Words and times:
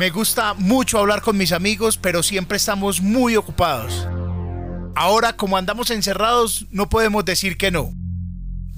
Me 0.00 0.08
gusta 0.08 0.54
mucho 0.54 0.98
hablar 0.98 1.20
con 1.20 1.36
mis 1.36 1.52
amigos, 1.52 1.98
pero 1.98 2.22
siempre 2.22 2.56
estamos 2.56 3.02
muy 3.02 3.36
ocupados. 3.36 4.08
Ahora, 4.96 5.34
como 5.34 5.58
andamos 5.58 5.90
encerrados, 5.90 6.66
no 6.70 6.88
podemos 6.88 7.22
decir 7.26 7.58
que 7.58 7.70
no. 7.70 7.92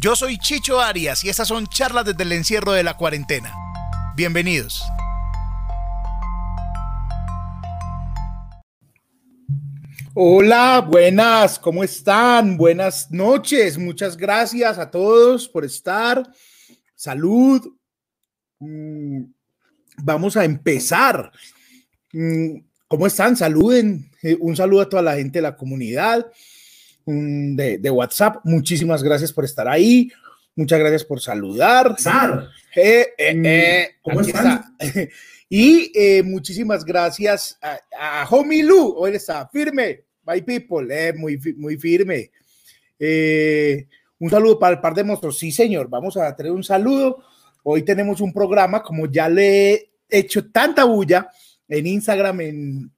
Yo 0.01 0.17
soy 0.17 0.37
Chicho 0.37 0.81
Arias 0.81 1.23
y 1.23 1.29
estas 1.29 1.47
son 1.47 1.69
charlas 1.69 2.07
desde 2.07 2.25
el 2.25 2.33
encierro 2.33 2.73
de 2.73 2.83
la 2.83 2.97
cuarentena. 2.97 3.55
Bienvenidos. 4.17 4.83
Hola, 10.15 10.81
buenas, 10.81 11.57
¿cómo 11.57 11.85
están? 11.85 12.57
Buenas 12.57 13.13
noches, 13.13 13.79
muchas 13.79 14.17
gracias 14.17 14.77
a 14.77 14.91
todos 14.91 15.49
por 15.49 15.65
estar. 15.65 16.29
Salud. 16.97 17.63
Mm, 20.03 20.05
vamos 20.05 20.37
a 20.37 20.45
empezar. 20.45 21.31
Mm, 22.13 22.59
¿Cómo 22.89 23.07
están? 23.07 23.37
Saluden. 23.37 24.11
Eh, 24.23 24.37
un 24.39 24.57
saludo 24.57 24.83
a 24.83 24.89
toda 24.89 25.03
la 25.03 25.17
gente 25.17 25.39
de 25.39 25.43
la 25.43 25.57
comunidad 25.57 26.31
mm, 27.07 27.57
de, 27.57 27.91
WhatsApp. 27.91 28.37
Muchísimas 28.45 29.03
gracias 29.03 29.33
por 29.33 29.45
estar 29.45 29.69
ahí. 29.69 30.11
Muchas 30.55 30.79
gracias 30.79 31.05
por 31.05 31.21
saludar. 31.21 31.97
Eh, 32.77 33.07
eh, 33.17 33.89
¿Cómo 34.03 34.21
están? 34.21 34.77
Y 35.55 35.93
muchísimas 36.25 36.83
gracias 36.83 37.59
a, 37.61 37.79
a 38.23 38.27
Homie 38.31 38.63
Lu. 38.63 38.95
Hoy 38.97 39.17
está 39.17 39.47
firme. 39.49 40.05
Bye 40.23 40.41
people. 40.41 41.13
muy, 41.13 41.39
muy 41.59 41.77
firme. 41.77 42.31
un 44.19 44.31
saludo 44.31 44.59
para 44.59 44.77
el 44.77 44.81
par 44.81 44.95
de 44.95 45.05
monstruos. 45.05 45.39
Sí, 45.39 45.53
señor. 45.53 45.91
Vamos 45.91 46.17
a 46.17 46.35
tener 46.35 46.53
un 46.53 46.65
saludo. 46.65 47.23
Hoy 47.65 47.83
tenemos 47.83 48.23
un 48.23 48.33
programa, 48.33 48.83
como 48.83 49.05
ya 49.05 49.29
le 49.29 49.92
hecho 50.13 50.51
tanta 50.51 50.85
bulla 50.85 51.29
en 51.69 51.87
Instagram, 51.87 52.41
en, 52.43 52.93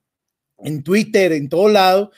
en 0.59 0.83
Twitter, 0.83 1.31
en 1.31 1.49
todo 1.49 1.69
lado, 1.69 2.11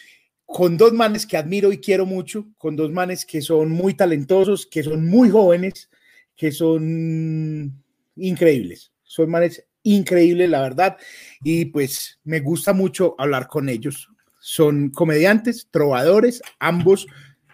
con 0.46 0.78
dos 0.78 0.94
manes 0.94 1.26
que 1.26 1.38
admiro 1.38 1.72
y 1.72 1.78
quiero 1.78 2.06
mucho, 2.06 2.48
con 2.58 2.76
dos 2.76 2.92
manes 2.92 3.26
que 3.26 3.42
son 3.42 3.70
muy 3.70 3.94
talentosos, 3.94 4.66
que 4.66 4.84
son 4.84 5.08
muy 5.08 5.30
jóvenes, 5.30 5.90
que 6.36 6.52
son 6.52 7.84
increíbles. 8.16 8.92
Son 9.04 9.30
manes 9.30 9.66
increíbles, 9.84 10.50
la 10.50 10.62
verdad, 10.62 10.98
y 11.44 11.66
pues 11.66 12.20
me 12.24 12.40
gusta 12.40 12.74
mucho 12.74 13.16
hablar 13.18 13.48
con 13.48 13.70
ellos. 13.70 14.10
Son 14.40 14.90
comediantes, 14.90 15.68
trovadores, 15.72 16.42
ambos 16.60 17.08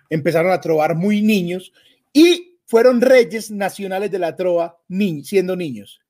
empezaron 0.10 0.52
a 0.52 0.62
trobar 0.62 0.96
muy 0.96 1.22
niños 1.22 1.74
y 2.12 2.58
fueron 2.66 3.02
reyes 3.02 3.50
nacionales 3.50 4.12
de 4.12 4.20
la 4.20 4.36
trova 4.36 4.80
siendo 5.24 5.56
niños 5.56 6.03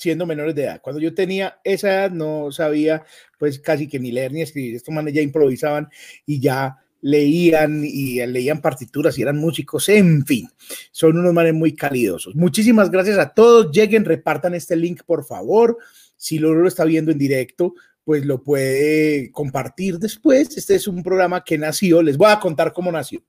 siendo 0.00 0.24
menores 0.24 0.54
de 0.54 0.64
edad. 0.64 0.80
Cuando 0.80 0.98
yo 0.98 1.12
tenía 1.12 1.60
esa 1.62 1.90
edad 1.90 2.10
no 2.10 2.50
sabía 2.50 3.04
pues 3.38 3.58
casi 3.58 3.86
que 3.86 3.98
ni 4.00 4.10
leer 4.10 4.32
ni 4.32 4.40
escribir. 4.40 4.74
Estos 4.74 4.94
manes 4.94 5.12
ya 5.12 5.20
improvisaban 5.20 5.88
y 6.24 6.40
ya 6.40 6.78
leían 7.02 7.82
y 7.84 8.24
leían 8.26 8.62
partituras 8.62 9.18
y 9.18 9.22
eran 9.22 9.36
músicos, 9.36 9.88
en 9.90 10.24
fin, 10.24 10.48
son 10.90 11.18
unos 11.18 11.34
manes 11.34 11.52
muy 11.52 11.74
calidosos. 11.74 12.34
Muchísimas 12.34 12.90
gracias 12.90 13.18
a 13.18 13.34
todos, 13.34 13.70
lleguen, 13.72 14.06
repartan 14.06 14.54
este 14.54 14.74
link 14.74 15.02
por 15.04 15.24
favor. 15.26 15.76
Si 16.16 16.38
lo, 16.38 16.54
lo 16.54 16.66
está 16.66 16.84
viendo 16.84 17.12
en 17.12 17.18
directo, 17.18 17.74
pues 18.02 18.24
lo 18.24 18.42
puede 18.42 19.30
compartir 19.32 19.98
después. 19.98 20.56
Este 20.56 20.76
es 20.76 20.88
un 20.88 21.02
programa 21.02 21.44
que 21.44 21.58
nació, 21.58 22.02
les 22.02 22.16
voy 22.16 22.30
a 22.30 22.40
contar 22.40 22.72
cómo 22.72 22.90
nació. 22.90 23.22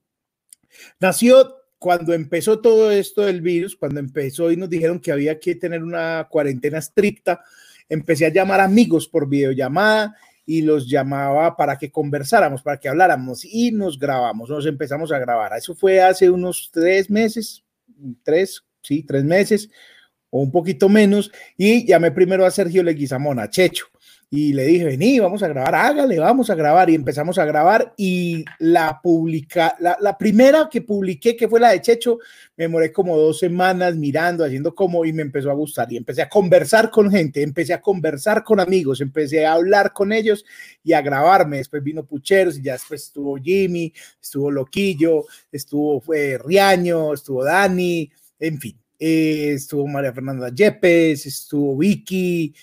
Nació 1.01 1.60
cuando 1.81 2.13
empezó 2.13 2.59
todo 2.59 2.91
esto 2.91 3.23
del 3.23 3.41
virus, 3.41 3.75
cuando 3.75 3.99
empezó 3.99 4.51
y 4.51 4.55
nos 4.55 4.69
dijeron 4.69 4.99
que 4.99 5.11
había 5.11 5.39
que 5.39 5.55
tener 5.55 5.81
una 5.81 6.27
cuarentena 6.29 6.77
estricta, 6.77 7.41
empecé 7.89 8.27
a 8.27 8.31
llamar 8.31 8.59
amigos 8.59 9.07
por 9.07 9.27
videollamada 9.27 10.15
y 10.45 10.61
los 10.61 10.87
llamaba 10.87 11.57
para 11.57 11.79
que 11.79 11.89
conversáramos, 11.89 12.61
para 12.61 12.79
que 12.79 12.87
habláramos 12.87 13.43
y 13.43 13.71
nos 13.71 13.97
grabamos, 13.97 14.47
nos 14.47 14.67
empezamos 14.67 15.11
a 15.11 15.17
grabar. 15.17 15.57
Eso 15.57 15.73
fue 15.73 15.99
hace 15.99 16.29
unos 16.29 16.69
tres 16.71 17.09
meses, 17.09 17.63
tres, 18.21 18.63
sí, 18.83 19.01
tres 19.01 19.23
meses 19.23 19.67
o 20.29 20.39
un 20.39 20.51
poquito 20.51 20.87
menos 20.87 21.31
y 21.57 21.83
llamé 21.87 22.11
primero 22.11 22.45
a 22.45 22.51
Sergio 22.51 22.83
Leguizamón, 22.83 23.39
a 23.39 23.49
Checho 23.49 23.90
y 24.33 24.53
le 24.53 24.63
dije, 24.63 24.85
vení, 24.85 25.19
vamos 25.19 25.43
a 25.43 25.49
grabar, 25.49 25.75
hágale, 25.75 26.17
vamos 26.17 26.49
a 26.49 26.55
grabar. 26.55 26.89
Y 26.89 26.95
empezamos 26.95 27.37
a 27.37 27.43
grabar 27.43 27.93
y 27.97 28.45
la 28.59 29.01
publica, 29.03 29.75
la, 29.77 30.17
primera 30.17 30.69
que 30.71 30.81
publiqué, 30.81 31.35
que 31.35 31.49
fue 31.49 31.59
la 31.59 31.71
de 31.71 31.81
Checho, 31.81 32.17
me 32.55 32.69
moré 32.69 32.93
como 32.93 33.17
dos 33.17 33.39
semanas 33.39 33.97
mirando, 33.97 34.45
haciendo 34.45 34.73
como, 34.73 35.03
y 35.03 35.11
me 35.11 35.21
empezó 35.21 35.51
a 35.51 35.53
gustar. 35.53 35.91
Y 35.91 35.97
empecé 35.97 36.21
a 36.21 36.29
conversar 36.29 36.89
con 36.89 37.11
gente, 37.11 37.43
empecé 37.43 37.73
a 37.73 37.81
conversar 37.81 38.41
con 38.41 38.61
amigos, 38.61 39.01
empecé 39.01 39.45
a 39.45 39.51
hablar 39.51 39.91
con 39.91 40.13
ellos 40.13 40.45
y 40.81 40.93
a 40.93 41.01
grabarme. 41.01 41.57
Después 41.57 41.83
vino 41.83 42.05
Pucheros 42.05 42.57
y 42.57 42.61
ya 42.61 42.73
después 42.73 43.03
estuvo 43.03 43.35
Jimmy, 43.35 43.91
estuvo 44.21 44.49
Loquillo, 44.49 45.25
estuvo 45.51 45.99
fue 45.99 46.39
Riaño, 46.41 47.13
estuvo 47.13 47.43
Dani, 47.43 48.09
en 48.39 48.61
fin. 48.61 48.77
Eh, 48.97 49.53
estuvo 49.55 49.87
María 49.87 50.13
Fernanda 50.13 50.49
Yepes, 50.53 51.25
estuvo 51.25 51.75
Vicky, 51.75 52.53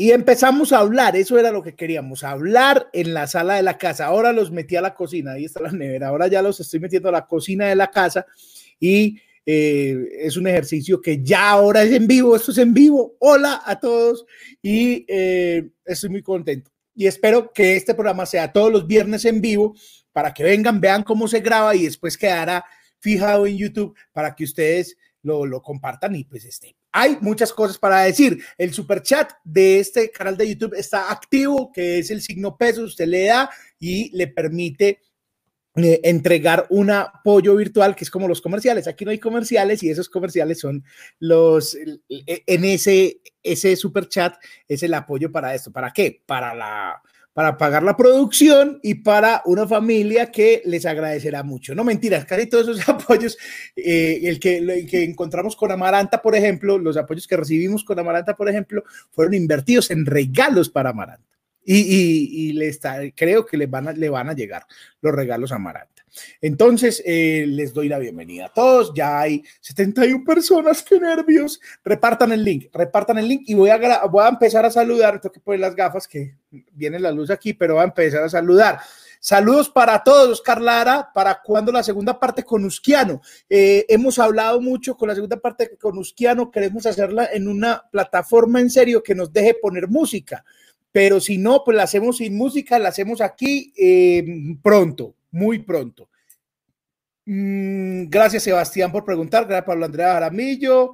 y 0.00 0.12
empezamos 0.12 0.72
a 0.72 0.78
hablar, 0.78 1.14
eso 1.14 1.38
era 1.38 1.50
lo 1.50 1.62
que 1.62 1.74
queríamos, 1.74 2.24
hablar 2.24 2.88
en 2.94 3.12
la 3.12 3.26
sala 3.26 3.56
de 3.56 3.62
la 3.62 3.76
casa. 3.76 4.06
Ahora 4.06 4.32
los 4.32 4.50
metí 4.50 4.74
a 4.74 4.80
la 4.80 4.94
cocina, 4.94 5.32
ahí 5.32 5.44
está 5.44 5.60
la 5.60 5.72
nevera, 5.72 6.08
ahora 6.08 6.26
ya 6.26 6.40
los 6.40 6.58
estoy 6.58 6.80
metiendo 6.80 7.10
a 7.10 7.12
la 7.12 7.26
cocina 7.26 7.66
de 7.66 7.76
la 7.76 7.90
casa 7.90 8.24
y 8.78 9.18
eh, 9.44 10.08
es 10.20 10.38
un 10.38 10.46
ejercicio 10.46 11.02
que 11.02 11.22
ya 11.22 11.50
ahora 11.50 11.82
es 11.82 11.92
en 11.92 12.06
vivo, 12.06 12.34
esto 12.34 12.50
es 12.50 12.56
en 12.56 12.72
vivo. 12.72 13.16
Hola 13.18 13.60
a 13.62 13.78
todos 13.78 14.24
y 14.62 15.04
eh, 15.06 15.68
estoy 15.84 16.08
muy 16.08 16.22
contento. 16.22 16.70
Y 16.94 17.06
espero 17.06 17.52
que 17.52 17.76
este 17.76 17.92
programa 17.92 18.24
sea 18.24 18.50
todos 18.50 18.72
los 18.72 18.86
viernes 18.86 19.26
en 19.26 19.42
vivo 19.42 19.74
para 20.12 20.32
que 20.32 20.44
vengan, 20.44 20.80
vean 20.80 21.02
cómo 21.02 21.28
se 21.28 21.40
graba 21.40 21.76
y 21.76 21.84
después 21.84 22.16
quedará 22.16 22.64
fijado 23.00 23.46
en 23.46 23.58
YouTube 23.58 23.94
para 24.12 24.34
que 24.34 24.44
ustedes 24.44 24.96
lo, 25.20 25.44
lo 25.44 25.60
compartan 25.60 26.16
y 26.16 26.24
pues 26.24 26.46
estén 26.46 26.79
hay 26.92 27.18
muchas 27.20 27.52
cosas 27.52 27.78
para 27.78 28.02
decir. 28.02 28.42
El 28.58 28.72
super 28.72 29.02
chat 29.02 29.32
de 29.44 29.80
este 29.80 30.10
canal 30.10 30.36
de 30.36 30.48
YouTube 30.48 30.74
está 30.74 31.10
activo, 31.10 31.70
que 31.72 31.98
es 31.98 32.10
el 32.10 32.20
signo 32.20 32.56
peso, 32.56 32.82
usted 32.82 33.06
le 33.06 33.26
da 33.26 33.50
y 33.78 34.10
le 34.16 34.26
permite 34.26 35.00
eh, 35.76 36.00
entregar 36.02 36.66
un 36.70 36.90
apoyo 36.90 37.54
virtual 37.54 37.94
que 37.94 38.02
es 38.02 38.10
como 38.10 38.26
los 38.26 38.40
comerciales. 38.40 38.88
Aquí 38.88 39.04
no 39.04 39.12
hay 39.12 39.18
comerciales 39.18 39.82
y 39.82 39.90
esos 39.90 40.08
comerciales 40.08 40.58
son 40.58 40.84
los 41.20 41.76
en 41.76 42.64
ese 42.64 43.20
ese 43.42 43.76
super 43.76 44.08
chat 44.08 44.34
es 44.66 44.82
el 44.82 44.94
apoyo 44.94 45.30
para 45.30 45.54
esto. 45.54 45.70
¿Para 45.70 45.92
qué? 45.92 46.22
Para 46.26 46.54
la 46.54 47.00
para 47.40 47.56
pagar 47.56 47.82
la 47.82 47.96
producción 47.96 48.80
y 48.82 48.96
para 48.96 49.40
una 49.46 49.66
familia 49.66 50.30
que 50.30 50.60
les 50.66 50.84
agradecerá 50.84 51.42
mucho. 51.42 51.74
No 51.74 51.84
mentiras, 51.84 52.26
casi 52.26 52.46
todos 52.46 52.68
esos 52.68 52.86
apoyos, 52.90 53.38
eh, 53.76 54.20
el, 54.24 54.38
que, 54.38 54.58
encontramos 55.04 55.56
con 55.56 55.72
Amaranta, 55.72 56.20
por 56.20 56.36
ejemplo, 56.36 56.76
los 56.76 56.98
apoyos 56.98 57.26
que 57.26 57.38
recibimos 57.38 57.82
con 57.82 57.98
Amaranta, 57.98 58.36
por 58.36 58.50
ejemplo, 58.50 58.84
fueron 59.10 59.32
invertidos 59.32 59.90
en 59.90 60.04
regalos 60.04 60.68
para 60.68 60.90
Amaranta. 60.90 61.24
Y, 61.64 62.52
creo 63.16 63.46
que 63.46 63.56
le 63.56 63.66
van 63.66 63.88
a 63.88 64.34
llegar 64.34 64.66
los 65.00 65.14
regalos 65.14 65.50
a 65.52 65.54
Amaranta. 65.54 65.99
Entonces, 66.40 67.02
eh, 67.06 67.44
les 67.46 67.72
doy 67.72 67.88
la 67.88 67.98
bienvenida 67.98 68.46
a 68.46 68.52
todos. 68.52 68.92
Ya 68.94 69.20
hay 69.20 69.42
71 69.60 70.24
personas, 70.24 70.82
qué 70.82 70.98
nervios. 70.98 71.60
Repartan 71.84 72.32
el 72.32 72.44
link, 72.44 72.66
repartan 72.72 73.18
el 73.18 73.28
link 73.28 73.42
y 73.46 73.54
voy 73.54 73.70
a, 73.70 74.04
voy 74.06 74.24
a 74.24 74.28
empezar 74.28 74.64
a 74.64 74.70
saludar. 74.70 75.20
Tengo 75.20 75.32
que 75.32 75.40
poner 75.40 75.60
las 75.60 75.74
gafas 75.74 76.06
que 76.06 76.36
viene 76.72 76.98
la 76.98 77.12
luz 77.12 77.30
aquí, 77.30 77.52
pero 77.52 77.74
voy 77.74 77.82
a 77.82 77.86
empezar 77.86 78.22
a 78.22 78.28
saludar. 78.28 78.80
Saludos 79.22 79.68
para 79.68 80.02
todos, 80.02 80.30
Oscar 80.30 80.62
Lara. 80.62 81.10
¿Para 81.12 81.42
cuando 81.42 81.70
la 81.70 81.82
segunda 81.82 82.18
parte 82.18 82.42
con 82.42 82.64
Usquiano? 82.64 83.20
Eh, 83.48 83.84
hemos 83.88 84.18
hablado 84.18 84.62
mucho 84.62 84.96
con 84.96 85.08
la 85.08 85.14
segunda 85.14 85.36
parte 85.36 85.76
con 85.76 85.98
Usquiano. 85.98 86.50
Queremos 86.50 86.86
hacerla 86.86 87.28
en 87.32 87.46
una 87.46 87.84
plataforma 87.90 88.60
en 88.60 88.70
serio 88.70 89.02
que 89.02 89.14
nos 89.14 89.30
deje 89.30 89.54
poner 89.60 89.88
música. 89.88 90.42
Pero 90.90 91.20
si 91.20 91.36
no, 91.36 91.62
pues 91.64 91.76
la 91.76 91.82
hacemos 91.84 92.16
sin 92.16 92.36
música, 92.36 92.78
la 92.78 92.88
hacemos 92.88 93.20
aquí 93.20 93.72
eh, 93.76 94.24
pronto 94.62 95.14
muy 95.30 95.60
pronto. 95.60 96.08
Mm, 97.26 98.08
gracias, 98.08 98.42
Sebastián, 98.42 98.90
por 98.90 99.04
preguntar. 99.04 99.44
Gracias, 99.44 99.66
Pablo 99.66 99.86
Andrea 99.86 100.14
Jaramillo. 100.14 100.92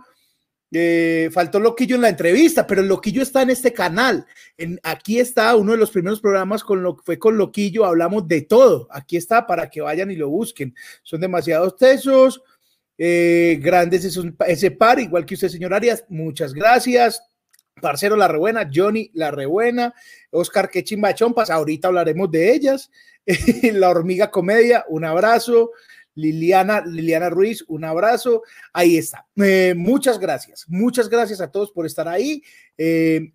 Eh, 0.73 1.31
faltó 1.33 1.61
Loquillo 1.61 1.95
en 1.95 2.03
la 2.03 2.09
entrevista, 2.09 2.67
pero 2.67 2.83
Loquillo 2.83 3.23
está 3.23 3.43
en 3.43 3.51
este 3.51 3.73
canal. 3.73 4.27
En, 4.59 4.81
aquí 4.83 5.21
está 5.21 5.55
uno 5.57 5.73
de 5.73 5.79
los 5.79 5.91
primeros 5.91 6.21
programas 6.21 6.65
con 6.65 6.83
lo 6.83 6.97
fue 6.97 7.19
con 7.19 7.39
Loquillo. 7.39 7.85
Hablamos 7.85 8.27
de 8.29 8.43
todo. 8.43 8.89
Aquí 8.91 9.17
está 9.17 9.47
para 9.47 9.71
que 9.71 9.81
vayan 9.81 10.11
y 10.11 10.17
lo 10.17 10.29
busquen. 10.29 10.75
Son 11.03 11.21
demasiados 11.21 11.77
tesos. 11.77 12.43
Eh, 12.99 13.59
grandes 13.61 14.05
ese 14.47 14.71
par, 14.71 14.99
igual 14.99 15.27
que 15.27 15.35
usted, 15.35 15.49
señor 15.49 15.75
Arias. 15.75 16.05
Muchas 16.09 16.53
gracias. 16.53 17.23
Parcero 17.81 18.17
La 18.17 18.29
Rebuena, 18.29 18.69
Johnny 18.73 19.11
La 19.15 19.31
Rebuena, 19.31 19.95
Oscar 20.31 20.71
Quechimba 20.71 21.15
Chompas, 21.15 21.51
ahorita 21.51 21.89
hablaremos 21.89 22.31
de 22.31 22.53
ellas. 22.53 22.91
La 23.75 23.91
Hormiga 23.91 24.31
Comedia, 24.31 24.85
un 24.89 25.05
abrazo. 25.05 25.73
Liliana, 26.15 26.81
Liliana 26.81 27.29
Ruiz, 27.29 27.65
un 27.69 27.85
abrazo. 27.85 28.43
Ahí 28.73 28.97
está. 28.97 29.27
Eh, 29.37 29.75
muchas 29.77 30.19
gracias. 30.19 30.65
Muchas 30.69 31.11
gracias 31.11 31.41
a 31.43 31.51
todos 31.51 31.71
por 31.71 31.85
estar 31.85 32.09
ahí. 32.09 32.43
Eh, 32.79 33.33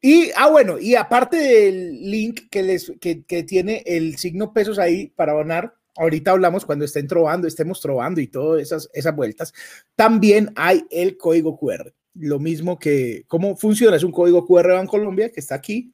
Y, 0.00 0.32
ah, 0.34 0.50
bueno, 0.50 0.80
y 0.80 0.96
aparte 0.96 1.36
del 1.36 2.10
link 2.10 2.48
que, 2.50 2.64
les, 2.64 2.92
que, 3.00 3.42
tiene 3.44 3.84
el 3.86 4.16
signo 4.16 4.52
pesos 4.52 4.80
ahí 4.80 5.06
para 5.14 5.32
donar, 5.32 5.76
ahorita 5.96 6.32
hablamos 6.32 6.66
cuando 6.66 6.84
estén 6.84 7.06
trovando, 7.06 7.46
estemos 7.46 7.80
trovando 7.80 8.20
y 8.20 8.26
todas 8.26 8.62
esas, 8.62 8.90
esas 8.94 9.14
vueltas, 9.14 9.54
también 9.94 10.52
hay 10.56 10.84
el 10.90 11.16
código 11.16 11.56
QR. 11.56 11.94
Lo 12.14 12.38
mismo 12.38 12.78
que, 12.78 13.24
¿cómo 13.26 13.56
funciona? 13.56 13.96
Es 13.96 14.04
un 14.04 14.12
código 14.12 14.46
QR 14.46 14.72
en 14.72 14.86
Colombia 14.86 15.30
que 15.30 15.40
está 15.40 15.54
aquí. 15.54 15.92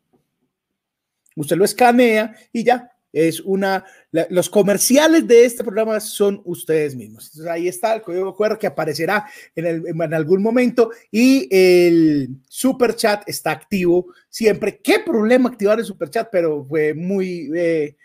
Usted 1.37 1.57
lo 1.57 1.65
escanea 1.65 2.35
y 2.53 2.65
ya, 2.65 2.91
es 3.13 3.41
una, 3.41 3.85
los 4.11 4.51
comerciales 4.51 5.27
de 5.27 5.45
este 5.45 5.65
programa 5.65 5.99
son 6.01 6.43
ustedes 6.45 6.95
mismos. 6.95 7.27
Entonces 7.27 7.47
ahí 7.51 7.69
está 7.69 7.95
el 7.95 8.03
código 8.03 8.35
QR 8.35 8.59
que 8.59 8.67
aparecerá 8.67 9.27
en, 9.55 9.85
en 9.87 10.15
algún 10.15 10.43
momento 10.43 10.91
y 11.11 11.49
el 11.51 12.29
super 12.49 12.95
chat 12.95 13.23
está 13.27 13.53
activo 13.53 14.13
siempre. 14.29 14.81
Qué 14.83 14.99
problema 15.01 15.49
activar 15.49 15.79
el 15.79 15.85
super 15.85 16.11
chat, 16.11 16.29
pero 16.31 16.65
fue 16.65 16.93
muy, 16.95 17.51
eh, 17.57 17.97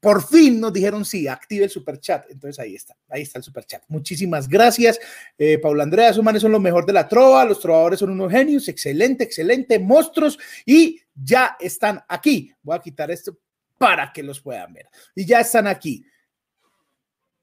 por 0.00 0.26
fin 0.26 0.60
nos 0.60 0.72
dijeron 0.72 1.04
sí, 1.04 1.26
active 1.28 1.64
el 1.64 1.70
super 1.70 1.98
chat. 1.98 2.26
Entonces 2.30 2.58
ahí 2.58 2.74
está, 2.74 2.96
ahí 3.08 3.22
está 3.22 3.38
el 3.38 3.44
super 3.44 3.64
chat. 3.64 3.82
Muchísimas 3.88 4.48
gracias, 4.48 4.98
eh, 5.36 5.58
Paula 5.58 5.82
Andrea. 5.82 6.12
Sus 6.12 6.24
manes 6.24 6.42
son 6.42 6.52
lo 6.52 6.60
mejor 6.60 6.86
de 6.86 6.92
la 6.92 7.08
trova. 7.08 7.44
Los 7.44 7.60
trovadores 7.60 7.98
son 7.98 8.10
unos 8.10 8.30
genios, 8.30 8.68
excelente, 8.68 9.24
excelente, 9.24 9.78
monstruos 9.78 10.38
y 10.64 11.00
ya 11.14 11.56
están 11.60 12.02
aquí. 12.08 12.52
Voy 12.62 12.76
a 12.76 12.80
quitar 12.80 13.10
esto 13.10 13.36
para 13.76 14.12
que 14.12 14.22
los 14.22 14.40
puedan 14.40 14.72
ver. 14.72 14.88
Y 15.14 15.24
ya 15.24 15.40
están 15.40 15.66
aquí. 15.66 16.04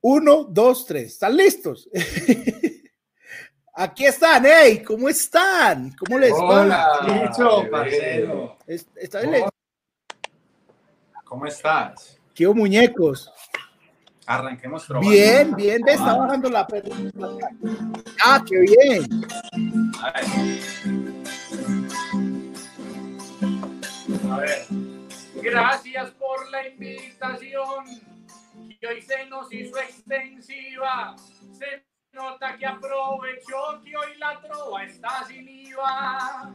Uno, 0.01 0.43
dos, 0.43 0.85
tres. 0.85 1.13
¿Están 1.13 1.35
listos? 1.35 1.89
Aquí 3.77 4.05
están, 4.05 4.45
hey, 4.45 4.81
¿cómo 4.87 5.09
están? 5.09 5.93
¿Cómo 5.97 6.17
les 6.17 6.31
va? 6.31 6.61
Hola, 6.61 7.69
parcero. 7.69 8.57
¿Cómo 11.25 11.45
estás? 11.45 12.17
¿Qué 12.35 12.45
muñecos? 12.49 13.31
Arranquemos 14.25 14.85
Bien, 14.99 15.55
bien, 15.55 15.81
ve, 15.83 15.93
está 15.93 16.17
bajando 16.17 16.49
la 16.49 16.67
Ah, 18.25 18.43
qué 18.45 18.59
bien. 18.59 19.25
A 24.29 24.37
ver. 24.37 24.65
Gracias 25.35 26.11
por 26.11 26.51
la 26.51 26.67
invitación 26.67 27.85
que 28.81 28.87
hoy 28.87 29.01
se 29.01 29.25
nos 29.27 29.53
hizo 29.53 29.77
extensiva. 29.77 31.15
Se 31.57 31.85
nota 32.11 32.57
que 32.57 32.65
aprovechó 32.65 33.81
que 33.81 33.95
hoy 33.95 34.17
la 34.17 34.41
trova 34.41 34.83
está 34.83 35.23
sin 35.25 35.47
IVA. 35.47 36.51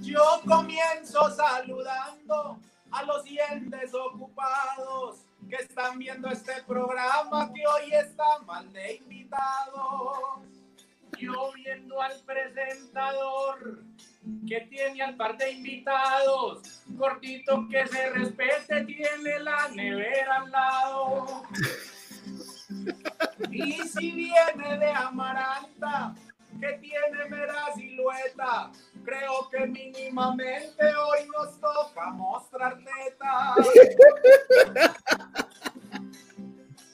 Yo 0.00 0.42
comienzo 0.46 1.28
saludando 1.34 2.60
a 2.92 3.02
los 3.04 3.24
dientes 3.24 3.92
ocupados 3.94 5.24
que 5.48 5.56
están 5.56 5.98
viendo 5.98 6.28
este 6.28 6.62
programa 6.66 7.52
que 7.52 7.66
hoy 7.66 7.92
está 7.92 8.38
mal 8.46 8.72
de 8.72 8.96
invitados. 8.96 10.40
Yo 11.18 11.52
viendo 11.52 12.00
al 12.00 12.18
presentador 12.24 13.82
que 14.46 14.60
tiene 14.62 15.02
al 15.02 15.16
par 15.16 15.36
de 15.36 15.50
invitados, 15.50 16.82
cortito 16.98 17.66
que 17.68 17.86
se 17.86 18.10
respete, 18.10 18.84
tiene 18.84 19.38
la 19.40 19.68
nevera 19.68 20.36
al 20.36 20.50
lado. 20.50 21.42
Y 23.50 23.72
si 23.88 24.12
viene 24.12 24.78
de 24.78 24.90
Amaranta, 24.90 26.14
que 26.58 26.72
tiene 26.78 27.24
mera 27.28 27.72
silueta, 27.74 28.70
creo 29.04 29.48
que 29.50 29.66
mínimamente 29.66 30.84
hoy 30.94 31.28
nos 31.28 31.60
toca 31.60 32.10
mostrar 32.10 32.78
teta. 32.78 33.54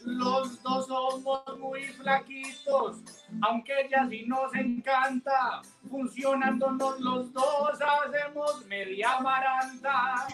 Los 0.05 0.62
dos 0.62 0.87
somos 0.87 1.58
muy 1.58 1.85
flaquitos, 1.88 2.99
aunque 3.43 3.73
ella 3.82 4.06
sí 4.08 4.25
nos 4.26 4.55
encanta. 4.55 5.62
Funcionándonos 5.91 7.00
los 7.00 7.32
dos, 7.32 7.79
hacemos 7.81 8.64
media 8.67 9.14
amaranta. 9.14 10.29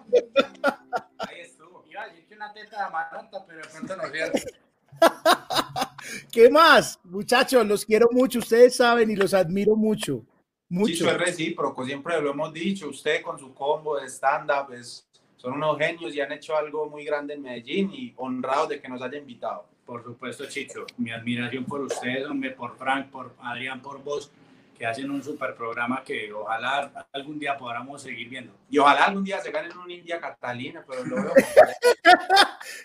Ahí 1.18 1.40
estuvo. 1.40 1.84
Iba 1.86 2.02
a 2.02 2.08
decir 2.08 2.26
que 2.26 2.34
una 2.34 2.52
teta 2.52 2.76
de 2.76 2.82
amaranta, 2.84 3.46
pero 3.46 3.62
de 3.62 3.68
pronto 3.68 3.96
no 3.96 4.02
es 4.04 4.46
¿Qué 6.32 6.48
más? 6.48 6.98
Muchachos, 7.04 7.66
los 7.66 7.84
quiero 7.84 8.08
mucho, 8.10 8.38
ustedes 8.38 8.74
saben 8.74 9.10
y 9.10 9.16
los 9.16 9.34
admiro 9.34 9.76
mucho. 9.76 10.24
Mucho. 10.70 11.04
Sí, 11.04 11.06
es 11.06 11.18
recíproco, 11.18 11.84
siempre 11.84 12.18
lo 12.22 12.30
hemos 12.30 12.50
dicho. 12.54 12.88
Usted 12.88 13.20
con 13.20 13.38
su 13.38 13.52
combo 13.52 14.00
de 14.00 14.08
stand-up 14.08 14.72
es 14.72 15.06
son 15.36 15.54
unos 15.54 15.76
genios 15.76 16.14
y 16.14 16.20
han 16.20 16.32
hecho 16.32 16.56
algo 16.56 16.88
muy 16.88 17.04
grande 17.04 17.34
en 17.34 17.42
Medellín 17.42 17.92
y 17.92 18.14
honrados 18.16 18.70
de 18.70 18.80
que 18.80 18.88
nos 18.88 19.02
haya 19.02 19.18
invitado. 19.18 19.66
Por 19.84 20.02
supuesto, 20.02 20.46
Chicho. 20.46 20.86
Mi 20.96 21.10
admiración 21.10 21.64
por 21.64 21.82
ustedes, 21.82 22.24
hombre, 22.26 22.52
por 22.52 22.76
Frank, 22.78 23.08
por 23.10 23.34
Adrián, 23.42 23.82
por 23.82 24.02
vos, 24.02 24.30
que 24.82 24.86
hacen 24.86 25.12
un 25.12 25.22
super 25.22 25.54
programa 25.54 26.02
que 26.02 26.32
ojalá 26.32 27.06
algún 27.12 27.38
día 27.38 27.56
podamos 27.56 28.02
seguir 28.02 28.28
viendo. 28.28 28.52
Y 28.68 28.78
ojalá 28.78 29.04
algún 29.04 29.22
día 29.22 29.40
se 29.40 29.52
ganen 29.52 29.78
un 29.78 29.88
India 29.88 30.20
Catalina, 30.20 30.84
pero 30.84 31.04
lo 31.04 31.22
veo. 31.22 31.32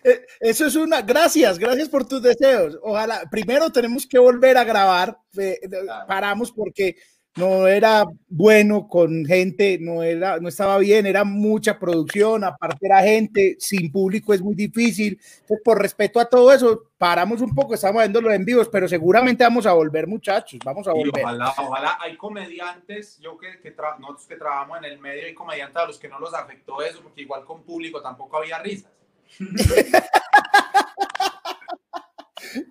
Eh, 0.04 0.26
eso 0.40 0.66
es 0.66 0.76
una. 0.76 1.02
Gracias, 1.02 1.58
gracias 1.58 1.90
por 1.90 2.08
tus 2.08 2.22
deseos. 2.22 2.78
Ojalá. 2.82 3.24
Primero 3.32 3.72
tenemos 3.72 4.06
que 4.06 4.20
volver 4.20 4.58
a 4.58 4.64
grabar. 4.64 5.18
Eh, 5.38 5.60
paramos 6.08 6.52
porque 6.52 6.96
no 7.38 7.68
era 7.68 8.06
bueno 8.28 8.88
con 8.88 9.24
gente, 9.26 9.78
no, 9.80 10.02
era, 10.02 10.40
no 10.40 10.50
estaba 10.50 10.80
bien, 10.80 11.06
era 11.06 11.24
mucha 11.24 11.78
producción, 11.80 12.44
aparte 12.44 12.88
era 12.88 13.02
gente, 13.04 13.56
sin 13.60 13.92
público 13.92 14.34
es 14.34 14.42
muy 14.42 14.56
difícil. 14.56 15.20
por 15.64 15.80
respeto 15.80 16.20
a 16.20 16.26
todo 16.26 16.52
eso, 16.52 16.90
paramos 16.98 17.40
un 17.42 17.54
poco, 17.54 17.76
estamos 17.76 18.02
viendo 18.02 18.30
en 18.32 18.44
vivos, 18.44 18.68
pero 18.70 18.88
seguramente 18.88 19.44
vamos 19.44 19.68
a 19.68 19.74
volver, 19.74 20.08
muchachos, 20.08 20.60
vamos 20.66 20.88
a 20.88 20.94
volver. 20.94 21.24
ojalá, 21.24 21.54
ojalá, 21.58 21.98
hay 22.02 22.18
comediantes, 22.18 23.20
yo 23.20 23.38
que, 23.38 23.60
que 23.62 23.76
nosotros 24.00 24.26
que 24.28 24.36
trabajamos 24.36 24.80
en 24.80 24.86
el 24.86 25.00
medio, 25.00 25.26
hay 25.26 25.36
comediantes 25.36 25.78
a 25.78 25.86
los 25.86 26.00
que 26.00 26.10
no 26.10 26.20
los 26.20 26.34
afectó 26.34 26.82
eso, 26.82 27.02
porque 27.04 27.22
igual 27.22 27.46
con 27.46 27.62
público 27.64 28.02
tampoco 28.02 28.38
había 28.38 28.60
risas. 28.60 28.92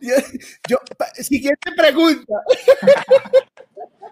yo, 0.01 0.15
yo, 0.69 0.79
siguiente 1.23 1.71
pregunta. 1.77 2.35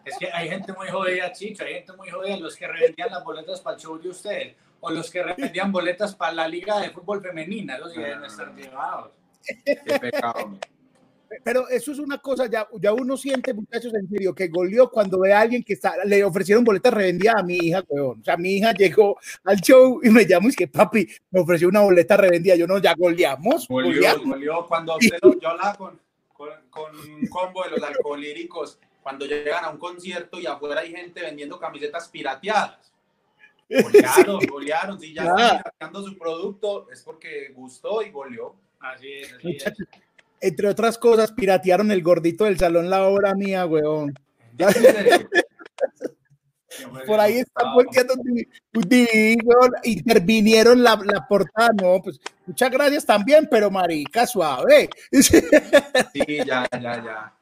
Es 0.04 0.18
que 0.18 0.30
hay 0.32 0.48
gente 0.48 0.72
muy 0.72 0.88
jodida, 0.88 1.32
Chicho, 1.32 1.64
hay 1.64 1.74
gente 1.74 1.93
muy 1.94 2.08
jodida, 2.10 2.36
los 2.36 2.56
que 2.56 2.67
revendían 2.67 3.10
las 3.10 3.24
boletas 3.24 3.60
para 3.60 3.76
el 3.76 3.82
show 3.82 3.98
de 3.98 4.10
usted, 4.10 4.55
o 4.81 4.90
los 4.90 5.10
que 5.10 5.22
revendían 5.22 5.72
boletas 5.72 6.14
para 6.14 6.32
la 6.32 6.48
liga 6.48 6.81
de 6.81 6.90
fútbol 6.90 7.22
femenina, 7.22 7.79
los 7.79 7.93
que 7.93 8.00
deben 8.00 8.24
estar 8.24 8.55
llevados. 8.55 9.12
Qué 9.64 9.98
pecado. 10.00 10.58
Pero 11.43 11.69
eso 11.69 11.90
es 11.90 11.98
una 11.98 12.19
cosa, 12.19 12.46
ya, 12.46 12.69
ya 12.81 12.93
uno 12.93 13.17
siente, 13.17 13.55
muchachos, 13.55 13.93
en 13.94 14.08
serio, 14.08 14.34
que 14.34 14.48
goleó 14.48 14.90
cuando 14.90 15.19
ve 15.20 15.32
a 15.32 15.40
alguien 15.40 15.64
que 15.64 15.72
está, 15.72 16.05
le 16.05 16.22
ofrecieron 16.22 16.62
boletas 16.62 16.93
revendidas 16.93 17.36
a 17.36 17.43
mi 17.43 17.56
hija, 17.56 17.82
weón. 17.88 18.20
O 18.20 18.24
sea, 18.24 18.36
mi 18.36 18.56
hija 18.56 18.72
llegó 18.72 19.19
al 19.43 19.56
show 19.60 20.00
y 20.02 20.10
me 20.10 20.26
llamó 20.26 20.46
y 20.48 20.50
es 20.50 20.56
que 20.56 20.69
papi, 20.69 21.08
me 21.31 21.40
ofreció 21.40 21.69
una 21.69 21.81
boleta 21.81 22.17
revendida. 22.17 22.55
Yo 22.55 22.67
no, 22.67 22.79
ya 22.79 22.94
goleamos. 22.94 23.67
Goleó, 23.67 24.67
Cuando 24.69 24.96
usted 24.96 25.19
lo, 25.22 25.40
yo 25.40 25.48
hablaba 25.48 25.74
con, 25.74 25.98
con, 26.32 26.50
con 26.70 26.96
un 26.96 27.26
combo 27.26 27.64
de 27.64 27.70
los 27.70 27.82
alcohólicos 27.82 28.79
cuando 29.05 29.27
llegan 29.27 29.67
a 29.67 29.69
un 29.69 29.77
concierto 29.77 30.41
y 30.41 30.46
afuera 30.46 30.81
hay 30.81 30.91
gente 30.91 31.20
vendiendo 31.20 31.61
camisetas 31.61 32.08
pirateadas. 32.08 32.91
Golearon, 33.69 34.46
golearon. 34.46 34.99
Si 34.99 35.13
ya 35.13 35.25
están 35.25 35.58
pirateando 35.58 36.03
su 36.03 36.19
producto, 36.19 36.91
es 36.91 37.03
porque 37.03 37.53
gustó 37.55 38.03
y 38.03 38.11
goleó. 38.11 38.56
Así 38.81 39.13
es, 39.13 39.34
así 39.34 39.56
es. 39.56 39.65
Entre 40.41 40.69
otras 40.69 40.96
cosas, 40.96 41.32
piratearon 41.32 41.91
el 41.91 42.03
gordito 42.03 42.44
del 42.44 42.58
salón 42.58 42.89
la 42.89 43.06
obra 43.06 43.34
mía, 43.34 43.67
weón. 43.67 44.15
Por 47.06 47.20
ahí 47.20 47.39
están 47.39 47.75
volteando 47.75 48.15
intervinieron 49.84 50.82
la, 50.82 50.99
la, 51.05 51.25
portada, 51.29 51.70
no, 51.81 52.03
pues 52.03 52.19
muchas 52.46 52.69
gracias 52.70 53.06
también, 53.06 53.46
pero 53.51 53.70
marica, 53.70 54.27
suave. 54.27 54.89
Sí, 55.13 56.39
ya, 56.44 56.67
ya, 56.73 56.81
ya. 56.81 57.32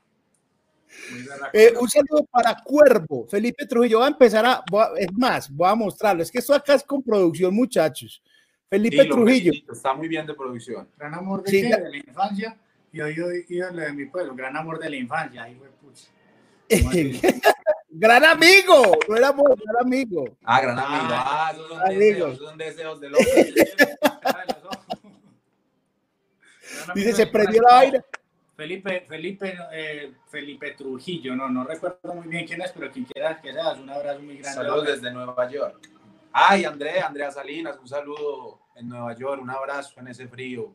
Eh, 1.52 1.74
un 1.80 1.88
saludo 1.88 2.24
para 2.30 2.56
Cuervo, 2.62 3.26
Felipe 3.28 3.66
Trujillo. 3.66 4.00
Va 4.00 4.06
a 4.06 4.10
empezar 4.10 4.44
a, 4.46 4.64
es 4.98 5.12
más, 5.12 5.50
voy 5.50 5.68
a 5.68 5.74
mostrarlo. 5.74 6.22
Es 6.22 6.30
que 6.30 6.38
esto 6.38 6.54
acá 6.54 6.74
es 6.74 6.82
con 6.82 7.02
producción, 7.02 7.54
muchachos. 7.54 8.22
Felipe 8.68 9.04
Trujillo. 9.04 9.52
Está 9.70 9.94
muy 9.94 10.08
bien 10.08 10.26
de 10.26 10.34
producción. 10.34 10.88
Gran 10.96 11.14
amor 11.14 11.42
de, 11.42 11.62
la 11.62 11.96
infancia. 11.96 12.56
Y 12.92 13.00
hoy, 13.00 13.18
hoy, 13.20 13.46
lo 13.48 13.82
de 13.82 13.92
mi 13.92 14.06
pueblo. 14.06 14.34
Gran 14.34 14.56
amor 14.56 14.78
de 14.78 14.90
la 14.90 14.96
infancia. 14.96 15.42
Ahí 15.42 15.54
fue, 15.56 15.70
gran 17.90 18.24
amigo, 18.24 18.98
no 19.06 19.16
era 19.16 19.28
amor, 19.28 19.60
gran 19.62 19.86
amigo. 19.86 20.24
Ah, 20.42 20.60
gran 20.60 20.78
amigo. 20.78 21.08
Ah, 21.10 21.52
esos 21.52 21.68
son 21.68 21.88
deseos, 21.88 22.38
son 22.38 22.58
deseos 22.58 23.00
de 23.00 23.10
los. 23.10 23.20
Dice, 26.94 27.12
se 27.12 27.26
prendió 27.26 27.62
la 27.62 27.74
vaina 27.74 28.04
Felipe, 28.54 29.06
Felipe, 29.08 29.56
eh, 29.72 30.12
Felipe 30.28 30.72
Trujillo, 30.72 31.34
no, 31.34 31.48
no 31.48 31.64
recuerdo 31.64 32.14
muy 32.14 32.28
bien 32.28 32.46
quién 32.46 32.60
es, 32.60 32.72
pero 32.72 32.90
quien 32.90 33.06
quiera 33.06 33.40
que 33.40 33.52
seas, 33.52 33.78
un 33.78 33.88
abrazo 33.88 34.20
muy 34.20 34.36
grande. 34.36 34.54
Saludos 34.54 34.86
desde 34.86 35.10
Nueva 35.10 35.50
York. 35.50 35.88
Ay, 36.32 36.64
Andrea, 36.64 37.06
Andrea 37.06 37.30
Salinas, 37.30 37.78
un 37.80 37.88
saludo 37.88 38.60
en 38.76 38.88
Nueva 38.88 39.16
York, 39.16 39.42
un 39.42 39.50
abrazo 39.50 40.00
en 40.00 40.08
ese 40.08 40.28
frío. 40.28 40.74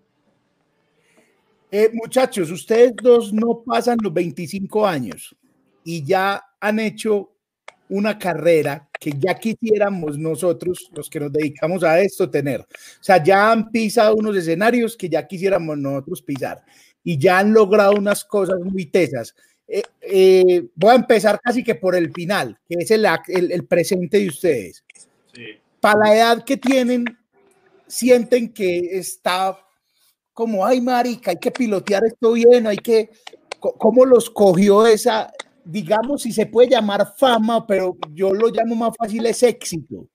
Eh, 1.69 1.89
muchachos, 1.93 2.49
ustedes 2.49 2.95
dos 2.95 3.31
no 3.31 3.61
pasan 3.65 3.97
los 4.01 4.13
25 4.13 4.87
años 4.87 5.35
y 5.83 6.03
ya 6.03 6.43
han 6.59 6.79
hecho 6.79 7.31
una 7.89 8.17
carrera 8.17 8.89
que 8.99 9.11
ya 9.17 9.35
quisiéramos 9.35 10.17
nosotros, 10.17 10.89
los 10.93 11.09
que 11.09 11.19
nos 11.19 11.31
dedicamos 11.31 11.83
a 11.83 11.99
esto, 11.99 12.29
tener. 12.29 12.61
O 12.61 12.65
sea, 13.03 13.23
ya 13.23 13.51
han 13.51 13.69
pisado 13.69 14.15
unos 14.15 14.35
escenarios 14.35 14.97
que 14.97 15.09
ya 15.09 15.25
quisiéramos 15.27 15.77
nosotros 15.77 16.21
pisar 16.21 16.63
y 17.07 17.17
ya 17.17 17.39
han 17.39 17.53
logrado 17.53 17.93
unas 17.93 18.25
cosas 18.25 18.59
muy 18.59 18.87
tesas. 18.87 19.33
Eh, 19.65 19.81
eh, 20.01 20.67
voy 20.75 20.91
a 20.91 20.95
empezar 20.95 21.39
casi 21.41 21.63
que 21.63 21.73
por 21.73 21.95
el 21.95 22.11
final, 22.11 22.59
que 22.67 22.75
es 22.79 22.91
el, 22.91 23.07
el, 23.29 23.65
presente 23.65 24.19
de 24.19 24.27
ustedes. 24.27 24.83
Para 25.79 25.99
la 25.99 26.15
edad 26.15 26.43
que 26.43 26.57
tienen, 26.57 27.05
sienten 27.87 28.51
que 28.51 28.97
está 28.97 29.57
como, 30.33 30.65
ay, 30.65 30.81
marica, 30.81 31.31
hay 31.31 31.37
que 31.37 31.49
pilotear 31.49 32.03
esto 32.03 32.33
bien, 32.33 32.67
hay 32.67 32.75
que, 32.75 33.09
¿cómo 33.57 34.03
los 34.03 34.29
cogió 34.29 34.85
esa, 34.85 35.31
digamos, 35.63 36.23
si 36.23 36.33
se 36.33 36.47
puede 36.47 36.71
llamar 36.71 37.13
fama, 37.17 37.65
pero 37.65 37.95
yo 38.11 38.33
lo 38.33 38.49
llamo 38.49 38.75
más 38.75 38.91
fácil, 38.97 39.25
es 39.27 39.43
éxito? 39.43 40.09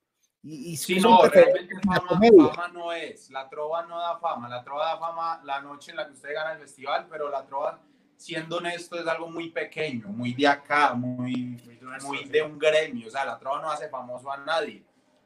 Y, 0.44 0.76
sí, 0.76 0.98
no, 0.98 1.22
realmente 1.22 1.72
fama, 1.84 2.68
no 2.72 2.92
es, 2.92 3.30
la 3.30 3.48
trova 3.48 3.86
no 3.86 4.00
da 4.00 4.18
fama, 4.18 4.48
la 4.48 4.64
trova 4.64 4.86
da 4.86 4.98
fama 4.98 5.40
la 5.44 5.60
noche 5.60 5.92
en 5.92 5.98
la 5.98 6.06
que 6.06 6.14
usted 6.14 6.34
gana 6.34 6.54
el 6.54 6.58
festival, 6.58 7.06
pero 7.08 7.30
la 7.30 7.46
trova, 7.46 7.80
siendo 8.16 8.56
honesto, 8.56 8.98
es 8.98 9.06
algo 9.06 9.30
muy 9.30 9.50
pequeño, 9.50 10.08
muy 10.08 10.34
de 10.34 10.48
acá, 10.48 10.94
muy, 10.94 11.62
muy 12.02 12.24
de 12.24 12.42
un 12.42 12.58
gremio, 12.58 13.06
o 13.06 13.10
sea, 13.10 13.24
la 13.24 13.38
trova 13.38 13.62
no 13.62 13.70
hace 13.70 13.88
famoso 13.88 14.32
a 14.32 14.38
nadie. 14.38 14.82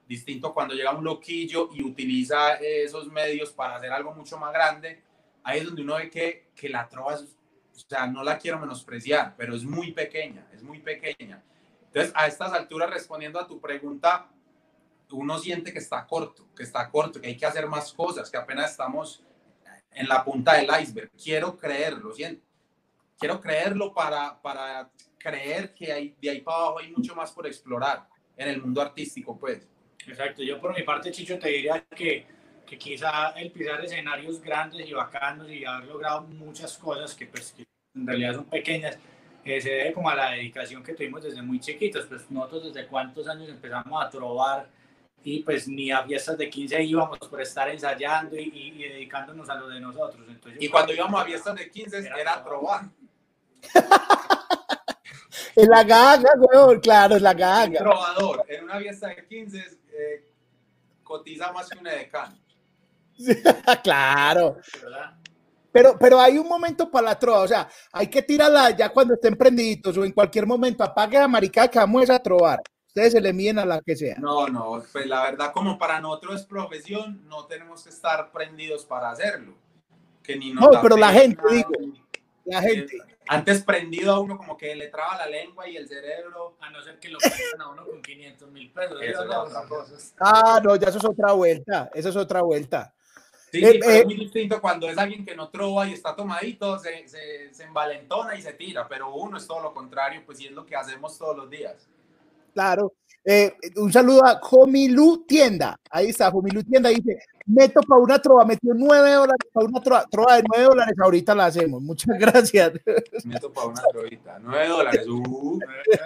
Distinto 0.06 0.52
cuando 0.52 0.74
llega 0.74 0.92
un 0.92 1.02
loquillo 1.02 1.70
y 1.72 1.82
utiliza 1.82 2.56
esos 2.56 3.10
medios 3.10 3.52
para 3.52 3.76
hacer 3.76 3.90
algo 3.92 4.14
mucho 4.14 4.36
más 4.36 4.52
grande, 4.52 5.02
ahí 5.42 5.60
es 5.60 5.64
donde 5.64 5.80
uno 5.80 5.94
ve 5.94 6.10
que, 6.10 6.50
que 6.54 6.68
la 6.68 6.86
trova, 6.90 7.14
o 7.14 7.78
sea, 7.88 8.06
no 8.06 8.22
la 8.22 8.36
quiero 8.36 8.58
menospreciar, 8.58 9.34
pero 9.34 9.56
es 9.56 9.64
muy 9.64 9.92
pequeña, 9.92 10.46
es 10.52 10.62
muy 10.62 10.80
pequeña. 10.80 11.42
Entonces, 11.86 12.12
a 12.14 12.26
estas 12.26 12.52
alturas, 12.52 12.90
respondiendo 12.90 13.40
a 13.40 13.46
tu 13.46 13.58
pregunta, 13.58 14.28
uno 15.10 15.38
siente 15.38 15.72
que 15.72 15.78
está 15.78 16.06
corto, 16.06 16.48
que 16.54 16.62
está 16.62 16.90
corto, 16.90 17.20
que 17.20 17.28
hay 17.28 17.36
que 17.36 17.46
hacer 17.46 17.66
más 17.66 17.92
cosas, 17.92 18.30
que 18.30 18.36
apenas 18.36 18.70
estamos 18.70 19.22
en 19.90 20.08
la 20.08 20.24
punta 20.24 20.54
del 20.54 20.68
iceberg. 20.80 21.10
Quiero 21.12 21.56
creerlo, 21.56 22.12
siento. 22.12 22.44
Quiero 23.18 23.40
creerlo 23.40 23.94
para, 23.94 24.40
para 24.42 24.90
creer 25.18 25.72
que 25.74 25.92
hay, 25.92 26.14
de 26.20 26.30
ahí 26.30 26.40
para 26.40 26.58
abajo 26.58 26.78
hay 26.80 26.92
mucho 26.92 27.14
más 27.14 27.32
por 27.32 27.46
explorar 27.46 28.06
en 28.36 28.48
el 28.48 28.60
mundo 28.60 28.82
artístico, 28.82 29.38
pues. 29.38 29.66
Exacto, 30.06 30.42
yo 30.42 30.60
por 30.60 30.74
mi 30.76 30.82
parte, 30.82 31.10
Chicho, 31.10 31.38
te 31.38 31.48
diría 31.48 31.84
que, 31.84 32.26
que 32.66 32.78
quizá 32.78 33.30
el 33.30 33.50
pisar 33.50 33.84
escenarios 33.84 34.40
grandes 34.40 34.86
y 34.86 34.92
bacanos 34.92 35.50
y 35.50 35.64
haber 35.64 35.88
logrado 35.88 36.22
muchas 36.22 36.76
cosas 36.76 37.14
que, 37.14 37.26
pues, 37.26 37.54
en 37.94 38.06
realidad 38.06 38.34
son 38.34 38.44
pequeñas, 38.44 38.98
eh, 39.44 39.60
se 39.60 39.70
debe 39.70 39.92
como 39.92 40.10
a 40.10 40.14
la 40.14 40.30
dedicación 40.32 40.82
que 40.82 40.92
tuvimos 40.92 41.22
desde 41.22 41.40
muy 41.40 41.60
chiquitos. 41.60 42.06
Pues 42.06 42.30
nosotros 42.30 42.74
desde 42.74 42.86
cuántos 42.88 43.26
años 43.28 43.48
empezamos 43.48 44.04
a 44.04 44.10
trobar 44.10 44.68
y 45.28 45.40
pues 45.40 45.66
ni 45.66 45.90
a 45.90 46.04
fiestas 46.04 46.38
de 46.38 46.48
15 46.48 46.84
íbamos 46.84 47.18
por 47.18 47.42
estar 47.42 47.68
ensayando 47.68 48.36
y, 48.36 48.42
y, 48.54 48.88
dedicándonos 48.88 49.50
a 49.50 49.56
lo 49.56 49.66
de 49.66 49.80
nosotros. 49.80 50.24
Entonces, 50.28 50.62
y 50.62 50.68
cuando 50.68 50.94
íbamos 50.94 51.20
a 51.20 51.24
fiestas 51.24 51.56
de 51.56 51.68
15 51.68 51.98
era, 51.98 52.20
era 52.20 52.44
trobar. 52.44 52.84
en 55.56 55.68
la 55.68 55.82
gaga, 55.82 56.30
weón, 56.38 56.78
claro, 56.78 57.16
es 57.16 57.22
la 57.22 57.34
gaga. 57.34 57.80
trovador, 57.80 58.44
en 58.46 58.62
una 58.62 58.78
fiesta 58.78 59.08
de 59.08 59.26
15 59.26 59.58
eh, 59.58 60.28
cotiza 61.02 61.50
más 61.50 61.68
que 61.70 61.78
una 61.80 61.90
decana. 61.90 62.38
claro. 63.82 64.58
Pero, 65.72 65.98
pero 65.98 66.20
hay 66.20 66.38
un 66.38 66.46
momento 66.46 66.88
para 66.88 67.08
la 67.08 67.18
trova, 67.18 67.40
o 67.40 67.48
sea, 67.48 67.68
hay 67.90 68.06
que 68.06 68.22
tirarla 68.22 68.70
ya 68.70 68.90
cuando 68.90 69.14
estén 69.14 69.34
prendiditos 69.34 69.98
o 69.98 70.04
en 70.04 70.12
cualquier 70.12 70.46
momento, 70.46 70.84
apague 70.84 71.18
a 71.18 71.26
maricada 71.26 71.66
que 71.66 71.80
vamos 71.80 72.08
a 72.10 72.20
trobar. 72.20 72.62
Ustedes 72.96 73.12
se 73.12 73.20
le 73.20 73.34
miden 73.34 73.58
a 73.58 73.66
la 73.66 73.82
que 73.82 73.94
sea. 73.94 74.16
No, 74.18 74.48
no, 74.48 74.82
pues 74.90 75.04
la 75.04 75.24
verdad, 75.24 75.52
como 75.52 75.78
para 75.78 76.00
nosotros 76.00 76.40
es 76.40 76.46
profesión, 76.46 77.28
no 77.28 77.44
tenemos 77.44 77.84
que 77.84 77.90
estar 77.90 78.32
prendidos 78.32 78.86
para 78.86 79.10
hacerlo. 79.10 79.52
Que 80.22 80.34
ni 80.34 80.54
no, 80.54 80.70
pero 80.80 80.96
la 80.96 81.12
gente, 81.12 81.42
digo, 81.50 81.68
la 82.46 82.62
gente. 82.62 82.96
Antes 83.28 83.62
prendido 83.62 84.14
a 84.14 84.20
uno 84.20 84.38
como 84.38 84.56
que 84.56 84.74
le 84.74 84.88
traba 84.88 85.18
la 85.18 85.26
lengua 85.26 85.68
y 85.68 85.76
el 85.76 85.86
cerebro. 85.86 86.56
A 86.58 86.70
no 86.70 86.80
ser 86.80 86.98
que 86.98 87.10
lo 87.10 87.18
prendan 87.18 87.60
a 87.60 87.68
uno 87.68 87.84
con 87.84 88.00
500 88.00 88.50
mil 88.50 88.72
pesos. 88.72 88.98
Eso 89.02 89.24
es 89.24 89.30
otra 89.30 89.68
cosa. 89.68 90.14
Ah, 90.18 90.58
no, 90.64 90.74
ya 90.76 90.88
eso 90.88 90.96
es 90.96 91.04
otra 91.04 91.32
vuelta. 91.32 91.90
Eso 91.92 92.08
es 92.08 92.16
otra 92.16 92.40
vuelta. 92.40 92.94
Sí, 93.52 93.62
eh, 93.62 93.78
es 93.78 93.86
eh, 93.86 94.04
muy 94.06 94.14
distinto 94.14 94.58
cuando 94.58 94.88
es 94.88 94.96
alguien 94.96 95.22
que 95.26 95.36
no 95.36 95.50
trova 95.50 95.86
y 95.86 95.92
está 95.92 96.16
tomadito, 96.16 96.78
se, 96.78 97.06
se, 97.06 97.52
se 97.52 97.64
envalentona 97.64 98.34
y 98.36 98.42
se 98.42 98.54
tira, 98.54 98.88
pero 98.88 99.14
uno 99.14 99.36
es 99.36 99.46
todo 99.46 99.60
lo 99.60 99.74
contrario, 99.74 100.22
pues 100.24 100.38
sí 100.38 100.46
es 100.46 100.52
lo 100.52 100.64
que 100.64 100.74
hacemos 100.74 101.18
todos 101.18 101.36
los 101.36 101.50
días. 101.50 101.90
Claro. 102.56 102.94
Eh, 103.22 103.54
un 103.76 103.92
saludo 103.92 104.24
a 104.24 104.38
Jomilu 104.40 105.26
Tienda. 105.26 105.78
Ahí 105.90 106.06
está, 106.08 106.30
Jomilu 106.30 106.62
Tienda 106.62 106.88
dice, 106.88 107.18
meto 107.44 107.80
para 107.82 108.00
una 108.00 108.18
trova, 108.18 108.46
metió 108.46 108.72
nueve 108.72 109.10
dólares 109.10 109.50
para 109.52 109.66
una 109.66 109.80
trova, 109.82 110.36
de 110.36 110.44
nueve 110.48 110.64
dólares, 110.64 110.94
ahorita 110.98 111.34
la 111.34 111.46
hacemos. 111.46 111.82
Muchas 111.82 112.18
gracias. 112.18 112.72
Meto 113.24 113.52
para 113.52 113.66
una 113.66 113.82
trovita, 113.92 114.38
nueve 114.40 114.68
dólares. 114.68 115.06
Uh. 115.06 115.58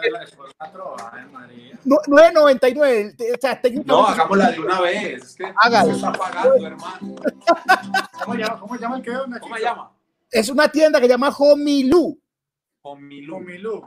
dólares 0.02 0.30
por 0.34 0.46
una 0.46 0.72
trova, 0.72 1.12
eh, 1.20 1.26
María. 1.30 1.78
Nueve 1.84 2.32
noventa 2.34 2.68
y 2.68 2.74
nueve. 2.74 3.14
O 3.32 3.40
sea, 3.40 3.60
no, 3.84 4.06
hagámosla 4.08 4.50
de 4.50 4.58
una 4.58 4.80
vez. 4.80 5.22
Es 5.22 5.36
que 5.36 5.44
Hágalo. 5.56 5.90
se 5.90 5.96
está 5.98 6.12
pagando, 6.12 6.66
hermano. 6.66 7.16
¿Cómo 8.24 8.34
llama? 8.34 8.60
¿Cómo 8.60 8.76
llama 8.76 8.96
el 8.96 9.02
que 9.02 9.12
¿Cómo 9.40 9.56
se 9.56 9.62
llama? 9.62 9.92
Es 10.32 10.48
una 10.48 10.68
tienda 10.68 10.98
que 10.98 11.06
se 11.06 11.12
llama 11.12 11.28
Homilu. 11.28 12.18
Homilu. 12.82 13.36
Homilu. 13.36 13.84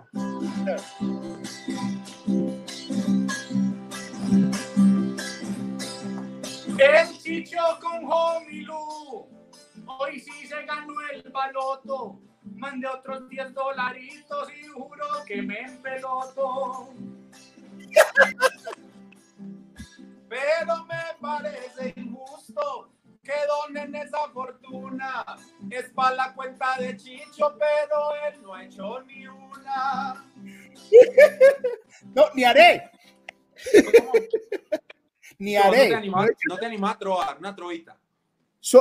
El 6.77 7.17
Chicho 7.19 7.59
con 7.81 8.05
Homilu. 8.11 9.27
Hoy 9.85 10.19
sí 10.19 10.47
se 10.47 10.63
ganó 10.65 10.93
el 11.11 11.23
baloto. 11.31 12.19
Mandé 12.43 12.87
otros 12.87 13.29
10 13.29 13.53
dolaritos 13.53 14.49
y 14.53 14.67
juro 14.67 15.05
que 15.25 15.41
me 15.41 15.59
empeloto. 15.61 16.89
Pero 20.29 20.85
me 20.85 21.03
parece 21.21 21.93
injusto 21.95 22.91
que 23.21 23.33
donen 23.47 23.95
esa 23.95 24.29
fortuna. 24.33 25.25
Es 25.69 25.89
para 25.91 26.15
la 26.15 26.33
cuenta 26.33 26.75
de 26.77 26.97
Chicho, 26.97 27.55
pero 27.57 28.15
él 28.27 28.41
no 28.41 28.53
ha 28.53 28.65
hecho 28.65 29.01
ni 29.03 29.27
una. 29.27 30.25
No, 32.15 32.25
ni 32.33 32.43
haré. 32.43 32.91
Ni 35.39 35.55
haré. 35.55 35.89
No 36.47 36.57
te 36.57 36.65
animas, 36.65 36.95
a 36.95 36.97
trobar, 36.97 37.37
una 37.39 37.55
trovita. 37.55 37.97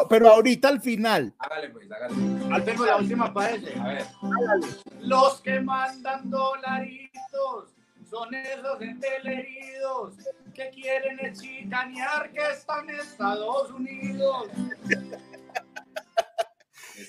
pero 0.08 0.28
ahorita 0.28 0.68
al 0.68 0.80
final. 0.80 1.34
Hágale 1.38 1.70
pues, 1.70 1.90
hágale. 1.90 2.54
Al 2.54 2.64
tengo 2.64 2.86
la 2.86 2.96
última 2.96 3.32
para 3.32 3.50
ese. 3.50 3.78
A 3.78 3.88
ver. 3.88 4.06
Los 5.00 5.40
que 5.40 5.60
mandan 5.60 6.30
dolaritos 6.30 7.74
son 8.08 8.34
esos 8.34 8.80
enteleridos 8.80 10.14
que 10.54 10.70
quieren 10.70 11.18
chicanear 11.34 12.30
que 12.30 12.40
están 12.52 12.88
en 12.90 12.96
Estados 12.96 13.70
Unidos. 13.70 14.48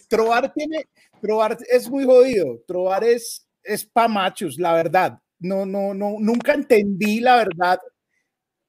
Trobar 0.09 0.51
tiene, 0.53 0.87
trobar 1.21 1.57
es 1.69 1.89
muy 1.89 2.05
jodido. 2.05 2.59
Trobar 2.65 3.03
es, 3.03 3.47
es 3.63 3.85
pa' 3.85 4.07
machos, 4.07 4.57
la 4.57 4.73
verdad. 4.73 5.19
No, 5.39 5.65
no, 5.65 5.93
no, 5.93 6.15
nunca 6.19 6.53
entendí 6.53 7.19
la 7.19 7.35
verdad. 7.35 7.79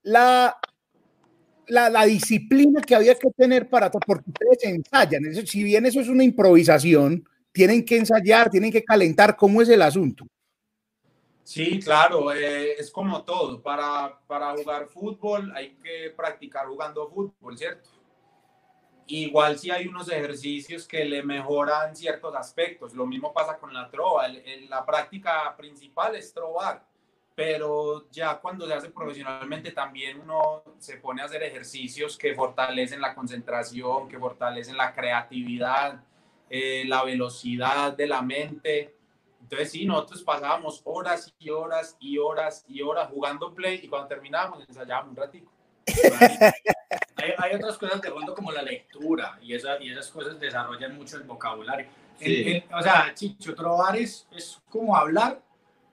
La, 0.04 0.56
la, 1.66 2.04
disciplina 2.04 2.80
que 2.80 2.94
había 2.94 3.14
que 3.14 3.30
tener 3.30 3.68
para 3.68 3.90
porque 3.90 4.30
ustedes 4.30 4.64
ensayan. 4.64 5.24
Eso, 5.26 5.46
si 5.46 5.62
bien 5.62 5.86
eso 5.86 6.00
es 6.00 6.08
una 6.08 6.22
improvisación, 6.22 7.26
tienen 7.52 7.84
que 7.84 7.96
ensayar, 7.96 8.50
tienen 8.50 8.70
que 8.70 8.84
calentar. 8.84 9.36
¿Cómo 9.36 9.62
es 9.62 9.68
el 9.68 9.82
asunto? 9.82 10.26
Sí, 11.44 11.78
claro, 11.78 12.32
eh, 12.32 12.72
es 12.78 12.90
como 12.90 13.22
todo. 13.22 13.62
Para, 13.62 14.18
para 14.26 14.52
jugar 14.56 14.86
fútbol 14.86 15.52
hay 15.54 15.74
que 15.82 16.10
practicar 16.16 16.66
jugando 16.66 17.08
fútbol, 17.08 17.58
¿cierto? 17.58 17.90
Igual 19.06 19.58
si 19.58 19.70
hay 19.70 19.86
unos 19.86 20.08
ejercicios 20.08 20.88
que 20.88 21.04
le 21.04 21.22
mejoran 21.22 21.94
ciertos 21.94 22.34
aspectos. 22.34 22.94
Lo 22.94 23.04
mismo 23.04 23.32
pasa 23.34 23.58
con 23.58 23.74
la 23.74 23.90
trova. 23.90 24.26
la 24.68 24.84
práctica 24.86 25.54
principal 25.56 26.16
es 26.16 26.32
trovar, 26.32 26.82
pero 27.34 28.08
ya 28.10 28.38
cuando 28.38 28.66
se 28.66 28.74
hace 28.74 28.90
profesionalmente 28.90 29.72
también 29.72 30.20
uno 30.20 30.62
se 30.78 30.98
pone 30.98 31.20
a 31.20 31.24
hacer 31.24 31.42
ejercicios 31.42 32.16
que 32.16 32.34
fortalecen 32.34 33.00
la 33.00 33.14
concentración, 33.14 34.08
que 34.08 34.18
fortalecen 34.18 34.76
la 34.76 34.92
creatividad, 34.92 36.00
eh, 36.48 36.84
la 36.86 37.02
velocidad 37.02 37.92
de 37.92 38.06
la 38.06 38.22
mente. 38.22 38.94
Entonces 39.42 39.72
sí, 39.72 39.84
nosotros 39.84 40.22
pasábamos 40.22 40.80
horas 40.84 41.34
y 41.38 41.50
horas 41.50 41.96
y 41.98 42.18
horas 42.18 42.64
y 42.68 42.82
horas 42.82 43.08
jugando 43.10 43.52
play 43.52 43.80
y 43.82 43.88
cuando 43.88 44.06
terminábamos 44.08 44.64
ensayábamos 44.68 45.10
un 45.10 45.16
ratito. 45.16 45.50
hay, 47.16 47.32
hay, 47.36 47.54
otras 47.56 47.76
cosas 47.76 48.00
de 48.00 48.10
fondo 48.10 48.34
como 48.34 48.52
la 48.52 48.62
lectura 48.62 49.38
y, 49.42 49.54
esa, 49.54 49.82
y 49.82 49.90
esas 49.90 50.08
cosas 50.10 50.38
desarrollan 50.38 50.96
mucho 50.96 51.16
el 51.16 51.24
vocabulario. 51.24 51.88
o 52.72 52.82
sea, 52.82 53.12
Chicho, 53.12 53.54
trobar 53.54 53.96
es, 53.96 54.26
es 54.30 54.62
como 54.70 54.96
hablar 54.96 55.42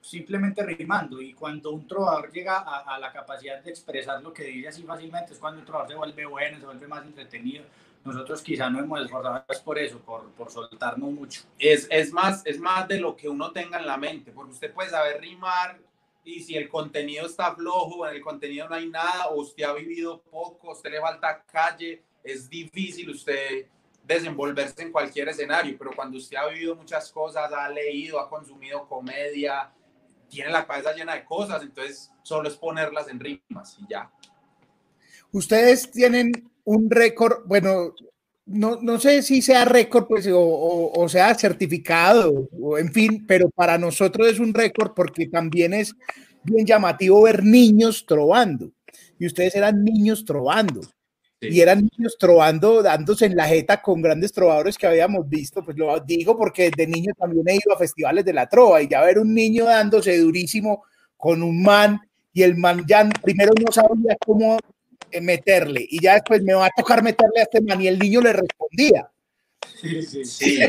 simplemente 0.02 0.66
rimando 0.66 1.22
y 1.22 1.34
cuando 1.34 1.72
un 1.72 1.88
trovador 1.88 2.32
llega 2.32 2.58
a, 2.58 2.98
la 2.98 3.12
capacidad 3.12 3.62
de 3.62 3.70
expresar 3.70 4.22
lo 4.22 4.34
que 4.34 4.44
dice 4.46 4.70
así 4.70 4.84
fácilmente 4.84 5.34
es 5.34 5.40
cuando 5.40 5.60
un 5.60 5.66
trovador 5.66 5.92
se 5.92 5.96
vuelve 5.96 6.26
bueno, 6.26 6.60
se 6.60 6.66
vuelve 6.66 6.88
más 6.88 7.06
entretenido. 7.06 7.64
Nosotros 8.04 8.42
quizá 8.42 8.68
no 8.68 8.80
hemos 8.80 9.00
esforzado 9.00 9.46
por 9.64 9.78
eso, 9.78 10.00
por, 10.00 10.28
por 10.32 10.50
soltarnos 10.50 11.12
mucho. 11.12 11.44
Es, 11.60 11.88
es, 11.92 12.12
más, 12.12 12.44
es 12.48 12.60
más 12.60 12.88
de 12.88 13.00
lo 13.00 13.16
que 13.16 13.30
uno 13.30 13.52
tenga 13.52 13.78
en 13.78 13.86
la 13.86 13.96
mente, 13.96 14.32
porque 14.32 14.54
usted 14.54 14.74
puede 14.74 14.90
saber 14.90 15.22
rimar 15.22 15.80
y 16.24 16.40
si 16.42 16.56
el 16.56 16.68
contenido 16.68 17.28
está 17.28 17.56
flojo, 17.56 18.08
en 18.08 18.16
el 18.16 18.22
contenido 18.22 18.68
no 18.68 18.76
hay 18.76 18.90
nada, 18.90 19.28
o 19.28 19.42
usted 19.42 19.64
ha 19.64 19.74
vivido 19.74 20.22
poco, 20.24 20.72
usted 20.72 20.92
le 20.92 21.00
falta 21.00 21.44
calle, 21.44 22.02
es 22.24 22.50
difícil 22.50 23.12
usted 23.12 23.68
desenvolverse 24.04 24.82
en 24.82 24.92
cualquier 24.92 25.30
escenario, 25.30 25.76
pero 25.78 25.92
cuando 25.96 26.18
usted 26.18 26.38
ha 26.38 26.48
vivido 26.48 26.76
muchas 26.76 27.12
cosas, 27.12 27.52
ha 27.54 27.70
leído, 27.70 28.20
ha 28.20 28.30
consumido 28.30 28.88
comedia, 28.88 29.72
tiene 30.32 30.50
la 30.50 30.66
cabeza 30.66 30.96
llena 30.96 31.14
de 31.14 31.26
cosas, 31.26 31.62
entonces 31.62 32.10
solo 32.24 32.48
es 32.48 32.56
ponerlas 32.56 33.10
en 33.10 33.20
rimas 33.20 33.78
y 33.80 33.92
ya. 33.92 34.10
Ustedes 35.34 35.92
tienen 35.92 36.32
un 36.64 36.90
récord, 36.90 37.46
bueno, 37.46 37.94
no, 38.46 38.80
no, 38.82 39.00
sé 39.00 39.22
si 39.22 39.42
sea 39.42 39.66
récord 39.66 40.08
pues, 40.08 40.28
o, 40.32 41.06
sea 41.10 41.36
certificado, 41.36 42.50
en 42.78 42.92
fin, 42.92 43.26
pero 43.28 43.50
para 43.50 43.78
nosotros 43.78 44.28
es 44.28 44.40
un 44.40 44.54
récord 44.54 44.94
porque 44.96 45.28
también 45.28 45.74
es 45.74 45.94
bien 46.44 46.66
llamativo 46.66 47.22
ver 47.24 47.44
niños 47.44 48.06
trovando. 48.08 48.72
Y 49.20 49.28
ustedes 49.28 49.56
eran 49.56 49.84
niños 49.84 50.26
trovando. 50.26 50.82
Sí. 51.42 51.48
Y 51.48 51.62
eran 51.62 51.90
niños 51.98 52.18
trovando, 52.20 52.84
dándose 52.84 53.26
en 53.26 53.36
la 53.36 53.48
jeta 53.48 53.82
con 53.82 54.02
grandes 54.02 54.32
trovadores 54.32 54.78
que 54.78 54.86
habíamos 54.86 55.28
visto. 55.28 55.66
Pues 55.66 55.76
lo 55.76 56.00
digo 56.00 56.38
porque 56.38 56.70
de 56.70 56.86
niño 56.86 57.14
también 57.18 57.50
he 57.50 57.56
ido 57.56 57.74
a 57.74 57.80
festivales 57.80 58.24
de 58.24 58.34
la 58.34 58.48
trova 58.48 58.82
y 58.82 58.88
ya 58.88 59.02
ver 59.02 59.18
un 59.18 59.34
niño 59.34 59.66
dándose 59.66 60.20
durísimo 60.20 60.84
con 61.18 61.42
un 61.42 61.64
man 61.64 62.00
y 62.32 62.44
el 62.44 62.56
man 62.56 62.86
ya 62.88 63.10
primero 63.22 63.52
no 63.60 63.72
sabía 63.72 64.16
cómo 64.24 64.60
meterle 65.20 65.86
y 65.90 66.02
ya 66.02 66.14
después 66.14 66.42
me 66.44 66.54
va 66.54 66.68
a 66.68 66.72
tocar 66.76 67.04
meterle 67.04 67.42
a 67.42 67.44
este 67.44 67.60
man 67.62 67.82
y 67.82 67.88
el 67.88 68.00
niño 68.00 68.22
le 68.22 68.34
respondía. 68.34 69.12
Sí, 69.82 70.04
sí, 70.04 70.26
sí. 70.26 70.60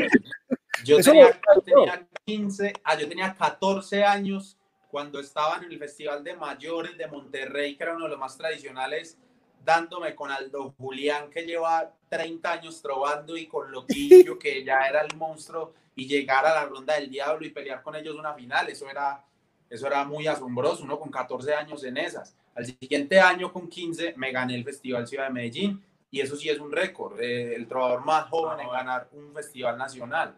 Yo 0.85 0.99
tenía, 0.99 1.41
yo 1.55 1.63
tenía 1.63 2.09
15, 2.25 2.73
ah, 2.83 2.99
yo 2.99 3.09
tenía 3.09 3.35
14 3.35 4.05
años 4.05 4.57
cuando 4.91 5.21
estaba 5.21 5.59
en 5.59 5.71
el 5.71 5.79
Festival 5.79 6.25
de 6.25 6.35
Mayores 6.35 6.97
de 6.99 7.07
Monterrey, 7.07 7.77
que 7.77 7.83
era 7.85 7.95
uno 7.95 8.05
de 8.05 8.11
los 8.11 8.19
más 8.19 8.37
tradicionales, 8.37 9.17
dándome 9.65 10.15
con 10.15 10.31
Aldo 10.31 10.75
Julián, 10.79 11.31
que 11.31 11.43
lleva 11.43 11.93
30 12.09 12.53
años 12.53 12.83
trovando, 12.83 13.37
y 13.37 13.47
con 13.47 13.71
Loquillo, 13.71 14.39
que 14.39 14.65
ya 14.65 14.87
era 14.87 15.03
el 15.03 15.17
monstruo, 15.17 15.73
y 15.95 16.07
llegar 16.07 16.47
a 16.47 16.55
la 16.55 16.65
ronda 16.65 16.95
del 16.95 17.11
diablo 17.11 17.47
y 17.47 17.51
pelear 17.51 17.83
con 17.83 17.95
ellos 17.95 18.17
una 18.17 18.35
final, 18.35 18.69
eso 18.69 18.89
era, 18.89 19.25
eso 19.69 19.87
era 19.87 20.05
muy 20.05 20.27
asombroso, 20.27 20.85
uno 20.85 20.99
con 20.99 21.11
14 21.11 21.55
años 21.55 21.85
en 21.85 21.97
esas. 21.97 22.35
Al 22.55 22.67
siguiente 22.67 23.21
año, 23.21 23.53
con 23.53 23.69
15, 23.69 24.15
me 24.17 24.33
gané 24.33 24.55
el 24.55 24.65
Festival 24.65 25.07
Ciudad 25.07 25.27
de 25.27 25.33
Medellín 25.33 25.83
y 26.11 26.21
eso 26.21 26.37
sí 26.37 26.49
es 26.49 26.59
un 26.59 26.71
récord, 26.71 27.21
eh, 27.21 27.55
el 27.55 27.67
trovador 27.67 28.05
más 28.05 28.29
joven 28.29 28.61
en 28.61 28.69
ganar 28.69 29.09
un 29.13 29.33
festival 29.35 29.79
nacional. 29.79 30.35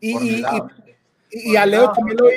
Y, 0.00 0.16
y, 0.16 0.42
y, 1.30 1.52
y, 1.52 1.56
a 1.56 1.66
Leo 1.66 1.92
también 1.92 2.18
lo 2.18 2.28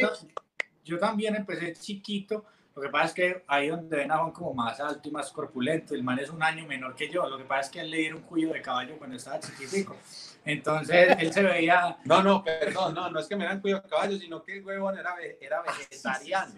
Yo 0.83 0.98
también 0.98 1.36
empecé 1.36 1.74
chiquito, 1.74 2.45
lo 2.75 2.81
que 2.81 2.89
pasa 2.89 3.05
es 3.05 3.13
que 3.13 3.43
ahí 3.47 3.67
donde 3.67 3.97
ven 3.97 4.11
a 4.11 4.17
Juan 4.17 4.31
como 4.31 4.53
más 4.53 4.79
alto 4.79 5.10
y 5.10 5.12
más 5.12 5.31
corpulento, 5.31 5.93
el 5.93 6.03
man 6.03 6.19
es 6.19 6.29
un 6.29 6.41
año 6.41 6.65
menor 6.65 6.95
que 6.95 7.10
yo, 7.10 7.27
lo 7.27 7.38
que 7.38 7.43
pasa 7.43 7.62
es 7.62 7.69
que 7.69 7.79
él 7.81 7.91
le 7.91 7.97
dieron 7.97 8.19
un 8.19 8.23
cuello 8.25 8.53
de 8.53 8.62
caballo 8.62 8.97
cuando 8.97 9.17
estaba 9.17 9.39
chiquitico. 9.39 9.97
Entonces 10.45 11.15
él 11.19 11.34
se 11.34 11.43
veía... 11.43 11.97
No, 12.05 12.23
no, 12.23 12.43
perdón, 12.43 12.93
no, 12.95 13.10
no 13.10 13.19
es 13.19 13.27
que 13.27 13.36
me 13.36 13.43
dieran 13.43 13.62
cuello 13.62 13.81
de 13.81 13.89
caballo, 13.89 14.17
sino 14.17 14.43
que 14.43 14.57
el 14.57 14.65
huevón 14.65 14.97
era, 14.97 15.15
era 15.39 15.62
vegetariano. 15.62 16.53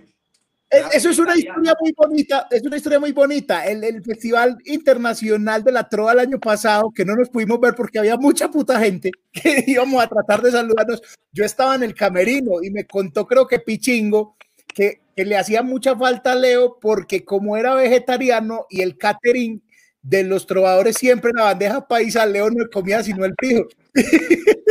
Eso 0.92 1.10
es 1.10 1.20
una 1.20 1.36
historia 1.36 1.76
muy 1.80 1.94
bonita, 1.96 2.48
es 2.50 2.64
una 2.64 2.78
historia 2.78 3.00
muy 3.00 3.12
bonita. 3.12 3.64
El, 3.66 3.84
el, 3.84 4.04
Festival 4.04 4.58
Internacional 4.66 5.64
de 5.64 5.72
la 5.72 5.88
Trova 5.88 6.14
el 6.14 6.20
año 6.20 6.40
pasado, 6.40 6.92
que 6.92 7.06
no 7.06 7.16
nos 7.16 7.30
pudimos 7.30 7.60
ver 7.60 7.76
porque 7.76 8.00
había 8.00 8.18
mucha 8.18 8.50
puta 8.50 8.80
gente 8.80 9.12
que 9.32 9.64
íbamos 9.68 10.04
a 10.04 10.08
tratar 10.08 10.42
de 10.42 10.52
saludarnos. 10.52 11.02
Yo 11.32 11.46
estaba 11.46 11.76
en 11.76 11.84
el 11.84 11.94
camerino 11.94 12.64
y 12.64 12.72
me 12.72 12.86
contó, 12.86 13.28
creo 13.28 13.46
que 13.46 13.60
Pichingo, 13.60 14.36
que, 14.68 15.03
que 15.16 15.26
le 15.26 15.38
hacía 15.38 15.62
mucha 15.62 15.96
falta 15.96 16.32
a 16.32 16.36
Leo 16.36 16.80
porque 16.80 17.24
como 17.24 17.58
era 17.58 17.76
vegetariano 17.76 18.66
y 18.70 18.82
el 18.82 18.98
catering 18.98 19.62
de 20.02 20.24
los 20.24 20.46
trovadores 20.46 20.98
siempre 20.98 21.32
en 21.32 21.38
la 21.38 21.46
bandeja 21.46 21.88
paisa, 21.88 22.26
Leo 22.26 22.50
no 22.50 22.66
comía 22.72 23.02
sino 23.04 23.26
el 23.26 23.34
pijo. 23.36 23.68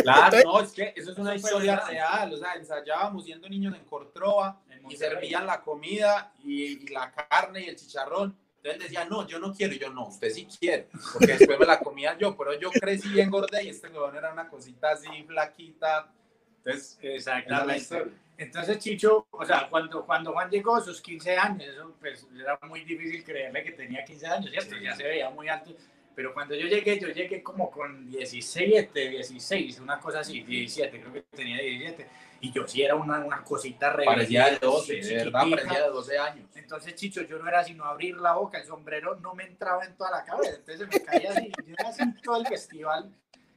Claro, 0.02 0.36
Entonces, 0.36 0.44
no, 0.44 0.60
es 0.60 0.72
que 0.72 1.00
eso 1.00 1.12
es 1.12 1.18
una 1.18 1.36
historia 1.36 1.76
real, 1.88 2.32
o 2.34 2.36
sea, 2.36 2.54
ensayábamos 2.54 3.24
siendo 3.24 3.48
niños 3.48 3.72
en 3.76 3.84
Cortrova 3.84 4.60
y 4.90 4.96
servían 4.96 5.46
la 5.46 5.62
comida 5.62 6.32
y, 6.42 6.64
y, 6.64 6.86
la 6.88 7.12
carne 7.12 7.62
y 7.62 7.68
el 7.68 7.76
chicharrón. 7.76 8.36
Entonces 8.56 8.82
decía, 8.82 9.04
no, 9.04 9.26
yo 9.26 9.38
no 9.38 9.52
quiero, 9.52 9.74
y 9.74 9.78
yo 9.78 9.90
no, 9.90 10.08
usted 10.08 10.30
sí 10.30 10.46
quiere, 10.58 10.88
porque 11.12 11.36
después 11.36 11.58
me 11.58 11.66
la 11.66 11.80
comía 11.80 12.16
yo, 12.18 12.36
pero 12.36 12.58
yo 12.58 12.70
crecí 12.70 13.12
y 13.14 13.20
engordé 13.20 13.64
y 13.64 13.68
este 13.68 13.88
huevón 13.88 14.16
era 14.16 14.32
una 14.32 14.48
cosita 14.48 14.90
así 14.90 15.08
flaquita. 15.24 16.12
Entonces, 16.64 16.98
exactamente. 17.02 18.12
Entonces, 18.38 18.78
Chicho, 18.78 19.26
o 19.30 19.44
sea, 19.44 19.68
cuando, 19.68 20.04
cuando 20.04 20.32
Juan 20.32 20.50
llegó 20.50 20.76
a 20.76 20.80
sus 20.80 21.00
15 21.00 21.36
años, 21.36 21.68
eso 21.68 21.94
pues 22.00 22.26
era 22.34 22.58
muy 22.62 22.84
difícil 22.84 23.22
creerle 23.22 23.62
que 23.62 23.72
tenía 23.72 24.04
15 24.04 24.26
años, 24.26 24.50
¿cierto? 24.50 24.76
Ya 24.82 24.96
se 24.96 25.04
veía 25.04 25.30
muy 25.30 25.48
alto. 25.48 25.74
Pero 26.14 26.34
cuando 26.34 26.54
yo 26.54 26.66
llegué, 26.66 26.98
yo 26.98 27.08
llegué 27.08 27.42
como 27.42 27.70
con 27.70 28.10
17, 28.10 29.08
16, 29.08 29.80
una 29.80 29.98
cosa 29.98 30.20
así, 30.20 30.42
17, 30.42 31.00
creo 31.00 31.12
que 31.12 31.22
tenía 31.22 31.58
17. 31.58 32.06
Y 32.40 32.52
yo 32.52 32.66
sí 32.66 32.82
era 32.82 32.96
una, 32.96 33.20
una 33.20 33.42
cosita 33.44 33.92
re. 33.92 34.04
Parecía 34.04 34.50
de 34.50 34.58
12, 34.58 34.96
de 34.96 35.14
verdad, 35.14 35.44
parecía 35.48 35.82
de 35.84 35.88
12 35.88 36.18
años. 36.18 36.50
Entonces, 36.56 36.94
Chicho, 36.96 37.22
yo 37.22 37.38
no 37.38 37.48
era 37.48 37.62
sino 37.62 37.84
abrir 37.84 38.16
la 38.16 38.34
boca, 38.34 38.58
el 38.58 38.66
sombrero 38.66 39.14
no 39.16 39.34
me 39.34 39.44
entraba 39.44 39.84
en 39.84 39.96
toda 39.96 40.10
la 40.10 40.24
cabeza, 40.24 40.56
entonces 40.56 40.88
me 40.88 41.02
caía 41.02 41.30
así. 41.30 41.52
Yo 41.64 41.74
era 41.78 41.88
así 41.88 42.02
todo 42.22 42.36
el 42.36 42.46
festival. 42.46 43.10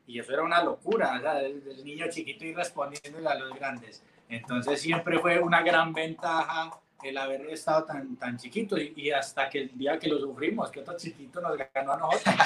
Y 0.08 0.20
eso 0.20 0.34
era 0.34 0.44
una 0.44 0.64
locura, 0.64 1.16
o 1.18 1.22
sea, 1.22 1.40
el, 1.42 1.64
el 1.68 1.84
niño 1.84 2.06
chiquito 2.10 2.46
y 2.46 2.54
respondiéndole 2.54 3.28
a 3.28 3.36
los 3.36 3.54
grandes. 3.56 4.04
Entonces, 4.30 4.82
siempre 4.82 5.20
fue 5.20 5.40
una 5.40 5.62
gran 5.62 5.94
ventaja 5.94 6.72
el 7.04 7.18
haber 7.18 7.42
estado 7.48 7.86
tan, 7.86 8.16
tan 8.16 8.38
chiquito 8.38 8.78
y, 8.78 8.94
y, 8.96 9.12
hasta 9.12 9.50
que 9.50 9.60
el 9.62 9.78
día 9.78 10.00
que 10.00 10.08
lo 10.08 10.20
sufrimos, 10.20 10.72
que 10.72 10.80
otro 10.80 10.98
chiquito 10.98 11.40
nos 11.42 11.58
ganó 11.74 11.94
a 11.94 11.98
nosotros. 11.98 12.36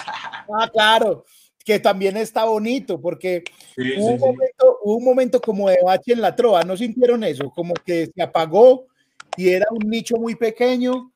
Ah, 0.51 0.67
claro, 0.67 1.25
que 1.63 1.79
también 1.79 2.17
está 2.17 2.45
bonito, 2.45 2.99
porque 2.99 3.43
sí, 3.75 3.93
hubo, 3.97 4.07
sí, 4.07 4.13
un 4.13 4.19
momento, 4.19 4.79
hubo, 4.81 4.95
un 4.95 5.03
momento, 5.03 5.39
como 5.39 5.69
de 5.69 5.77
bache 5.83 6.13
en 6.13 6.21
la 6.21 6.35
trova, 6.35 6.63
¿no 6.63 6.75
sintieron 6.75 7.23
eso? 7.23 7.51
Como 7.51 7.75
que 7.75 8.07
se 8.07 8.21
apagó 8.21 8.87
y 9.37 9.49
era 9.49 9.67
un 9.69 9.87
nicho 9.87 10.15
muy 10.17 10.33
pequeño 10.33 11.11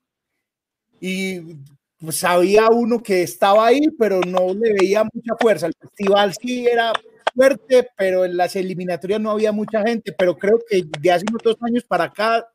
y 1.01 1.39
pues, 2.03 2.17
sabía 2.17 2.67
uno 2.69 3.01
que 3.01 3.23
estaba 3.23 3.67
ahí, 3.67 3.87
pero 3.97 4.19
no 4.21 4.53
le 4.53 4.73
veía 4.73 5.03
mucha 5.03 5.35
fuerza. 5.39 5.67
El 5.67 5.73
festival 5.79 6.33
sí 6.33 6.67
era 6.67 6.91
fuerte, 7.33 7.89
pero 7.97 8.25
en 8.25 8.35
las 8.35 8.55
eliminatorias 8.57 9.21
no 9.21 9.31
había 9.31 9.53
mucha 9.53 9.81
gente, 9.83 10.11
pero 10.11 10.37
creo 10.37 10.59
que 10.69 10.83
de 10.99 11.11
hace 11.11 11.25
unos 11.29 11.41
dos 11.41 11.55
años 11.61 11.83
para 11.85 12.05
acá 12.05 12.45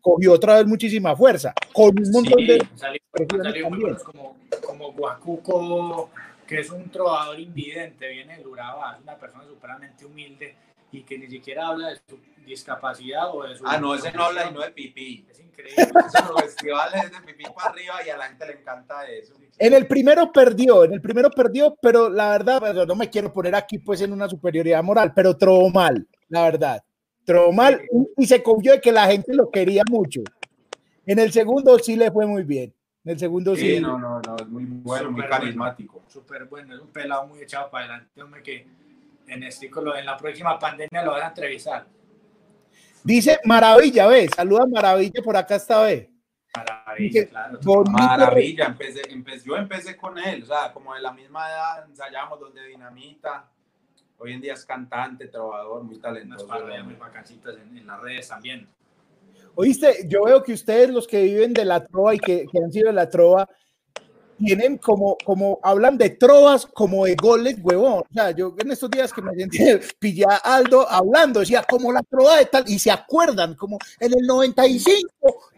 cogió 0.00 0.32
otra 0.32 0.56
vez 0.56 0.66
muchísima 0.66 1.16
fuerza, 1.16 1.54
con 1.72 1.96
un 1.98 2.10
montón 2.10 2.40
sí, 2.40 2.46
de... 2.46 2.68
Salió, 2.74 3.00
salió 3.42 3.98
como, 4.04 4.36
como 4.66 4.92
Guacuco, 4.92 6.10
que 6.46 6.60
es 6.60 6.70
un 6.70 6.90
trovador 6.90 7.38
invidente, 7.38 8.08
viene 8.08 8.38
de 8.38 8.46
Urabá, 8.46 8.96
es 8.96 9.02
una 9.02 9.16
persona 9.16 9.44
supremamente 9.44 10.04
humilde 10.04 10.56
y 10.98 11.02
que 11.02 11.18
ni 11.18 11.28
siquiera 11.28 11.68
habla 11.68 11.88
de 11.90 11.96
su 12.08 12.18
discapacidad 12.44 13.34
o 13.34 13.44
de 13.44 13.56
su... 13.56 13.64
Ah, 13.66 13.78
no, 13.78 13.94
ese 13.94 14.12
no 14.12 14.24
habla 14.24 14.48
y 14.50 14.54
no 14.54 14.60
de 14.60 14.70
pipí. 14.70 15.26
Es 15.30 15.40
increíble. 15.40 15.82
Esos 16.06 16.40
festivales 16.40 17.10
de 17.10 17.20
pipí 17.26 17.44
para 17.54 17.70
arriba 17.70 17.94
y 18.06 18.10
a 18.10 18.16
la 18.16 18.26
gente 18.26 18.46
le 18.46 18.52
encanta 18.60 19.06
eso. 19.06 19.34
En 19.58 19.72
el 19.72 19.86
primero 19.86 20.32
perdió, 20.32 20.84
en 20.84 20.94
el 20.94 21.00
primero 21.00 21.30
perdió, 21.30 21.76
pero 21.80 22.08
la 22.08 22.30
verdad, 22.30 22.86
no 22.86 22.94
me 22.94 23.10
quiero 23.10 23.32
poner 23.32 23.54
aquí 23.54 23.78
pues 23.78 24.00
en 24.00 24.12
una 24.12 24.28
superioridad 24.28 24.82
moral, 24.82 25.12
pero 25.14 25.36
trovó 25.36 25.70
mal, 25.70 26.06
la 26.28 26.42
verdad 26.44 26.84
entró 27.24 27.52
mal 27.52 27.80
y 28.18 28.26
se 28.26 28.42
confió 28.42 28.72
de 28.72 28.80
que 28.80 28.92
la 28.92 29.06
gente 29.06 29.34
lo 29.34 29.50
quería 29.50 29.82
mucho. 29.88 30.20
En 31.06 31.18
el 31.18 31.32
segundo 31.32 31.78
sí 31.78 31.96
le 31.96 32.10
fue 32.10 32.26
muy 32.26 32.44
bien. 32.44 32.72
En 33.04 33.12
el 33.12 33.18
segundo 33.18 33.54
sí. 33.56 33.76
sí 33.76 33.80
no, 33.80 33.98
no, 33.98 34.20
no, 34.20 34.36
es 34.36 34.48
muy 34.48 34.64
bueno, 34.64 35.08
super 35.08 35.22
muy 35.22 35.28
carismático. 35.28 35.94
Bueno, 35.94 36.10
Súper 36.10 36.44
bueno, 36.44 36.74
es 36.74 36.80
un 36.80 36.88
pelado 36.88 37.26
muy 37.26 37.40
echado 37.40 37.70
para 37.70 37.84
adelante. 37.84 38.22
Hombre, 38.22 38.42
que 38.42 38.66
en, 39.26 39.42
este, 39.42 39.70
en 39.70 40.06
la 40.06 40.16
próxima 40.16 40.58
pandemia 40.58 41.02
lo 41.04 41.12
van 41.12 41.22
a 41.22 41.28
entrevistar. 41.28 41.86
Dice 43.02 43.40
Maravilla, 43.44 44.06
¿ves? 44.06 44.30
Saluda 44.34 44.64
Maravilla 44.66 45.22
por 45.22 45.36
acá 45.36 45.56
esta 45.56 45.82
vez. 45.82 46.08
Maravilla, 46.56 46.96
Dice, 46.96 47.28
claro. 47.28 47.58
Maravilla, 47.90 48.66
empecé, 48.66 49.02
empecé, 49.10 49.46
yo 49.46 49.56
empecé 49.56 49.96
con 49.96 50.16
él, 50.18 50.42
o 50.44 50.46
sea, 50.46 50.72
como 50.72 50.94
de 50.94 51.00
la 51.00 51.12
misma 51.12 51.48
edad, 51.48 51.84
ensayamos 51.88 52.38
donde 52.40 52.64
Dinamita, 52.66 53.50
Hoy 54.16 54.32
en 54.32 54.40
día 54.40 54.54
es 54.54 54.64
cantante, 54.64 55.26
trovador, 55.26 55.82
muy 55.82 55.96
Unas 55.96 56.02
talentoso. 56.02 56.46
parodias 56.46 56.84
muy 56.84 56.94
bacancitas 56.94 57.56
en, 57.56 57.76
en 57.76 57.86
las 57.86 58.00
redes 58.00 58.28
también. 58.28 58.68
Oíste, 59.56 60.06
yo 60.08 60.24
veo 60.24 60.42
que 60.42 60.52
ustedes, 60.52 60.90
los 60.90 61.06
que 61.06 61.22
viven 61.22 61.52
de 61.52 61.64
la 61.64 61.84
trova 61.84 62.14
y 62.14 62.18
que, 62.18 62.46
que 62.50 62.58
han 62.58 62.72
sido 62.72 62.86
de 62.86 62.92
la 62.94 63.10
trova, 63.10 63.48
tienen 64.38 64.78
como, 64.78 65.16
como, 65.24 65.58
hablan 65.62 65.96
de 65.98 66.10
trovas 66.10 66.66
como 66.66 67.04
de 67.04 67.14
goles, 67.14 67.56
huevón. 67.62 68.02
O 68.08 68.12
sea, 68.12 68.30
yo 68.32 68.54
en 68.58 68.70
estos 68.70 68.90
días 68.90 69.12
que 69.12 69.22
me 69.22 69.34
sentí, 69.34 69.58
pillé 69.98 70.24
a 70.28 70.36
Aldo 70.36 70.88
hablando, 70.90 71.40
decía 71.40 71.64
como 71.68 71.92
la 71.92 72.02
trova 72.02 72.38
de 72.38 72.46
tal, 72.46 72.64
y 72.66 72.78
se 72.78 72.90
acuerdan, 72.90 73.54
como 73.54 73.78
en 74.00 74.12
el 74.12 74.26
95, 74.26 75.08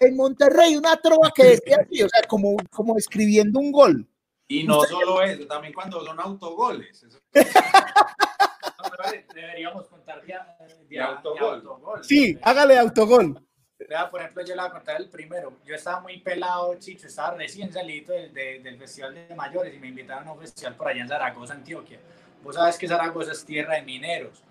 en 0.00 0.16
Monterrey, 0.16 0.76
una 0.76 0.96
trova 0.96 1.30
que 1.34 1.44
decía 1.44 1.78
así, 1.84 2.02
o 2.02 2.08
sea, 2.08 2.22
como, 2.28 2.56
como 2.70 2.96
escribiendo 2.96 3.60
un 3.60 3.72
gol. 3.72 4.06
Y 4.48 4.62
no 4.64 4.82
solo 4.84 5.22
eso, 5.22 5.46
también 5.46 5.74
cuando 5.74 6.04
son 6.04 6.20
autogoles. 6.20 7.02
Eso- 7.02 7.18
deberíamos 9.34 9.86
contar 9.88 10.24
de, 10.24 10.34
de, 10.34 10.84
De 10.88 11.00
autogol. 11.00 11.62
Sí, 12.02 12.38
hágale 12.42 12.78
autogol. 12.78 13.45
Por 14.10 14.20
ejemplo, 14.20 14.42
yo 14.44 14.54
le 14.54 14.60
voy 14.62 14.68
a 14.68 14.72
contar 14.72 14.96
el 15.00 15.08
primero. 15.08 15.52
Yo 15.64 15.74
estaba 15.74 16.00
muy 16.00 16.18
pelado, 16.18 16.74
Chicho, 16.78 17.06
estaba 17.06 17.36
recién 17.36 17.72
salido 17.72 18.12
del, 18.14 18.32
de- 18.34 18.58
del 18.60 18.78
Festival 18.78 19.14
de 19.14 19.34
Mayores 19.34 19.74
y 19.74 19.78
me 19.78 19.88
invitaron 19.88 20.26
a 20.28 20.32
un 20.32 20.40
festival 20.40 20.74
por 20.74 20.88
allá 20.88 21.02
en 21.02 21.08
Zaragoza, 21.08 21.54
Antioquia. 21.54 21.98
Vos 22.42 22.54
sabes 22.56 22.76
que 22.78 22.88
Zaragoza 22.88 23.32
es 23.32 23.44
tierra 23.44 23.74
de 23.74 23.82
mineros. 23.82 24.42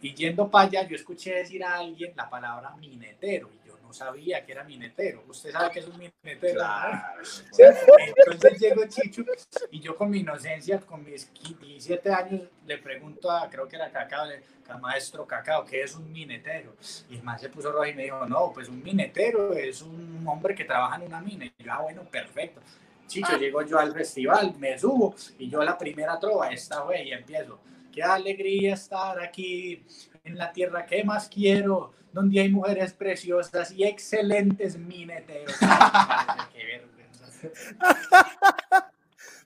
Y 0.00 0.14
yendo 0.14 0.48
para 0.48 0.66
allá, 0.68 0.82
yo 0.86 0.94
escuché 0.94 1.34
decir 1.34 1.64
a 1.64 1.74
alguien 1.76 2.12
la 2.16 2.30
palabra 2.30 2.70
minetero 2.76 3.50
no 3.88 3.94
sabía 3.94 4.44
que 4.44 4.52
era 4.52 4.64
minetero. 4.64 5.24
Usted 5.28 5.50
sabe 5.50 5.70
que 5.70 5.78
es 5.78 5.86
un 5.86 5.96
minetero. 5.96 6.60
Entonces 8.26 8.60
llegó 8.60 8.86
Chicho 8.86 9.22
y 9.70 9.80
yo 9.80 9.96
con 9.96 10.10
mi 10.10 10.18
inocencia, 10.18 10.78
con 10.80 11.02
mis 11.02 11.32
17 11.32 12.12
años, 12.12 12.42
le 12.66 12.76
pregunto 12.76 13.30
a, 13.30 13.48
creo 13.48 13.66
que 13.66 13.76
era 13.76 13.90
Cacao, 13.90 14.26
le, 14.26 14.42
al 14.68 14.78
maestro 14.78 15.26
Cacao, 15.26 15.64
¿qué 15.64 15.84
es 15.84 15.94
un 15.96 16.12
minetero? 16.12 16.76
Y 17.08 17.16
el 17.16 17.22
maestro 17.22 17.48
se 17.48 17.54
puso 17.54 17.72
rojo 17.72 17.86
y 17.86 17.94
me 17.94 18.04
dijo, 18.04 18.26
no, 18.26 18.52
pues 18.52 18.68
un 18.68 18.82
minetero 18.82 19.54
es 19.54 19.80
un 19.80 20.22
hombre 20.28 20.54
que 20.54 20.66
trabaja 20.66 20.96
en 20.96 21.04
una 21.04 21.22
mina. 21.22 21.46
Y 21.46 21.64
yo, 21.64 21.72
ah, 21.72 21.80
bueno, 21.80 22.02
perfecto. 22.04 22.60
Chicho, 23.06 23.38
llego 23.38 23.62
yo 23.62 23.78
al 23.78 23.94
festival, 23.94 24.54
me 24.58 24.78
subo 24.78 25.14
y 25.38 25.48
yo 25.48 25.62
la 25.62 25.78
primera 25.78 26.20
trova, 26.20 26.50
esta 26.50 26.82
fue 26.82 27.04
y 27.04 27.12
empiezo. 27.12 27.58
Qué 27.90 28.02
alegría 28.02 28.74
estar 28.74 29.18
aquí 29.18 29.82
en 30.24 30.36
la 30.36 30.52
tierra 30.52 30.84
que 30.84 31.02
más 31.04 31.26
quiero, 31.26 31.94
donde 32.12 32.40
hay 32.40 32.48
mujeres 32.50 32.92
preciosas 32.92 33.70
y 33.72 33.84
excelentes 33.84 34.76
mineteros. 34.78 35.54
Qué 36.52 36.64
vergüenza. 36.64 37.38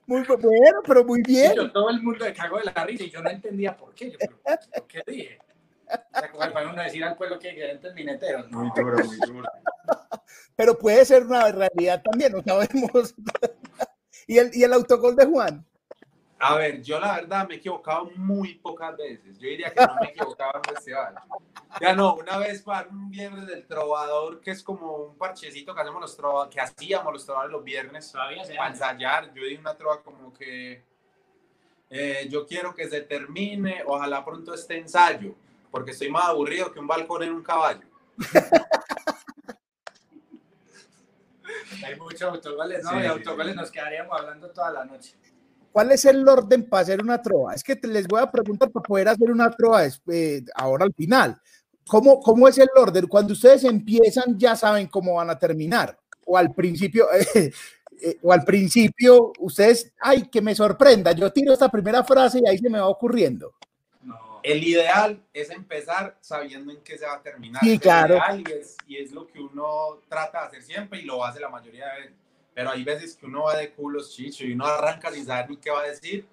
Muy 0.06 0.22
bu- 0.22 0.40
bueno, 0.40 0.80
pero 0.86 1.04
muy 1.04 1.22
bien. 1.22 1.54
Yo, 1.54 1.70
todo 1.72 1.90
el 1.90 2.02
mundo 2.02 2.24
me 2.24 2.32
cagó 2.34 2.58
de 2.58 2.64
la 2.64 2.84
risa 2.84 3.04
y 3.04 3.10
yo 3.10 3.22
no 3.22 3.30
entendía 3.30 3.76
por 3.76 3.94
qué. 3.94 4.10
Yo, 4.10 4.18
pero, 4.18 4.38
¿pero 4.44 4.86
¿qué 4.88 5.02
dije? 5.06 5.38
O 5.86 6.18
sea, 6.18 6.30
como 6.30 6.52
para 6.52 6.70
uno 6.70 6.82
decir 6.82 7.04
al 7.04 7.16
pueblo 7.16 7.38
que 7.38 7.48
hay 7.50 7.54
excelentes 7.56 7.94
mineteros. 7.94 8.50
No, 8.50 8.58
Muy 8.60 8.70
duro, 8.74 9.04
muy 9.04 9.16
duro. 9.18 9.48
Pero 10.56 10.78
puede 10.78 11.04
ser 11.04 11.24
una 11.24 11.50
realidad 11.50 12.02
también, 12.02 12.32
no 12.32 12.42
sabemos. 12.42 13.14
y, 14.26 14.38
el, 14.38 14.50
y 14.54 14.62
el 14.64 14.72
autogol 14.72 15.16
de 15.16 15.26
Juan. 15.26 15.66
A 16.44 16.56
ver, 16.56 16.82
yo 16.82 16.98
la 16.98 17.14
verdad 17.14 17.46
me 17.46 17.54
he 17.54 17.58
equivocado 17.58 18.10
muy 18.16 18.54
pocas 18.56 18.96
veces. 18.96 19.38
Yo 19.38 19.48
diría 19.48 19.72
que 19.72 19.80
no 19.80 19.94
me 20.00 20.08
he 20.08 20.10
equivocado 20.10 20.50
en 20.56 20.74
festival. 20.74 21.14
Ya 21.80 21.94
no, 21.94 22.14
una 22.16 22.36
vez 22.38 22.62
para 22.62 22.88
un 22.88 23.10
viernes 23.10 23.46
del 23.46 23.64
trovador, 23.64 24.40
que 24.40 24.50
es 24.50 24.60
como 24.60 24.92
un 24.96 25.16
parchecito 25.16 25.72
que 25.72 25.80
hacemos 25.82 26.00
los 26.00 26.18
trova- 26.18 26.48
que 26.50 26.60
hacíamos 26.60 27.12
los 27.12 27.24
trovadores 27.24 27.52
los 27.52 27.62
viernes 27.62 28.10
todavía 28.10 28.42
para 28.56 28.70
ensayar. 28.70 29.32
Yo 29.32 29.44
di 29.44 29.54
una 29.54 29.76
trova 29.76 30.02
como 30.02 30.32
que 30.34 30.82
eh, 31.90 32.26
yo 32.28 32.44
quiero 32.44 32.74
que 32.74 32.88
se 32.88 33.02
termine, 33.02 33.84
ojalá 33.86 34.24
pronto 34.24 34.52
este 34.52 34.76
ensayo, 34.78 35.36
porque 35.70 35.92
estoy 35.92 36.10
más 36.10 36.24
aburrido 36.24 36.72
que 36.72 36.80
un 36.80 36.88
balcón 36.88 37.22
en 37.22 37.34
un 37.34 37.42
caballo. 37.44 37.86
Hay 41.86 41.96
muchos 41.96 42.22
autogoles, 42.22 42.82
¿no? 42.82 42.90
Sí, 42.90 42.96
sí, 43.00 43.06
autogoles 43.06 43.52
sí. 43.52 43.58
nos 43.60 43.70
quedaríamos 43.70 44.18
hablando 44.18 44.50
toda 44.50 44.70
la 44.72 44.84
noche. 44.84 45.14
¿Cuál 45.72 45.90
es 45.92 46.04
el 46.04 46.26
orden 46.28 46.68
para 46.68 46.82
hacer 46.82 47.00
una 47.02 47.20
trova? 47.22 47.54
Es 47.54 47.64
que 47.64 47.76
te- 47.76 47.88
les 47.88 48.06
voy 48.06 48.20
a 48.20 48.30
preguntar 48.30 48.70
para 48.70 48.82
poder 48.82 49.08
hacer 49.08 49.30
una 49.30 49.50
trova 49.50 49.84
eh, 49.86 50.42
ahora 50.54 50.84
al 50.84 50.92
final. 50.94 51.40
¿Cómo, 51.86 52.20
¿Cómo 52.20 52.46
es 52.46 52.58
el 52.58 52.68
orden? 52.76 53.06
Cuando 53.08 53.32
ustedes 53.32 53.64
empiezan 53.64 54.38
ya 54.38 54.54
saben 54.54 54.86
cómo 54.86 55.14
van 55.14 55.30
a 55.30 55.38
terminar. 55.38 55.98
O 56.26 56.36
al 56.38 56.52
principio, 56.54 57.06
eh, 57.34 57.52
eh, 58.00 58.18
o 58.22 58.32
al 58.32 58.44
principio 58.44 59.32
ustedes, 59.40 59.92
ay, 59.98 60.28
que 60.28 60.40
me 60.40 60.54
sorprenda, 60.54 61.12
yo 61.12 61.32
tiro 61.32 61.52
esta 61.52 61.68
primera 61.68 62.04
frase 62.04 62.40
y 62.44 62.48
ahí 62.48 62.58
se 62.58 62.70
me 62.70 62.78
va 62.78 62.86
ocurriendo. 62.88 63.54
No. 64.02 64.40
El 64.42 64.62
ideal 64.62 65.20
es 65.32 65.50
empezar 65.50 66.16
sabiendo 66.20 66.72
en 66.72 66.80
qué 66.82 66.98
se 66.98 67.06
va 67.06 67.14
a 67.14 67.22
terminar. 67.22 67.62
Sí, 67.62 67.68
Es 67.70 67.74
el 67.74 67.80
claro. 67.80 68.14
ideal 68.16 68.40
Y 68.48 68.52
es, 68.52 68.76
y 68.86 68.96
es 68.98 69.12
lo 69.12 69.26
que 69.26 69.40
uno 69.40 70.00
trata 70.08 70.42
de 70.42 70.46
hacer 70.48 70.62
siempre 70.62 71.00
y 71.00 71.04
lo 71.04 71.24
hace 71.24 71.40
la 71.40 71.48
mayoría 71.48 71.86
de 71.94 72.00
veces. 72.02 72.16
Pero 72.54 72.70
hay 72.70 72.84
veces 72.84 73.16
que 73.16 73.26
uno 73.26 73.44
va 73.44 73.56
de 73.56 73.70
culos, 73.72 74.14
chicho, 74.14 74.44
y 74.44 74.52
uno 74.52 74.66
arranca 74.66 75.10
sin 75.10 75.24
saber 75.24 75.50
ni 75.50 75.56
qué 75.56 75.70
va 75.70 75.80
a 75.80 75.88
decir 75.88 76.26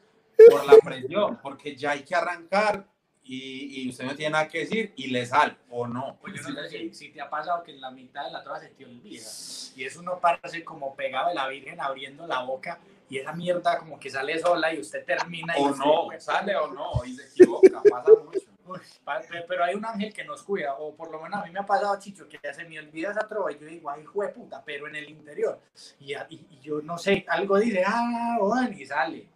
por 0.50 0.66
la 0.66 0.78
presión, 0.78 1.40
porque 1.42 1.76
ya 1.76 1.92
hay 1.92 2.04
que 2.04 2.16
arrancar 2.16 2.86
y, 3.24 3.84
y 3.84 3.90
usted 3.90 4.06
no 4.06 4.16
tiene 4.16 4.32
nada 4.32 4.48
que 4.48 4.60
decir 4.60 4.94
y 4.96 5.08
le 5.08 5.26
sale, 5.26 5.56
o 5.70 5.86
no. 5.88 6.18
Pues 6.20 6.34
yo 6.36 6.50
no 6.50 6.62
sé 6.64 6.70
si, 6.70 6.94
si 6.94 7.10
te 7.10 7.22
ha 7.22 7.30
pasado 7.30 7.64
que 7.64 7.72
en 7.72 7.82
la 7.82 7.92
mitad 7.92 8.26
de 8.26 8.32
la 8.32 8.44
trova 8.44 8.60
se 8.60 8.70
te 8.70 8.86
olvida. 8.86 9.28
Y 9.76 9.84
es 9.84 9.96
uno 9.98 10.20
parece 10.20 10.64
como 10.64 10.96
pegado 10.96 11.30
de 11.30 11.36
la 11.36 11.48
Virgen 11.48 11.80
abriendo 11.80 12.26
la 12.26 12.42
boca 12.42 12.80
y 13.10 13.18
esa 13.18 13.34
mierda 13.34 13.78
como 13.80 14.00
que 14.00 14.10
sale 14.10 14.40
sola 14.40 14.74
y 14.74 14.80
usted 14.80 15.04
termina 15.06 15.58
y 15.58 15.62
O 15.64 15.76
no, 15.76 16.06
pues, 16.06 16.24
sale 16.24 16.56
o 16.56 16.68
no, 16.68 17.04
y 17.06 17.16
se 17.16 17.28
equivoca, 17.28 17.82
pasa 17.90 18.12
mucho. 18.24 18.49
Pe- 18.74 19.46
pero 19.48 19.64
hay 19.64 19.76
un 19.76 19.86
ángel 19.86 20.14
que 20.14 20.24
nos 20.24 20.44
cuida, 20.44 20.76
o 20.76 20.94
por 20.96 21.12
lo 21.12 21.22
menos 21.22 21.42
a 21.42 21.46
mí 21.46 21.52
me 21.52 21.60
ha 21.60 21.66
pasado, 21.66 21.98
Chicho, 22.00 22.28
que 22.28 22.40
ya 22.44 22.54
se 22.54 22.66
me 22.66 22.80
olvida 22.80 23.12
esa 23.12 23.28
trova 23.28 23.52
y 23.52 23.60
yo 23.60 23.66
digo, 23.66 23.90
ay, 23.90 24.02
hijo 24.04 24.22
puta, 24.34 24.62
pero 24.66 24.88
en 24.88 24.96
el 24.96 25.10
interior. 25.10 25.60
Y, 26.00 26.14
y- 26.14 26.48
y 26.52 26.60
yo 26.62 26.82
no 26.82 26.98
sé, 26.98 27.26
algo 27.28 27.58
dice, 27.58 27.84
ah, 27.86 28.38
bueno, 28.40 28.72
y 28.78 28.86
sale. 28.86 29.28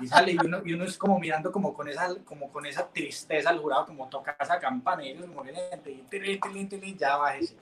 Y 0.00 0.06
sale, 0.06 0.32
y 0.32 0.38
uno, 0.38 0.62
y 0.64 0.72
uno 0.72 0.84
es 0.84 0.96
como 0.96 1.18
mirando 1.18 1.52
como 1.52 1.74
con 1.74 1.88
esa, 1.88 2.14
como 2.24 2.50
con 2.50 2.64
esa 2.64 2.88
tristeza 2.88 3.50
al 3.50 3.58
jurado, 3.58 3.86
como 3.86 4.08
toca 4.08 4.36
esa 4.40 4.58
campana, 4.58 5.04
y 5.04 5.10
ellos 5.10 5.26
como 5.26 5.44
y 5.44 6.96
ya 6.96 7.16
bájese. 7.16 7.56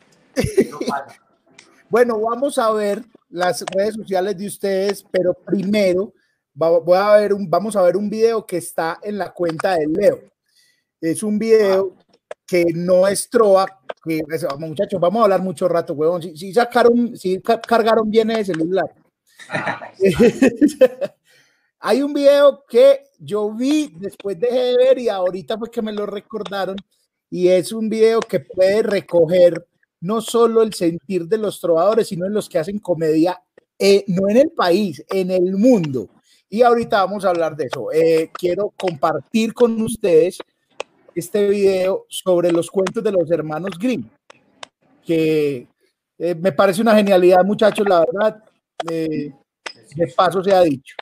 Bueno, 1.89 2.19
vamos 2.21 2.59
a 2.59 2.71
ver 2.73 3.03
las 3.29 3.65
redes 3.75 3.95
sociales 3.95 4.39
de 4.39 4.47
ustedes, 4.47 5.05
pero 5.11 5.35
primero 5.35 6.13
voy 6.55 6.99
a 6.99 7.17
ver 7.17 7.33
un, 7.33 7.49
vamos 7.49 7.77
a 7.77 7.83
ver 7.83 7.97
un 7.97 8.09
video 8.09 8.47
que 8.47 8.59
está 8.59 8.99
en 9.03 9.19
la 9.19 9.33
cuenta 9.33 9.77
de 9.77 9.87
Leo. 9.87 10.21
Es 11.03 11.23
un 11.25 11.37
video 11.37 11.97
que 12.47 12.65
no 12.75 13.09
es 13.09 13.29
trova, 13.29 13.67
que 14.05 14.23
es- 14.31 14.45
vamos, 14.45 14.69
muchachos, 14.71 15.01
vamos 15.01 15.21
a 15.21 15.25
hablar 15.25 15.43
mucho 15.43 15.67
rato, 15.69 15.95
huevón. 15.95 16.23
Si, 16.23 16.37
si 16.37 16.53
sacaron, 16.55 17.17
si 17.17 17.41
ca- 17.41 17.61
cargaron 17.61 18.09
bien 18.09 18.31
el 18.31 18.47
celular. 18.47 18.95
Hay 21.81 22.03
un 22.03 22.13
video 22.15 22.65
que 22.69 23.01
yo 23.19 23.53
vi, 23.53 23.93
después 23.99 24.39
dejé 24.39 24.57
de 24.57 24.77
ver 24.77 24.99
y 25.01 25.09
ahorita 25.09 25.59
fue 25.59 25.71
que 25.71 25.83
me 25.83 25.93
lo 25.93 26.07
recordaron. 26.07 26.77
Y 27.29 27.49
es 27.49 27.73
un 27.73 27.89
video 27.89 28.21
que 28.21 28.39
puede 28.41 28.83
recoger 28.85 29.67
no 30.01 30.21
solo 30.21 30.63
el 30.63 30.73
sentir 30.75 31.27
de 31.27 31.39
los 31.39 31.61
trovadores, 31.61 32.09
sino 32.09 32.27
en 32.27 32.35
los 32.35 32.49
que 32.49 32.59
hacen 32.61 32.79
comedia, 32.79 33.43
eh, 33.79 34.05
no 34.07 34.29
en 34.29 34.37
el 34.37 34.51
país, 34.53 35.05
en 35.11 35.33
el 35.33 35.57
mundo. 35.57 36.11
Y 36.49 36.63
ahorita 36.63 36.99
vamos 37.05 37.25
a 37.25 37.31
hablar 37.31 37.57
de 37.57 37.65
eso. 37.67 37.91
Eh, 37.91 38.31
quiero 38.33 38.73
compartir 38.79 39.53
con 39.55 39.81
ustedes 39.83 40.39
este 41.15 41.49
video 41.49 42.07
sobre 42.09 42.53
los 42.53 42.71
cuentos 42.71 43.03
de 43.03 43.13
los 43.13 43.31
hermanos 43.31 43.79
Grimm, 43.79 44.09
que 45.05 45.67
eh, 46.19 46.35
me 46.35 46.53
parece 46.53 46.83
una 46.83 46.95
genialidad, 46.95 47.45
muchachos, 47.45 47.87
la 47.89 48.01
verdad. 48.01 48.43
eh, 48.91 49.33
de 49.95 50.07
paso 50.17 50.43
se 50.43 50.55
ha 50.55 50.63
dicho. 50.63 50.97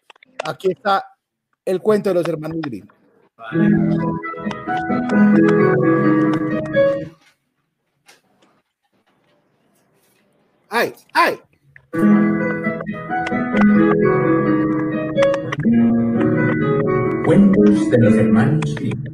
Aquí 0.45 0.71
está 0.71 1.05
el 1.65 1.81
cuento 1.81 2.09
de 2.11 2.15
los 2.15 2.29
hermanos 2.29 2.61
Grimm. 2.61 2.87
¡Ay! 10.69 10.93
¡Ay! 11.13 11.41
Cuentos 17.25 17.91
de 17.91 17.99
los 17.99 18.15
hermanos 18.15 18.75
Grimm. 18.77 19.10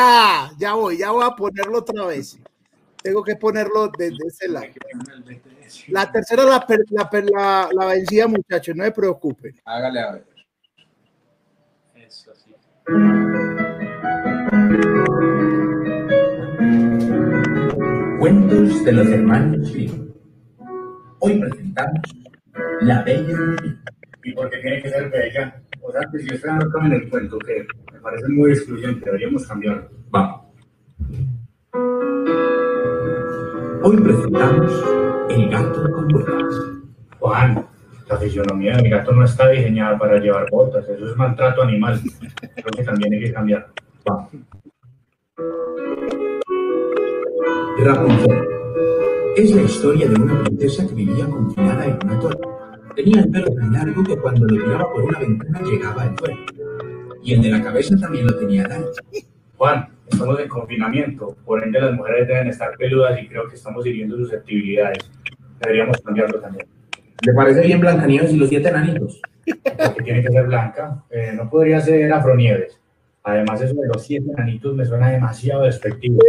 ¡Ah! 0.00 0.52
Ya 0.58 0.74
voy, 0.74 0.96
ya 0.98 1.10
voy 1.10 1.24
a 1.24 1.30
ponerlo 1.34 1.78
otra 1.78 2.06
vez. 2.06 2.38
Tengo 3.02 3.24
que 3.24 3.34
ponerlo 3.34 3.90
desde 3.98 4.28
ese 4.28 4.48
lado. 4.48 4.66
La 5.88 6.10
tercera 6.12 6.44
la, 6.44 6.64
la, 6.90 7.10
la, 7.34 7.68
la 7.72 7.86
vencida, 7.86 8.28
muchachos, 8.28 8.76
no 8.76 8.84
se 8.84 8.92
preocupen. 8.92 9.56
Hágale 9.64 10.00
a 10.00 10.12
ver. 10.12 10.26
Eso 11.96 12.32
sí. 12.36 12.54
Cuentos 18.20 18.84
de 18.84 18.92
los 18.92 19.06
hermanos 19.08 19.72
Grimm. 19.72 20.12
Hoy 21.18 21.40
presentamos 21.40 22.02
La 22.82 23.02
Bella 23.02 23.36
y 23.64 23.88
y 24.28 24.32
porque 24.32 24.58
tiene 24.58 24.82
que 24.82 24.90
ser 24.90 25.10
bella. 25.10 25.62
O 25.80 25.92
sea, 25.92 26.02
que 26.12 26.18
si 26.18 26.34
usted 26.34 26.48
no 26.50 26.86
en 26.86 26.92
el 26.92 27.08
cuento 27.08 27.38
que 27.38 27.66
parece 28.08 28.28
muy 28.28 28.50
excluyente, 28.52 29.04
deberíamos 29.04 29.46
cambiarlo. 29.46 29.88
Vamos. 30.10 30.40
Hoy 33.82 33.96
presentamos 33.96 34.84
El 35.30 35.50
gato 35.50 35.92
con 35.92 36.08
botas. 36.08 36.54
Juan, 37.18 37.66
la 38.08 38.16
fisionomía 38.16 38.76
de 38.76 38.82
mi 38.82 38.90
gato 38.90 39.12
no 39.12 39.24
está 39.24 39.48
diseñada 39.50 39.98
para 39.98 40.18
llevar 40.18 40.46
botas, 40.50 40.88
eso 40.88 41.10
es 41.10 41.16
maltrato 41.16 41.62
animal. 41.62 42.00
Creo 42.40 42.70
que 42.76 42.84
también 42.84 43.12
hay 43.12 43.20
que 43.20 43.32
cambiarlo. 43.32 43.68
Vamos. 44.06 44.30
Rapunzel. 47.84 48.48
Es 49.36 49.54
la 49.54 49.62
historia 49.62 50.08
de 50.08 50.14
una 50.20 50.42
princesa 50.42 50.86
que 50.86 50.94
vivía 50.94 51.26
confinada 51.26 51.84
en 51.84 51.98
una 52.04 52.18
torre. 52.18 52.38
Tenía 52.96 53.20
el 53.20 53.30
pelo 53.30 53.54
tan 53.54 53.72
largo 53.72 54.02
que 54.02 54.16
cuando 54.16 54.46
lo 54.46 54.64
tiraba 54.64 54.92
por 54.92 55.04
una 55.04 55.18
ventana 55.20 55.60
llegaba 55.62 56.02
al 56.02 56.18
suelo. 56.18 56.67
Y 57.28 57.34
el 57.34 57.42
de 57.42 57.50
la 57.50 57.62
cabeza 57.62 57.94
también 58.00 58.26
lo 58.26 58.38
tenía 58.38 58.66
largo. 58.66 58.90
Juan, 59.58 59.86
estamos 60.10 60.40
en 60.40 60.48
confinamiento, 60.48 61.36
por 61.44 61.62
ende 61.62 61.78
las 61.78 61.92
mujeres 61.92 62.26
deben 62.26 62.48
estar 62.48 62.74
peludas 62.78 63.22
y 63.22 63.28
creo 63.28 63.46
que 63.46 63.56
estamos 63.56 63.84
hiriendo 63.84 64.16
susceptibilidades. 64.16 65.10
Deberíamos 65.60 66.00
cambiarlo 66.00 66.40
también. 66.40 66.66
¿Le 67.20 67.34
parece 67.34 67.60
bien 67.60 67.80
Blancanieves 67.80 68.32
y 68.32 68.38
los 68.38 68.48
siete 68.48 68.70
enanitos? 68.70 69.20
Porque 69.44 70.02
tiene 70.04 70.22
que 70.22 70.32
ser 70.32 70.46
blanca. 70.46 71.04
Eh, 71.10 71.32
no 71.34 71.50
podría 71.50 71.82
ser 71.82 72.10
Afronieves. 72.10 72.80
Además, 73.24 73.60
eso 73.60 73.74
de 73.74 73.88
los 73.88 74.06
siete 74.06 74.30
enanitos 74.30 74.74
me 74.74 74.86
suena 74.86 75.10
demasiado 75.10 75.64
despectivo. 75.64 76.20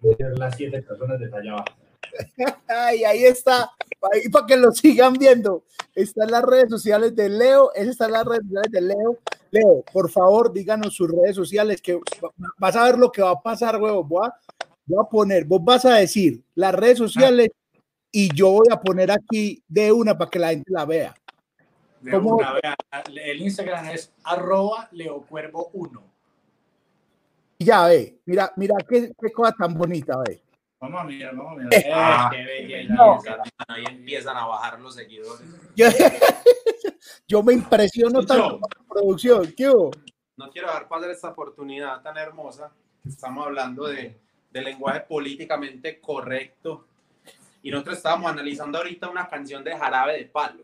Debe 0.00 0.16
ser 0.16 0.38
las 0.38 0.56
siete 0.56 0.80
personas 0.80 1.18
de 1.18 1.28
talla 1.28 1.54
baja. 1.54 1.76
Ay, 2.68 3.02
ahí 3.02 3.24
está, 3.24 3.72
ahí 4.12 4.28
para 4.30 4.46
que 4.46 4.56
lo 4.56 4.70
sigan 4.70 5.14
viendo. 5.14 5.64
Están 5.96 6.30
las 6.30 6.44
redes 6.44 6.70
sociales 6.70 7.16
de 7.16 7.30
Leo, 7.30 7.72
esas 7.74 7.88
están 7.88 8.12
las 8.12 8.24
redes 8.24 8.42
sociales 8.44 8.70
de 8.70 8.80
Leo. 8.80 9.18
Leo, 9.58 9.84
por 9.92 10.10
favor, 10.10 10.52
díganos 10.52 10.94
sus 10.94 11.10
redes 11.10 11.36
sociales, 11.36 11.80
que 11.80 11.98
vas 12.58 12.76
a 12.76 12.84
ver 12.84 12.98
lo 12.98 13.10
que 13.10 13.22
va 13.22 13.30
a 13.30 13.40
pasar, 13.40 13.80
huevo. 13.80 14.04
Voy 14.04 14.26
a, 14.26 14.34
voy 14.86 15.04
a 15.04 15.08
poner, 15.08 15.44
vos 15.44 15.62
vas 15.62 15.84
a 15.84 15.94
decir 15.94 16.42
las 16.54 16.74
redes 16.74 16.98
sociales 16.98 17.48
y 18.10 18.34
yo 18.34 18.50
voy 18.50 18.68
a 18.70 18.80
poner 18.80 19.10
aquí 19.10 19.62
de 19.68 19.92
una 19.92 20.16
para 20.16 20.30
que 20.30 20.38
la 20.38 20.48
gente 20.50 20.70
la 20.72 20.84
vea. 20.84 21.14
De 22.00 22.16
una, 22.16 22.52
vea, 22.52 22.76
el 23.24 23.40
Instagram 23.40 23.86
es 23.86 24.12
arroba 24.24 24.88
leocuervo1. 24.92 26.00
Y 27.58 27.64
Ya 27.64 27.86
ve, 27.86 28.18
mira, 28.26 28.52
mira 28.56 28.76
qué, 28.88 29.12
qué 29.20 29.32
cosa 29.32 29.54
tan 29.58 29.74
bonita, 29.74 30.16
ve. 30.18 30.42
Vamos 30.80 31.00
a 31.00 31.04
mirar, 31.04 31.34
vamos 31.34 31.52
a 31.52 31.56
mirar. 31.56 31.74
Eh, 31.74 31.84
Eh, 31.86 31.92
Ah, 31.94 32.30
qué 32.32 32.44
belleza. 32.44 32.94
no. 32.94 33.18
Ahí 33.68 33.84
empiezan 33.88 34.36
a 34.36 34.46
bajar 34.46 34.78
los 34.80 34.94
seguidores. 34.94 35.42
Yo, 35.74 35.86
yo 37.28 37.42
me 37.42 37.54
impresiono 37.54 38.24
tanto 38.24 38.60
con 38.60 38.70
la 38.76 38.88
producción. 38.88 39.52
¿Qué 39.56 39.70
hubo? 39.70 39.90
No 40.36 40.50
quiero 40.50 40.68
dejar 40.68 40.86
pasar 40.88 41.10
esta 41.10 41.28
oportunidad 41.30 42.02
tan 42.02 42.16
hermosa. 42.18 42.70
Estamos 43.06 43.46
hablando 43.46 43.86
de, 43.86 44.18
de 44.50 44.60
lenguaje 44.62 45.00
políticamente 45.00 45.98
correcto. 46.00 46.86
Y 47.62 47.70
nosotros 47.70 47.96
estábamos 47.96 48.30
analizando 48.30 48.78
ahorita 48.78 49.08
una 49.08 49.28
canción 49.28 49.64
de 49.64 49.76
Jarabe 49.76 50.18
de 50.18 50.24
Palo, 50.26 50.62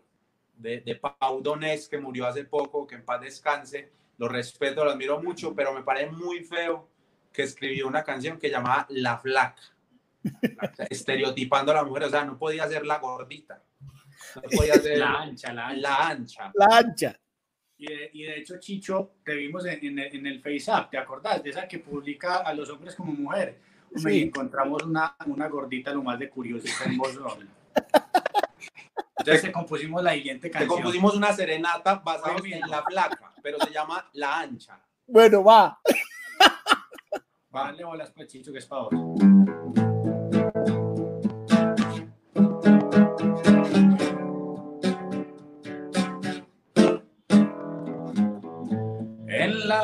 de, 0.57 0.81
de 0.83 0.94
Pau 0.96 1.40
Donés, 1.42 1.88
que 1.88 1.98
murió 1.98 2.27
hace 2.27 2.44
poco, 2.44 2.87
que 2.87 2.96
en 2.96 3.05
paz 3.05 3.20
descanse. 3.22 3.90
Lo 4.18 4.29
respeto, 4.29 4.85
lo 4.85 4.90
admiro 4.92 5.20
mucho, 5.22 5.55
pero 5.55 5.72
me 5.72 5.83
parece 5.83 6.11
muy 6.12 6.44
feo 6.44 6.87
que 7.33 7.42
escribió 7.42 7.88
una 7.88 8.05
canción 8.05 8.38
que 8.38 8.51
llamaba 8.51 8.87
La 8.90 9.18
Flaca, 9.18 9.61
estereotipando 10.90 11.72
a 11.72 11.76
la 11.76 11.85
mujer. 11.85 12.04
O 12.04 12.11
sea, 12.11 12.24
no 12.24 12.38
podía 12.38 12.66
ser 12.68 12.85
la 12.87 12.98
gordita. 12.98 13.62
No 14.37 14.42
podía 14.56 14.74
ser 14.74 14.98
La 14.98 15.20
ancha, 15.22 15.52
la 15.52 15.68
ancha. 15.68 15.80
la 15.80 16.08
ancha. 16.08 16.52
La 16.54 16.76
ancha. 16.78 17.20
Y 17.76 17.87
de, 17.87 18.11
y 18.12 18.22
de 18.22 18.38
hecho, 18.38 18.58
Chicho, 18.61 19.14
te 19.24 19.35
vimos 19.35 19.66
en, 19.66 19.85
en 19.85 19.98
el, 19.98 20.16
en 20.16 20.26
el 20.26 20.40
Face 20.40 20.70
App, 20.70 20.90
¿te 20.90 20.98
acordás? 20.98 21.42
De 21.42 21.50
esa 21.50 21.66
que 21.66 21.80
publica 21.80 22.37
a 22.37 22.54
los 22.54 22.70
hombres 22.70 22.94
como 22.94 23.12
mujer. 23.12 23.58
Sí. 23.96 24.08
y 24.08 24.22
encontramos 24.22 24.85
una, 24.85 25.14
una 25.26 25.48
gordita 25.48 25.92
lo 25.92 26.02
más 26.02 26.18
de 26.18 26.30
curiosita 26.30 26.85
en 26.85 26.96
doble. 26.96 27.46
Entonces 29.18 29.42
te 29.42 29.52
compusimos 29.52 30.02
la 30.02 30.12
siguiente 30.14 30.48
te 30.48 30.52
canción. 30.52 30.70
compusimos 30.70 31.14
una 31.14 31.32
serenata 31.32 31.96
basada 31.96 32.37
bien. 32.40 32.61
en 32.62 32.70
la 32.70 32.82
flaca, 32.82 33.32
pero 33.42 33.58
se 33.61 33.70
llama 33.72 34.08
La 34.14 34.40
Ancha. 34.40 34.80
Bueno, 35.06 35.44
va. 35.44 35.78
Dale 37.50 37.85
bolas 37.85 38.11
pues, 38.12 38.28
Chicho, 38.28 38.50
que 38.52 38.58
es 38.58 38.66
para 38.66 38.82
vos. 38.85 38.94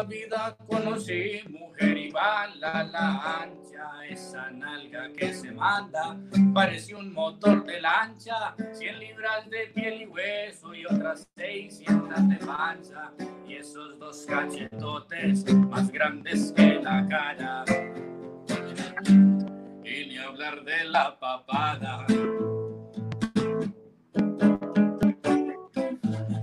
Vida 0.08 0.56
conocí 0.66 1.42
mujer 1.48 1.96
y 1.96 2.10
bala 2.10 2.84
la 2.84 3.42
ancha, 3.42 4.06
esa 4.08 4.50
nalga 4.50 5.12
que 5.12 5.34
se 5.34 5.52
manda, 5.52 6.16
parece 6.54 6.94
un 6.94 7.12
motor 7.12 7.64
de 7.64 7.80
lancha, 7.80 8.54
100 8.72 8.98
libras 8.98 9.48
de 9.50 9.66
piel 9.74 10.02
y 10.02 10.06
hueso 10.06 10.74
y 10.74 10.86
otras 10.86 11.28
600 11.36 12.28
de 12.28 12.36
panza, 12.36 13.12
y 13.46 13.54
esos 13.54 13.98
dos 13.98 14.24
cachetotes 14.26 15.44
más 15.54 15.90
grandes 15.90 16.52
que 16.56 16.80
la 16.82 17.06
cara. 17.06 17.64
Y 19.84 20.06
ni 20.06 20.16
hablar 20.18 20.64
de 20.64 20.84
la 20.84 21.18
papada. 21.18 22.06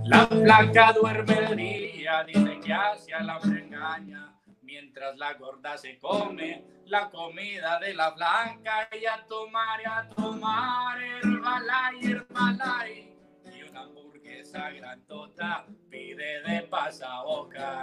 La 0.04 0.26
flaca 0.26 0.92
duerme 0.92 1.38
el 1.38 1.56
día, 1.56 1.95
dice 2.24 2.60
que 2.64 2.72
hacia 2.72 3.20
la 3.20 3.38
engaña, 3.42 4.32
mientras 4.62 5.16
la 5.16 5.34
gorda 5.34 5.76
se 5.76 5.98
come 5.98 6.64
la 6.86 7.10
comida 7.10 7.80
de 7.80 7.94
la 7.94 8.10
blanca 8.10 8.88
y 8.92 9.04
a 9.06 9.24
tomar 9.26 9.80
y 9.80 9.84
a 9.84 10.08
tomar 10.14 11.02
Herbalay, 11.02 12.04
Herbalay. 12.04 13.16
Y 13.52 13.62
una 13.68 13.80
hamburguesa 13.80 14.70
grandota 14.70 15.66
pide 15.90 16.42
de 16.42 16.62
pasaboca. 16.62 17.82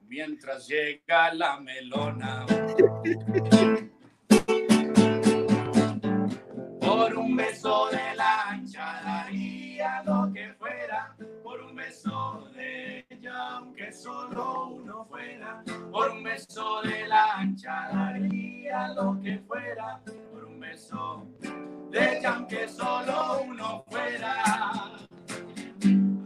Mientras 0.00 0.68
llega 0.68 1.34
la 1.34 1.58
melona. 1.58 2.46
Por 6.80 7.16
un 7.16 7.36
beso 7.36 7.88
de 7.90 8.14
la 8.14 8.48
ancha 8.48 9.02
daría 9.04 10.02
lo 10.04 10.30
que 10.32 10.51
beso 12.02 12.48
de 12.54 13.06
ella, 13.10 13.56
aunque 13.56 13.92
solo 13.92 14.68
uno 14.68 15.04
fuera. 15.04 15.62
Por 15.90 16.10
un 16.10 16.22
beso 16.24 16.82
de 16.82 17.06
la 17.06 17.36
ancha 17.36 17.88
daría 17.92 18.88
lo 18.88 19.20
que 19.20 19.38
fuera. 19.46 20.00
Por 20.32 20.44
un 20.44 20.58
beso 20.58 21.26
de 21.90 22.18
ella, 22.18 22.34
aunque 22.34 22.68
solo 22.68 23.42
uno 23.42 23.84
fuera. 23.88 24.42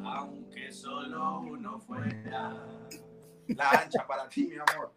Aunque 0.04 0.72
solo 0.72 1.40
uno 1.40 1.78
fuera. 1.80 2.54
La 3.48 3.70
Ancha 3.70 4.06
para 4.06 4.28
ti, 4.28 4.48
mi 4.48 4.56
amor. 4.56 4.94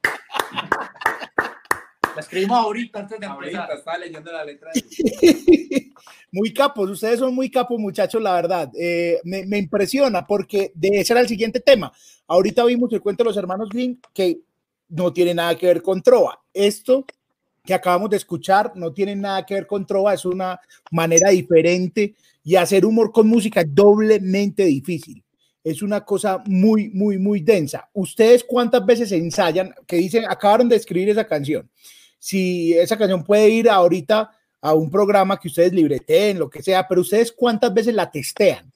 La 2.16 2.22
escribimos 2.22 2.58
ahorita 2.58 3.00
antes 3.00 3.20
de 3.20 3.26
Ahorita 3.26 3.62
empezar. 3.62 3.78
estaba 3.78 3.98
leyendo 3.98 4.32
la 4.32 4.46
letra 4.46 4.72
de 4.74 5.92
Muy 6.32 6.54
capos, 6.54 6.90
ustedes 6.90 7.20
son 7.20 7.34
muy 7.34 7.50
capos, 7.50 7.80
muchachos, 7.80 8.22
la 8.22 8.34
verdad. 8.34 8.72
Eh, 8.80 9.20
me, 9.24 9.46
me 9.46 9.58
impresiona 9.58 10.26
porque 10.26 10.72
de 10.76 11.00
ese 11.00 11.14
era 11.14 11.22
el 11.22 11.28
siguiente 11.28 11.60
tema. 11.60 11.92
Ahorita 12.28 12.64
vimos 12.66 12.92
el 12.94 13.02
cuento 13.02 13.24
de 13.24 13.30
los 13.30 13.38
hermanos 13.38 13.70
Green 13.70 14.00
que 14.14 14.40
no 14.90 15.12
tiene 15.12 15.34
nada 15.34 15.58
que 15.58 15.68
ver 15.68 15.82
con 15.82 16.02
Trova. 16.02 16.40
Esto 16.54 17.06
que 17.64 17.74
acabamos 17.74 18.10
de 18.10 18.18
escuchar 18.18 18.72
no 18.76 18.94
tiene 18.94 19.16
nada 19.16 19.46
que 19.46 19.54
ver 19.56 19.68
con 19.68 19.86
Trova, 19.86 20.14
es 20.14 20.26
una 20.26 20.60
manera 20.92 21.30
diferente 21.30 22.16
y 22.44 22.56
hacer 22.56 22.86
humor 22.86 23.12
con 23.12 23.28
música 23.28 23.62
es 23.62 23.74
doblemente 23.74 24.64
difícil. 24.66 25.24
Es 25.64 25.82
una 25.82 26.06
cosa 26.06 26.42
muy, 26.46 26.90
muy, 26.90 27.18
muy 27.18 27.42
densa. 27.42 27.90
¿Ustedes 27.94 28.44
cuántas 28.44 28.86
veces 28.86 29.12
ensayan? 29.12 29.74
Que 29.86 29.98
dicen, 29.98 30.26
acabaron 30.28 30.70
de 30.70 30.76
escribir 30.76 31.10
esa 31.10 31.28
canción. 31.28 31.70
Si 32.18 32.74
esa 32.78 32.98
canción 32.98 33.24
puede 33.24 33.50
ir 33.50 33.70
ahorita 33.70 34.32
a 34.62 34.74
un 34.74 34.90
programa 34.90 35.40
que 35.40 35.48
ustedes 35.48 35.74
libreteen, 35.74 36.40
lo 36.40 36.50
que 36.50 36.62
sea, 36.62 36.88
pero 36.88 37.02
ustedes 37.02 37.32
cuántas 37.32 37.74
veces 37.74 37.94
la 37.94 38.10
testean. 38.10 38.72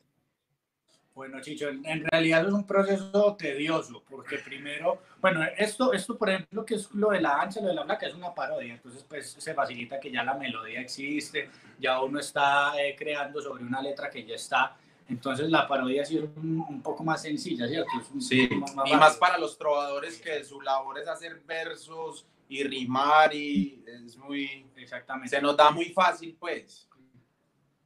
Bueno, 1.14 1.40
Chicho, 1.42 1.70
en 1.70 2.06
realidad 2.06 2.48
es 2.48 2.54
un 2.54 2.66
proceso 2.66 3.36
tedioso, 3.38 4.04
porque 4.10 4.40
primero, 4.40 5.00
bueno, 5.22 5.42
esto, 5.58 5.94
esto 5.94 6.18
por 6.18 6.32
ejemplo, 6.32 6.66
que 6.66 6.74
es 6.74 6.90
lo 6.92 7.12
de 7.12 7.22
la 7.22 7.40
ancha, 7.40 7.62
lo 7.62 7.68
de 7.68 7.76
la 7.76 7.84
blanca, 7.84 8.08
es 8.08 8.16
una 8.16 8.34
parodia, 8.34 8.74
entonces 8.74 9.06
pues 9.08 9.36
se 9.38 9.54
facilita 9.54 10.00
que 10.00 10.10
ya 10.10 10.24
la 10.24 10.34
melodía 10.34 10.82
existe, 10.82 11.50
ya 11.80 12.02
uno 12.02 12.20
está 12.20 12.74
eh, 12.84 12.96
creando 12.98 13.44
sobre 13.44 13.64
una 13.64 13.80
letra 13.80 14.10
que 14.10 14.26
ya 14.26 14.34
está, 14.34 14.76
entonces 15.10 15.50
la 15.50 15.68
parodia 15.68 16.06
sí 16.06 16.18
es 16.18 16.24
un, 16.38 16.60
un 16.68 16.82
poco 16.82 17.04
más 17.04 17.22
sencilla, 17.22 17.68
¿cierto? 17.68 17.90
Es 18.02 18.10
un 18.12 18.22
Sí, 18.22 18.48
poco 18.48 18.84
y 18.88 18.96
más 18.96 19.18
para 19.18 19.38
los 19.38 19.58
trovadores 19.58 20.20
que 20.22 20.44
su 20.44 20.62
labor 20.62 21.00
es 21.00 21.08
hacer 21.08 21.42
versos 21.46 22.26
y 22.50 22.64
rimar 22.64 23.34
y 23.34 23.84
es 23.88 24.18
muy... 24.18 24.66
Exactamente. 24.76 25.30
Se 25.36 25.42
nos 25.42 25.56
da 25.58 25.72
muy 25.72 25.86
fácil, 25.86 26.36
pues. 26.40 26.88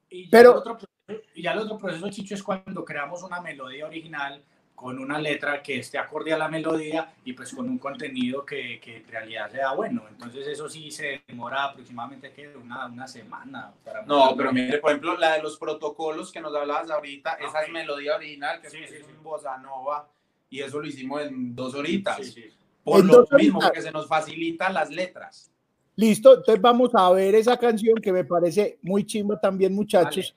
Y 0.09 0.23
ya, 0.25 0.29
Pero- 0.31 0.51
el 0.53 0.57
otro, 0.57 0.77
proceso- 0.77 1.23
y 1.35 1.41
ya 1.41 1.51
el 1.53 1.59
otro 1.59 1.77
proceso, 1.77 2.09
Chicho, 2.09 2.33
es 2.35 2.43
cuando 2.43 2.83
creamos 2.83 3.23
una 3.23 3.39
melodía 3.41 3.85
original 3.85 4.43
con 4.77 4.99
una 4.99 5.17
letra 5.17 5.63
que 5.63 5.79
esté 5.79 5.97
acorde 5.97 6.31
a 6.31 6.37
la 6.37 6.49
melodía 6.49 7.11
y 7.25 7.33
pues 7.33 7.51
con 7.51 7.67
un 7.67 7.79
contenido 7.79 8.45
que, 8.45 8.79
que 8.79 8.97
en 8.97 9.07
realidad 9.07 9.49
sea 9.49 9.73
bueno. 9.73 10.03
Entonces 10.07 10.45
eso 10.45 10.69
sí 10.69 10.91
se 10.91 11.23
demora 11.27 11.63
aproximadamente 11.63 12.31
que 12.31 12.55
una, 12.55 12.85
una 12.85 13.07
semana. 13.07 13.71
Para 13.83 14.03
No, 14.05 14.35
pero 14.37 14.53
mire, 14.53 14.77
por 14.77 14.91
ejemplo, 14.91 15.17
la 15.17 15.33
de 15.33 15.41
los 15.41 15.57
protocolos 15.57 16.31
que 16.31 16.39
nos 16.41 16.55
hablabas 16.55 16.91
ahorita, 16.91 17.39
esa 17.41 17.63
es 17.63 17.71
melodía 17.71 18.17
original, 18.17 18.61
que 18.61 18.69
Sí, 18.69 18.77
es 18.83 18.91
sí, 18.91 18.97
sí. 18.97 19.03
un 19.17 19.23
bossa 19.23 19.57
nova, 19.57 20.07
y 20.47 20.61
eso 20.61 20.79
lo 20.79 20.85
hicimos 20.85 21.23
en 21.23 21.55
dos 21.55 21.73
horitas. 21.73 22.17
Sí, 22.17 22.25
sí. 22.31 22.45
Por 22.83 22.99
En 22.99 23.07
lo 23.07 23.13
mismo, 23.21 23.33
horitas. 23.35 23.63
porque 23.63 23.81
se 23.81 23.91
nos 23.91 24.07
facilitan 24.07 24.75
las 24.75 24.91
letras. 24.91 25.49
Listo, 25.95 26.35
entonces 26.35 26.61
vamos 26.61 26.91
a 26.93 27.09
ver 27.13 27.33
esa 27.33 27.57
canción 27.57 27.95
que 27.95 28.13
me 28.13 28.25
parece 28.25 28.77
muy 28.83 29.03
chimba 29.03 29.39
también, 29.41 29.73
muchachos. 29.73 30.35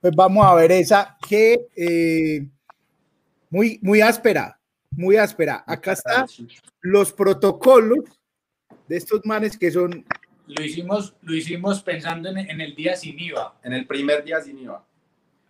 Pues 0.00 0.12
vamos 0.16 0.44
a 0.44 0.56
ver 0.56 0.72
esa 0.72 1.16
que 1.28 1.68
eh, 1.76 2.48
muy, 3.56 3.78
muy 3.80 4.02
áspera, 4.02 4.60
muy 4.90 5.16
áspera. 5.16 5.64
Acá 5.66 5.92
está 5.92 6.26
los 6.82 7.10
protocolos 7.10 8.04
de 8.86 8.98
estos 8.98 9.24
manes 9.24 9.56
que 9.56 9.70
son 9.70 10.04
Lo 10.46 10.62
hicimos, 10.62 11.14
lo 11.22 11.34
hicimos 11.34 11.82
pensando 11.82 12.28
en, 12.28 12.36
en 12.36 12.60
el 12.60 12.76
día 12.76 12.94
sin 12.96 13.18
IVA. 13.18 13.58
En 13.62 13.72
el 13.72 13.86
primer 13.86 14.22
día 14.24 14.42
sin 14.42 14.58
IVA. 14.58 14.86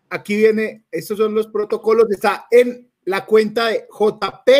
aquí 0.08 0.36
viene, 0.36 0.84
estos 0.92 1.18
son 1.18 1.34
los 1.34 1.48
protocolos, 1.48 2.08
está 2.12 2.46
en 2.48 2.88
la 3.06 3.26
cuenta 3.26 3.66
de 3.70 3.88
JP 3.90 4.50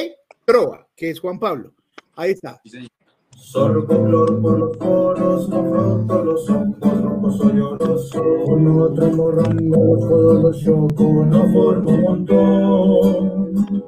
Trova, 0.44 0.88
que 0.96 1.11
es 1.11 1.20
Juan 1.20 1.38
Pablo. 1.38 1.72
Ahí 2.16 2.32
está. 2.32 2.61
Sí, 2.64 2.88
señor. 3.37 3.87
Sorbo 3.87 3.87
color 3.87 4.40
por 4.40 4.59
los 4.59 4.77
poros, 4.77 5.49
no 5.49 5.64
froto 5.68 6.25
los 6.25 6.51
ojos, 6.51 7.03
rojos 7.03 7.37
soy 7.37 7.53
lloroso. 7.53 8.22
No 8.59 8.92
traigo 8.92 9.31
rango, 9.31 9.94
los 9.94 10.07
codos 10.07 10.42
los 10.42 10.64
choco, 10.64 11.05
no 11.27 11.53
formo 11.53 11.90
un 11.90 12.03
montón. 12.03 13.85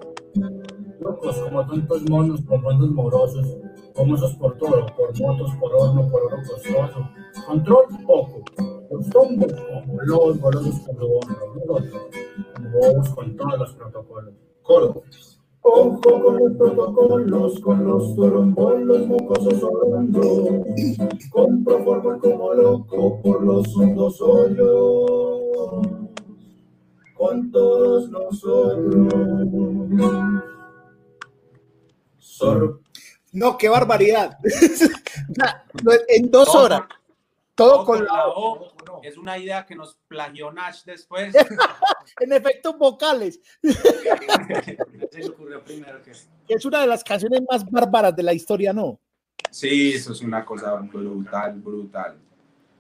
Locos 1.01 1.37
como 1.37 1.67
tontos 1.67 2.11
monos, 2.11 2.41
con 2.43 2.63
fondos 2.63 2.91
morosos, 2.91 3.47
como 3.95 4.15
esos 4.15 4.35
por 4.35 4.57
todo, 4.59 4.87
por 4.97 5.21
motos, 5.21 5.51
por 5.59 5.75
horno, 5.75 6.09
por 6.11 6.23
oro 6.23 6.37
costoso. 6.37 7.09
Control 7.47 7.87
poco, 8.07 8.43
los 8.91 9.09
tombos 9.11 9.53
como 9.53 10.03
los 10.03 10.41
golosos 10.41 10.81
como 10.81 11.01
los 11.01 11.85
como 12.55 12.71
bobos 12.71 13.09
con 13.11 13.37
todos 13.37 13.59
los 13.59 13.73
protocolos. 13.75 14.35
Coro. 14.63 15.03
Ojo 15.70 16.00
con 16.00 16.38
los 16.38 16.57
protocolos, 16.57 17.61
con 17.61 17.85
los 17.85 19.07
mocosos 19.07 19.62
orando. 19.62 20.64
Compro 21.31 21.85
forma 21.85 22.18
como 22.18 22.54
loco 22.54 23.20
por 23.20 23.42
los 23.44 23.76
hondos 23.76 24.18
hoyos. 24.22 25.87
Con 27.14 27.50
todos 27.50 28.11
nosotros. 28.11 29.12
Sor 32.18 32.81
No, 33.33 33.59
qué 33.59 33.68
barbaridad. 33.68 34.38
En 36.09 36.31
dos 36.31 36.54
horas, 36.54 36.83
todo 37.59 37.73
todo 37.73 37.85
con 37.85 37.99
con 37.99 38.07
la, 38.07 38.29
O. 38.29 38.73
Es 39.03 39.16
una 39.16 39.37
idea 39.37 39.66
que 39.66 39.75
nos 39.75 39.99
plagió 40.07 40.53
Nash 40.53 40.85
después. 40.85 41.35
en 42.21 42.33
efectos 42.33 42.79
vocales, 42.79 43.40
Se 43.62 45.18
le 45.18 45.29
ocurrió 45.29 45.62
primero 45.64 46.01
que 46.03 46.12
que 46.47 46.55
es 46.55 46.64
una 46.64 46.81
de 46.81 46.87
las 46.87 47.03
canciones 47.03 47.42
más 47.51 47.68
bárbaras 47.68 48.14
de 48.14 48.23
la 48.23 48.33
historia, 48.33 48.73
¿no? 48.73 48.99
Sí, 49.51 49.92
eso 49.94 50.12
es 50.12 50.21
una 50.23 50.44
cosa 50.44 50.75
brutal, 50.77 51.55
brutal. 51.61 52.18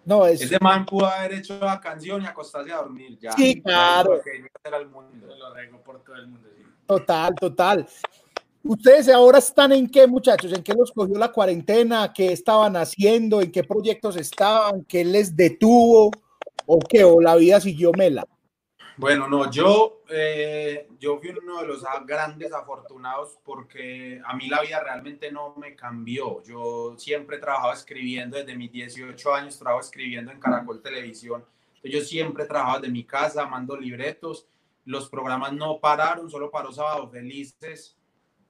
No, 0.04 0.24
es 0.26 0.40
Ese 0.40 0.58
man 0.60 0.86
pudo 0.86 1.06
haber 1.06 1.34
hecho 1.34 1.58
la 1.58 1.80
canción 1.80 2.22
y 2.22 2.26
acostarse 2.26 2.72
a 2.72 2.76
dormir 2.76 3.18
ya. 3.18 3.32
Sí, 3.32 3.60
claro. 3.60 4.14
Lo 4.14 4.22
que 4.22 4.48
hacer 4.54 4.74
al 4.74 4.88
mundo. 4.88 5.26
lo 5.26 5.82
por 5.82 6.02
todo 6.02 6.16
el 6.16 6.28
mundo. 6.28 6.48
sí. 6.56 6.64
total, 6.86 7.34
total. 7.34 7.86
Ustedes 8.68 9.08
ahora 9.08 9.38
están 9.38 9.72
en 9.72 9.88
qué, 9.88 10.06
muchachos? 10.06 10.52
¿En 10.52 10.62
qué 10.62 10.74
los 10.74 10.92
cogió 10.92 11.16
la 11.16 11.32
cuarentena? 11.32 12.12
¿Qué 12.12 12.34
estaban 12.34 12.76
haciendo? 12.76 13.40
¿En 13.40 13.50
qué 13.50 13.64
proyectos 13.64 14.14
estaban? 14.16 14.84
¿Qué 14.84 15.06
les 15.06 15.34
detuvo? 15.34 16.10
¿O 16.66 16.78
qué? 16.78 17.02
¿O 17.02 17.18
la 17.18 17.34
vida 17.36 17.62
siguió 17.62 17.92
mela? 17.92 18.26
Bueno, 18.98 19.26
no, 19.26 19.50
yo, 19.50 20.02
eh, 20.10 20.86
yo 21.00 21.18
fui 21.18 21.30
uno 21.30 21.62
de 21.62 21.66
los 21.66 21.82
grandes 22.04 22.52
afortunados 22.52 23.38
porque 23.42 24.20
a 24.22 24.36
mí 24.36 24.48
la 24.48 24.60
vida 24.60 24.82
realmente 24.84 25.32
no 25.32 25.54
me 25.56 25.74
cambió. 25.74 26.42
Yo 26.42 26.94
siempre 26.98 27.38
he 27.38 27.40
trabajado 27.40 27.72
escribiendo 27.72 28.36
desde 28.36 28.54
mis 28.54 28.70
18 28.70 29.34
años, 29.34 29.58
trabajo 29.58 29.80
escribiendo 29.80 30.30
en 30.30 30.40
Caracol 30.40 30.82
Televisión. 30.82 31.42
Yo 31.82 32.02
siempre 32.02 32.44
he 32.44 32.46
trabajado 32.46 32.80
desde 32.80 32.92
mi 32.92 33.04
casa, 33.04 33.46
mando 33.46 33.78
libretos. 33.78 34.46
Los 34.84 35.08
programas 35.08 35.54
no 35.54 35.80
pararon, 35.80 36.28
solo 36.28 36.50
paró 36.50 36.70
Sábado 36.70 37.08
Felices, 37.08 37.97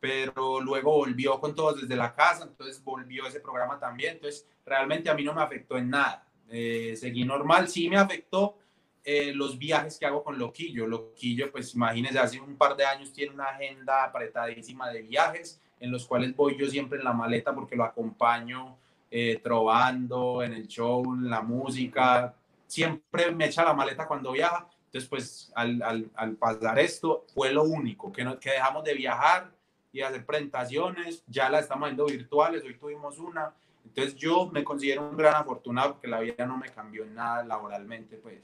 pero 0.00 0.60
luego 0.60 0.92
volvió 0.92 1.40
con 1.40 1.54
todos 1.54 1.80
desde 1.80 1.96
la 1.96 2.14
casa, 2.14 2.44
entonces 2.44 2.82
volvió 2.82 3.26
ese 3.26 3.40
programa 3.40 3.78
también. 3.78 4.14
Entonces, 4.14 4.46
realmente 4.64 5.10
a 5.10 5.14
mí 5.14 5.24
no 5.24 5.34
me 5.34 5.42
afectó 5.42 5.76
en 5.76 5.90
nada. 5.90 6.26
Eh, 6.50 6.94
seguí 6.96 7.24
normal, 7.24 7.68
sí 7.68 7.88
me 7.88 7.96
afectó 7.96 8.56
eh, 9.04 9.32
los 9.34 9.58
viajes 9.58 9.98
que 9.98 10.06
hago 10.06 10.22
con 10.22 10.38
Loquillo. 10.38 10.86
Loquillo, 10.86 11.50
pues 11.50 11.74
imagínense, 11.74 12.18
hace 12.18 12.40
un 12.40 12.56
par 12.56 12.76
de 12.76 12.84
años 12.84 13.12
tiene 13.12 13.32
una 13.32 13.46
agenda 13.46 14.04
apretadísima 14.04 14.90
de 14.90 15.02
viajes 15.02 15.60
en 15.80 15.90
los 15.90 16.06
cuales 16.06 16.34
voy 16.34 16.56
yo 16.58 16.66
siempre 16.66 16.98
en 16.98 17.04
la 17.04 17.12
maleta 17.12 17.54
porque 17.54 17.76
lo 17.76 17.84
acompaño 17.84 18.76
eh, 19.10 19.40
trovando, 19.42 20.42
en 20.42 20.52
el 20.52 20.66
show, 20.68 21.14
en 21.14 21.30
la 21.30 21.40
música. 21.40 22.34
Siempre 22.66 23.30
me 23.30 23.46
echa 23.46 23.64
la 23.64 23.74
maleta 23.74 24.06
cuando 24.06 24.32
viaja. 24.32 24.68
Entonces, 24.86 25.08
pues 25.08 25.52
al, 25.54 25.82
al, 25.82 26.10
al 26.14 26.36
pasar 26.36 26.78
esto, 26.78 27.24
fue 27.34 27.52
lo 27.52 27.64
único, 27.64 28.10
que, 28.10 28.24
no, 28.24 28.38
que 28.38 28.50
dejamos 28.50 28.84
de 28.84 28.94
viajar 28.94 29.50
y 29.92 30.00
hacer 30.00 30.24
presentaciones. 30.24 31.22
Ya 31.26 31.48
la 31.48 31.60
estamos 31.60 31.86
haciendo 31.86 32.06
virtuales, 32.06 32.62
hoy 32.64 32.74
tuvimos 32.76 33.18
una. 33.18 33.52
Entonces 33.84 34.14
yo 34.16 34.46
me 34.52 34.62
considero 34.64 35.08
un 35.08 35.16
gran 35.16 35.34
afortunado 35.34 35.92
porque 35.94 36.08
la 36.08 36.20
vida 36.20 36.46
no 36.46 36.56
me 36.58 36.68
cambió 36.68 37.04
en 37.04 37.14
nada 37.14 37.42
laboralmente, 37.44 38.16
pues. 38.16 38.40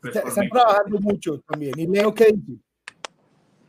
Pues 0.00 0.14
Está- 0.14 0.28
están 0.28 0.48
trabajando 0.48 1.00
mucho 1.00 1.40
también. 1.40 1.72
¿Y 1.76 1.86
Leo 1.88 2.14
qué 2.14 2.26
dice? 2.26 2.60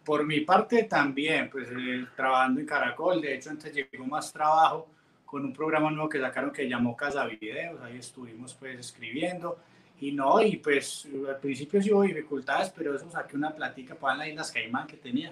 Por 0.06 0.26
mi 0.26 0.42
parte 0.42 0.84
también, 0.84 1.50
pues 1.50 1.68
eh, 1.72 2.06
trabajando 2.16 2.60
en 2.60 2.66
Caracol, 2.66 3.22
de 3.22 3.36
hecho 3.36 3.50
antes 3.50 3.74
llegó 3.74 4.06
más 4.06 4.32
trabajo 4.32 4.90
con 5.26 5.46
un 5.46 5.54
programa 5.54 5.92
nuevo 5.92 6.10
que 6.10 6.20
sacaron 6.20 6.52
que 6.52 6.68
llamó 6.68 6.96
Casa 6.96 7.26
Videos, 7.26 7.80
ahí 7.82 7.98
estuvimos 7.98 8.56
pues 8.56 8.80
escribiendo 8.80 9.60
y 10.02 10.12
no, 10.12 10.42
y 10.42 10.58
pues 10.58 11.08
al 11.28 11.38
principio 11.38 11.82
sí 11.82 11.92
hubo 11.92 12.04
dificultades, 12.04 12.72
pero 12.76 12.96
eso 12.96 13.10
saqué 13.10 13.36
una 13.36 13.54
platica 13.56 13.96
para 13.96 14.18
las 14.18 14.28
Islas 14.30 14.52
Caimán 14.52 14.88
que 14.88 14.98
tenía. 14.98 15.32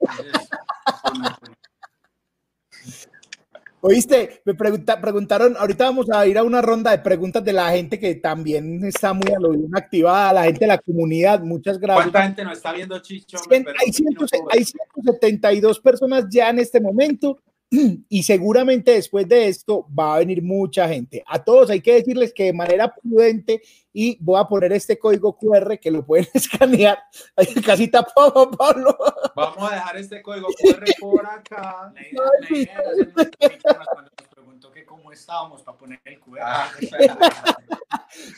Entonces, 0.00 0.48
pues, 2.70 3.08
Oíste, 3.82 4.42
me 4.44 4.54
pregunta, 4.54 5.00
preguntaron, 5.00 5.56
ahorita 5.56 5.84
vamos 5.84 6.10
a 6.10 6.26
ir 6.26 6.36
a 6.36 6.42
una 6.42 6.60
ronda 6.60 6.90
de 6.90 6.98
preguntas 6.98 7.42
de 7.42 7.54
la 7.54 7.70
gente 7.70 7.98
que 7.98 8.14
también 8.16 8.84
está 8.84 9.14
muy 9.14 9.32
a 9.32 9.40
lo 9.40 9.52
bien 9.52 9.70
activada, 9.74 10.34
la 10.34 10.44
gente 10.44 10.60
de 10.60 10.66
la 10.66 10.76
comunidad, 10.78 11.40
muchas 11.40 11.78
gracias. 11.78 12.04
¿Cuánta 12.10 12.22
gente 12.24 12.44
nos 12.44 12.58
está 12.58 12.72
viendo, 12.74 12.98
Chicho? 12.98 13.38
Cien- 13.38 13.64
Pero- 13.64 13.78
hay, 13.80 13.90
100 13.90 14.06
hay 14.50 14.64
172 14.66 15.80
personas 15.80 16.26
ya 16.28 16.50
en 16.50 16.58
este 16.58 16.78
momento 16.78 17.40
y 17.70 18.22
seguramente 18.24 18.92
después 18.92 19.28
de 19.28 19.46
esto 19.46 19.86
va 19.96 20.16
a 20.16 20.18
venir 20.18 20.42
mucha 20.42 20.88
gente. 20.88 21.22
A 21.26 21.42
todos 21.42 21.70
hay 21.70 21.80
que 21.80 21.94
decirles 21.94 22.34
que 22.34 22.44
de 22.44 22.52
manera 22.52 22.92
prudente 22.92 23.62
y 23.92 24.16
voy 24.20 24.40
a 24.40 24.44
poner 24.44 24.72
este 24.72 24.98
código 24.98 25.36
QR 25.36 25.78
que 25.78 25.90
lo 25.90 26.04
pueden 26.04 26.26
escanear. 26.34 26.98
Ahí 27.36 27.46
casi 27.64 27.90
Juan 27.90 28.50
Pablo. 28.58 28.96
Vamos 29.36 29.70
a 29.70 29.74
dejar 29.74 29.96
este 29.96 30.20
código 30.20 30.48
QR 30.48 30.84
por 31.00 31.24
acá. 31.24 31.92
la 31.94 32.02
idea, 32.02 32.22
la 32.40 32.56
idea 32.56 32.72
era 32.72 32.90
hacer 32.90 33.08
un 33.08 33.30
capítulo 33.30 33.84
cuando 33.92 34.10
nos 34.18 34.28
preguntó 34.28 34.72
que 34.72 34.84
cómo 34.84 35.12
estábamos 35.12 35.62
para 35.62 35.78
poner 35.78 36.00
el 36.04 36.18
QR. 36.18 36.40
Ah, 36.42 36.70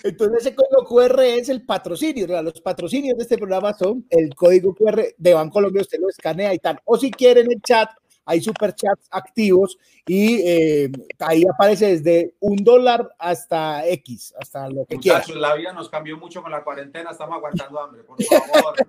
Entonces 0.04 0.40
ese 0.40 0.54
código 0.54 0.84
QR 0.86 1.20
es 1.22 1.48
el 1.48 1.64
patrocinio. 1.64 2.26
¿verdad? 2.26 2.44
Los 2.44 2.60
patrocinios 2.60 3.16
de 3.16 3.22
este 3.22 3.38
programa 3.38 3.72
son 3.72 4.06
el 4.10 4.34
código 4.34 4.74
QR 4.74 5.02
de 5.16 5.34
Bancolombia. 5.34 5.80
Usted 5.80 6.00
lo 6.00 6.10
escanea 6.10 6.52
y 6.52 6.58
tal. 6.58 6.78
O 6.84 6.98
si 6.98 7.10
quieren 7.10 7.50
el 7.50 7.62
chat, 7.62 7.88
hay 8.24 8.40
superchats 8.40 9.08
activos 9.10 9.78
y 10.06 10.40
eh, 10.46 10.90
ahí 11.18 11.44
aparece 11.52 11.98
desde 11.98 12.34
un 12.40 12.56
dólar 12.56 13.14
hasta 13.18 13.86
X, 13.86 14.34
hasta 14.40 14.68
lo 14.68 14.84
que 14.86 14.98
quieras. 14.98 15.28
La 15.30 15.54
vida 15.54 15.72
nos 15.72 15.88
cambió 15.88 16.16
mucho 16.16 16.42
con 16.42 16.52
la 16.52 16.62
cuarentena, 16.62 17.10
estamos 17.10 17.36
aguantando 17.36 17.80
hambre, 17.80 18.02
por 18.04 18.22
favor. 18.22 18.74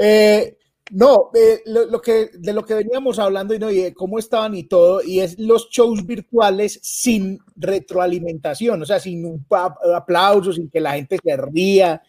Eh, 0.00 0.56
no, 0.90 1.30
eh, 1.34 1.60
lo, 1.66 1.86
lo 1.86 2.00
que, 2.00 2.30
de 2.32 2.52
lo 2.52 2.64
que 2.64 2.74
veníamos 2.74 3.18
hablando 3.18 3.54
y, 3.54 3.58
no, 3.58 3.70
y 3.70 3.82
de 3.82 3.94
cómo 3.94 4.18
estaban 4.18 4.54
y 4.54 4.64
todo, 4.64 5.02
y 5.02 5.20
es 5.20 5.38
los 5.38 5.68
shows 5.70 6.06
virtuales 6.06 6.78
sin 6.82 7.40
retroalimentación, 7.56 8.80
o 8.80 8.86
sea, 8.86 8.98
sin 9.00 9.26
un 9.26 9.44
aplauso, 9.94 10.52
sin 10.52 10.70
que 10.70 10.80
la 10.80 10.92
gente 10.92 11.18
se 11.22 11.36
ría. 11.36 12.00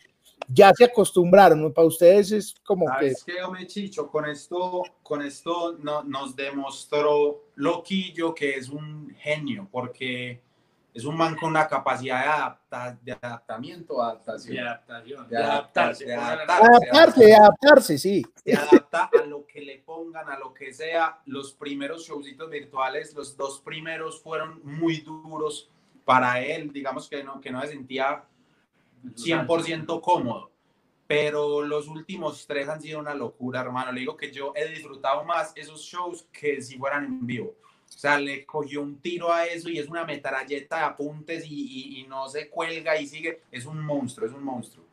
Ya 0.48 0.74
se 0.74 0.86
acostumbraron, 0.86 1.62
¿no? 1.62 1.72
Para 1.72 1.88
ustedes 1.88 2.32
es 2.32 2.56
como 2.66 2.86
que 3.00 3.14
¿Sabes 3.14 3.24
qué, 3.24 3.44
hombre, 3.44 3.68
Chicho? 3.68 4.08
Con 4.08 4.26
esto, 4.26 4.84
con 5.04 5.22
esto 5.22 5.78
no, 5.80 6.04
nos 6.04 6.36
demostró 6.36 7.46
Loquillo 7.56 8.34
que 8.34 8.56
es 8.56 8.70
un 8.70 9.14
genio, 9.20 9.68
porque 9.72 10.42
es 10.94 11.06
un 11.06 11.16
man 11.16 11.36
con 11.36 11.50
una 11.50 11.68
capacidad 11.68 12.22
de, 12.22 12.30
adapta, 12.30 13.00
de 13.02 13.12
adaptamiento, 13.12 14.02
adaptación. 14.02 14.56
De 14.56 14.62
adaptación. 14.62 15.30
De 15.30 15.36
De 15.36 15.44
adaptarse, 15.44 16.14
adaptarse. 16.14 16.58
de 16.58 16.68
Adaptarse, 16.68 17.36
adaptarse, 17.36 17.98
sí. 17.98 18.26
se 18.44 18.54
adapta 18.54 19.10
a 19.22 19.26
lo 19.26 19.46
que 19.46 19.62
le 19.62 19.78
pongan, 19.80 20.30
a 20.30 20.40
lo 20.40 20.54
que 20.54 20.74
sea. 20.74 21.22
Los 21.26 21.54
primeros 21.54 22.08
showcitos 22.08 22.50
virtuales, 22.50 23.14
los 23.14 23.38
dos 23.38 23.62
primeros 23.62 24.22
fueron 24.22 24.62
muy 24.64 24.98
duros 25.02 25.70
para 26.06 26.42
él, 26.42 26.74
digamos 26.74 27.08
que 27.08 27.24
no, 27.24 27.40
que 27.40 27.52
no 27.52 27.62
se 27.62 27.68
sentía 27.68 28.26
100% 29.16 30.02
cómodo. 30.02 30.52
Pero 31.08 31.64
los 31.64 31.88
últimos 31.88 32.46
tres 32.46 32.70
han 32.70 32.82
sido 32.82 33.00
una 33.00 33.16
locura, 33.16 33.62
hermano. 33.62 33.92
Le 33.92 34.02
digo 34.02 34.16
que 34.16 34.32
yo 34.32 34.54
he 34.56 34.68
disfrutado 34.70 35.24
más 35.24 35.52
esos 35.56 35.82
shows 35.82 36.28
que 36.32 36.62
si 36.62 36.78
fueran 36.78 37.06
en 37.06 37.26
vivo. 37.26 37.56
O 37.88 37.92
sea, 38.00 38.20
le 38.20 38.46
cogió 38.46 38.82
un 38.84 39.00
tiro 39.00 39.34
a 39.34 39.46
eso 39.46 39.68
y 39.70 39.80
es 39.80 39.88
una 39.88 40.06
metralleta 40.06 40.78
de 40.78 40.84
apuntes 40.84 41.46
y, 41.50 41.56
y- 41.56 42.00
y 42.02 42.08
no 42.08 42.28
se 42.30 42.48
cuelga 42.50 43.00
y 43.02 43.08
sigue. 43.08 43.42
Es 43.52 43.66
un 43.66 43.84
monstruo, 43.84 44.28
es 44.28 44.34
un 44.34 44.44
monstruo. 44.44 44.86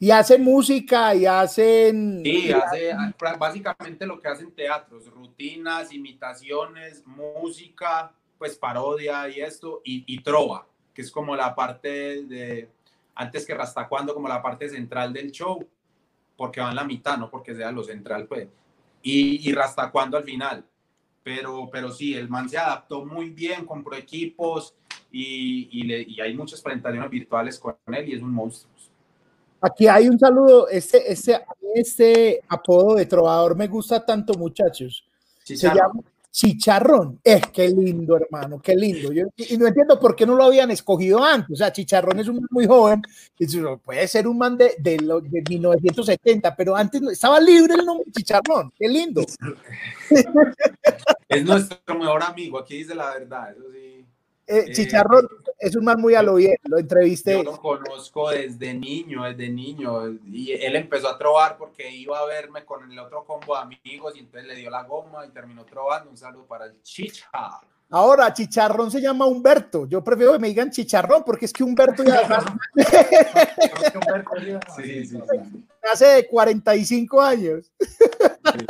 Y 0.00 0.10
hacen 0.10 0.42
música 0.42 1.14
y 1.14 1.26
hacen. 1.26 2.22
Sí, 2.24 2.50
hace 2.50 2.92
pra- 3.18 3.38
básicamente 3.38 4.04
lo 4.06 4.20
que 4.20 4.28
hacen 4.28 4.50
teatros, 4.50 5.06
rutinas, 5.06 5.92
imitaciones, 5.92 7.06
música, 7.06 8.12
pues 8.38 8.56
parodia 8.56 9.28
y 9.28 9.40
esto, 9.40 9.80
y, 9.84 10.02
y 10.12 10.20
trova, 10.22 10.66
que 10.94 11.02
es 11.02 11.10
como 11.10 11.36
la 11.36 11.54
parte 11.54 12.22
de, 12.24 12.70
antes 13.20 13.46
que 13.46 13.54
Rasta 13.54 13.86
Cuando, 13.88 14.14
como 14.14 14.28
la 14.28 14.42
parte 14.42 14.68
central 14.68 15.12
del 15.12 15.30
show, 15.30 15.64
porque 16.36 16.60
va 16.60 16.70
en 16.70 16.76
la 16.76 16.84
mitad, 16.84 17.18
no 17.18 17.30
porque 17.30 17.54
sea 17.54 17.70
lo 17.70 17.82
central, 17.84 18.26
pues, 18.26 18.48
y, 19.02 19.48
y 19.48 19.52
Rasta 19.52 19.90
Cuando 19.90 20.16
al 20.16 20.24
final. 20.24 20.64
Pero, 21.22 21.68
pero 21.70 21.90
sí, 21.92 22.14
el 22.14 22.30
man 22.30 22.48
se 22.48 22.56
adaptó 22.56 23.04
muy 23.04 23.28
bien, 23.28 23.66
compró 23.66 23.94
equipos 23.94 24.74
y, 25.12 25.68
y, 25.70 25.82
le- 25.82 26.02
y 26.08 26.18
hay 26.18 26.34
muchas 26.34 26.62
presentaciones 26.62 27.10
virtuales 27.10 27.58
con 27.58 27.76
él 27.88 28.08
y 28.08 28.14
es 28.14 28.22
un 28.22 28.32
monstruo. 28.32 28.72
Aquí 29.60 29.86
hay 29.86 30.08
un 30.08 30.18
saludo. 30.18 30.66
Este, 30.68 31.12
este, 31.12 31.38
este 31.74 32.40
apodo 32.48 32.94
de 32.94 33.04
trovador 33.04 33.54
me 33.54 33.66
gusta 33.68 34.02
tanto, 34.04 34.32
muchachos. 34.32 35.06
Se 35.44 35.54
Chicharro. 35.56 35.76
llama 35.76 36.00
Chicharrón. 36.32 37.20
Es 37.24 37.46
que 37.48 37.68
lindo, 37.68 38.16
hermano, 38.16 38.60
qué 38.62 38.74
lindo. 38.76 39.12
Y 39.36 39.56
no 39.56 39.66
entiendo 39.66 39.98
por 39.98 40.14
qué 40.14 40.24
no 40.26 40.34
lo 40.36 40.44
habían 40.44 40.70
escogido 40.70 41.22
antes. 41.24 41.50
O 41.52 41.56
sea, 41.56 41.72
Chicharrón 41.72 42.20
es 42.20 42.28
un 42.28 42.46
muy 42.50 42.66
joven. 42.66 43.02
Puede 43.84 44.06
ser 44.08 44.28
un 44.28 44.38
man 44.38 44.56
de, 44.56 44.74
de, 44.78 44.98
lo- 45.00 45.20
de 45.20 45.42
1970, 45.48 46.54
pero 46.54 46.76
antes 46.76 47.02
estaba 47.02 47.40
libre 47.40 47.74
el 47.74 47.84
nombre 47.84 48.06
Chicharrón. 48.12 48.72
Qué 48.78 48.88
lindo. 48.88 49.22
Es 51.28 51.44
nuestro 51.44 51.98
mejor 51.98 52.22
amigo, 52.22 52.58
aquí 52.58 52.78
dice 52.78 52.94
la 52.94 53.10
verdad, 53.14 53.50
eso 53.52 53.64
sí. 53.72 53.99
Eh, 54.50 54.64
Eh, 54.66 54.72
Chicharrón 54.72 55.28
es 55.60 55.76
un 55.76 55.84
man 55.84 56.00
muy 56.00 56.14
a 56.16 56.22
lo 56.22 56.34
bien. 56.34 56.56
Lo 56.64 56.78
entrevisté. 56.78 57.34
Yo 57.34 57.44
lo 57.44 57.60
conozco 57.60 58.30
desde 58.30 58.74
niño, 58.74 59.22
desde 59.24 59.48
niño, 59.48 60.08
y 60.26 60.52
él 60.52 60.74
empezó 60.74 61.08
a 61.08 61.16
trobar 61.16 61.56
porque 61.56 61.88
iba 61.88 62.18
a 62.18 62.26
verme 62.26 62.64
con 62.64 62.90
el 62.90 62.98
otro 62.98 63.24
combo 63.24 63.54
de 63.54 63.62
amigos 63.62 64.14
y 64.16 64.20
entonces 64.20 64.48
le 64.48 64.56
dio 64.56 64.70
la 64.70 64.82
goma 64.82 65.24
y 65.24 65.30
terminó 65.30 65.64
trobando. 65.64 66.10
Un 66.10 66.16
saludo 66.16 66.46
para 66.46 66.64
el 66.66 66.82
Chicha. 66.82 67.28
Ahora, 67.92 68.32
Chicharrón 68.32 68.90
se 68.90 69.00
llama 69.00 69.26
Humberto. 69.26 69.86
Yo 69.86 70.02
prefiero 70.02 70.32
que 70.32 70.38
me 70.38 70.48
digan 70.48 70.70
Chicharrón 70.70 71.24
porque 71.24 71.44
es 71.44 71.52
que 71.52 71.64
Humberto 71.64 72.04
ya 72.04 72.22
Sí, 74.76 75.06
sí, 75.06 75.16
sí. 75.16 75.64
hace 75.92 76.06
de 76.06 76.26
45 76.28 77.20
años. 77.20 77.70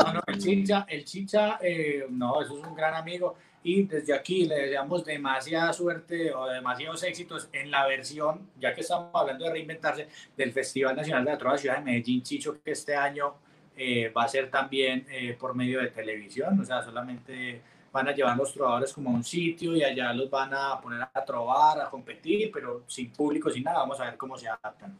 No, 0.04 0.14
no, 0.14 0.20
el 0.26 0.38
Chicha, 0.38 0.86
el 0.88 1.04
Chicha, 1.04 1.58
eh, 1.62 2.06
no, 2.10 2.42
eso 2.42 2.58
es 2.58 2.66
un 2.66 2.74
gran 2.74 2.94
amigo 2.94 3.34
y 3.62 3.82
desde 3.82 4.14
aquí 4.14 4.46
le 4.46 4.56
deseamos 4.56 5.04
demasiada 5.04 5.72
suerte 5.72 6.32
o 6.32 6.46
demasiados 6.46 7.02
éxitos 7.02 7.48
en 7.52 7.70
la 7.70 7.86
versión, 7.86 8.48
ya 8.58 8.74
que 8.74 8.80
estamos 8.80 9.10
hablando 9.14 9.44
de 9.44 9.52
reinventarse, 9.52 10.08
del 10.36 10.52
Festival 10.52 10.96
Nacional 10.96 11.24
de 11.24 11.30
la 11.32 11.38
Trova 11.38 11.58
Ciudad 11.58 11.76
de 11.76 11.84
Medellín, 11.84 12.22
Chicho, 12.22 12.56
que 12.62 12.70
este 12.72 12.96
año 12.96 13.34
eh, 13.76 14.10
va 14.16 14.24
a 14.24 14.28
ser 14.28 14.50
también 14.50 15.06
eh, 15.10 15.36
por 15.38 15.54
medio 15.54 15.80
de 15.80 15.88
televisión, 15.88 16.58
o 16.58 16.64
sea, 16.64 16.82
solamente 16.82 17.60
van 17.92 18.08
a 18.08 18.12
llevar 18.12 18.36
los 18.36 18.52
trovadores 18.52 18.92
como 18.92 19.10
a 19.10 19.12
un 19.12 19.24
sitio 19.24 19.76
y 19.76 19.82
allá 19.82 20.12
los 20.12 20.30
van 20.30 20.54
a 20.54 20.80
poner 20.80 21.02
a 21.02 21.24
trobar, 21.24 21.80
a 21.80 21.90
competir, 21.90 22.50
pero 22.52 22.84
sin 22.86 23.10
público, 23.10 23.50
sin 23.50 23.64
nada, 23.64 23.80
vamos 23.80 24.00
a 24.00 24.04
ver 24.04 24.16
cómo 24.16 24.38
se 24.38 24.48
adaptan. 24.48 24.96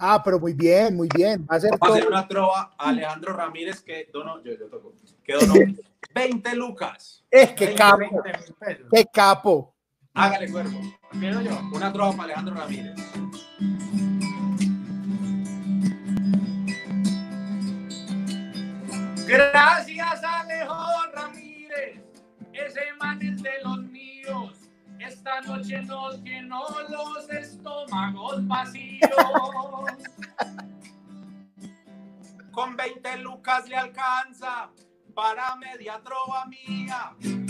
Ah, 0.00 0.22
pero 0.24 0.38
muy 0.38 0.52
bien, 0.52 0.94
muy 0.94 1.08
bien. 1.12 1.44
Va 1.50 1.56
a 1.56 1.60
ser 1.60 1.72
a 1.80 2.06
una 2.06 2.28
trova 2.28 2.74
a 2.78 2.90
Alejandro 2.90 3.32
Ramírez 3.32 3.80
que 3.82 4.08
donó, 4.12 4.42
yo, 4.44 4.52
yo 4.52 4.66
toco, 4.66 4.92
que 5.24 5.32
donó 5.32 5.54
20 6.14 6.54
lucas. 6.56 7.24
Es 7.30 7.52
que 7.52 7.66
20, 7.66 7.82
capo, 7.82 7.98
20 7.98 8.16
mil 8.16 8.54
pesos. 8.58 8.86
qué 8.92 9.06
capo. 9.12 9.74
Hágale 10.14 10.50
cuerpo. 10.50 10.80
Empiezo 11.12 11.40
yo. 11.42 11.60
Una 11.72 11.92
trova 11.92 12.12
para 12.12 12.24
Alejandro 12.24 12.54
Ramírez. 12.54 12.94
Gracias 19.28 20.24
Alejo 20.24 20.74
Ramírez, 21.12 22.00
ese 22.54 22.80
man 22.98 23.20
es 23.20 23.42
de 23.42 23.50
los 23.62 23.80
míos. 23.80 24.54
Esta 24.98 25.42
noche 25.42 25.82
nos 25.82 26.22
llenó 26.22 26.64
los 26.88 27.28
estómagos 27.28 28.46
vacíos. 28.46 29.10
Con 32.52 32.74
20 32.74 33.18
lucas 33.18 33.68
le 33.68 33.76
alcanza 33.76 34.70
para 35.18 35.56
media 35.56 36.00
trova 36.04 36.44
mía. 36.46 37.16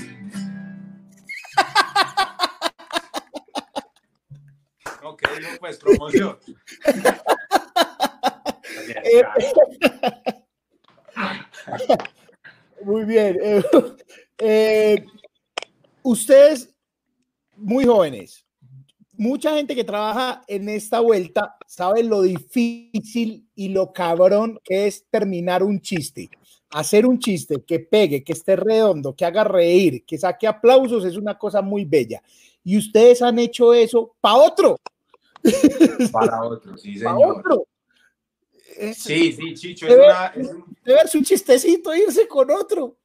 Ok, 5.01 5.23
no, 5.41 5.49
pues 5.61 5.79
promoción. 5.79 6.37
Muy 12.83 13.05
bien. 13.05 13.39
eh, 13.41 13.63
eh, 14.39 15.07
ustedes, 16.03 16.75
muy 17.57 17.85
jóvenes, 17.85 18.45
mucha 19.13 19.55
gente 19.55 19.77
que 19.77 19.85
trabaja 19.85 20.43
en 20.49 20.69
esta 20.69 20.99
vuelta 21.01 21.57
sabe 21.67 22.03
lo 22.03 22.23
difícil 22.23 23.49
y 23.55 23.69
lo 23.69 23.93
cabrón 23.93 24.59
que 24.65 24.89
es 24.89 25.07
terminar 25.11 25.63
un 25.63 25.81
chiste. 25.81 26.29
Hacer 26.71 27.07
un 27.07 27.19
chiste 27.19 27.63
que 27.67 27.81
pegue, 27.81 28.23
que 28.23 28.33
esté 28.33 28.55
redondo, 28.57 29.15
que 29.17 29.25
haga 29.25 29.43
reír, 29.45 30.05
que 30.05 30.19
saque 30.19 30.47
aplausos 30.47 31.05
es 31.05 31.17
una 31.17 31.39
cosa 31.39 31.63
muy 31.63 31.85
bella. 31.85 32.23
Y 32.63 32.77
ustedes 32.77 33.23
han 33.23 33.39
hecho 33.39 33.73
eso 33.73 34.15
para 34.21 34.37
otro, 34.37 34.77
Para 36.13 36.43
otro, 36.43 36.77
sí, 36.77 36.99
para 36.99 37.17
señor. 37.17 37.39
otro. 37.39 37.67
Es, 38.77 38.99
Sí, 38.99 39.33
sí, 39.33 39.55
Chicho, 39.55 39.87
es 39.89 39.97
una, 39.97 40.27
es 40.27 40.49
un- 40.51 40.77
un 41.21 41.25
chistecito 41.25 41.95
irse 41.95 42.29
con 42.29 42.51
otro. 42.51 42.97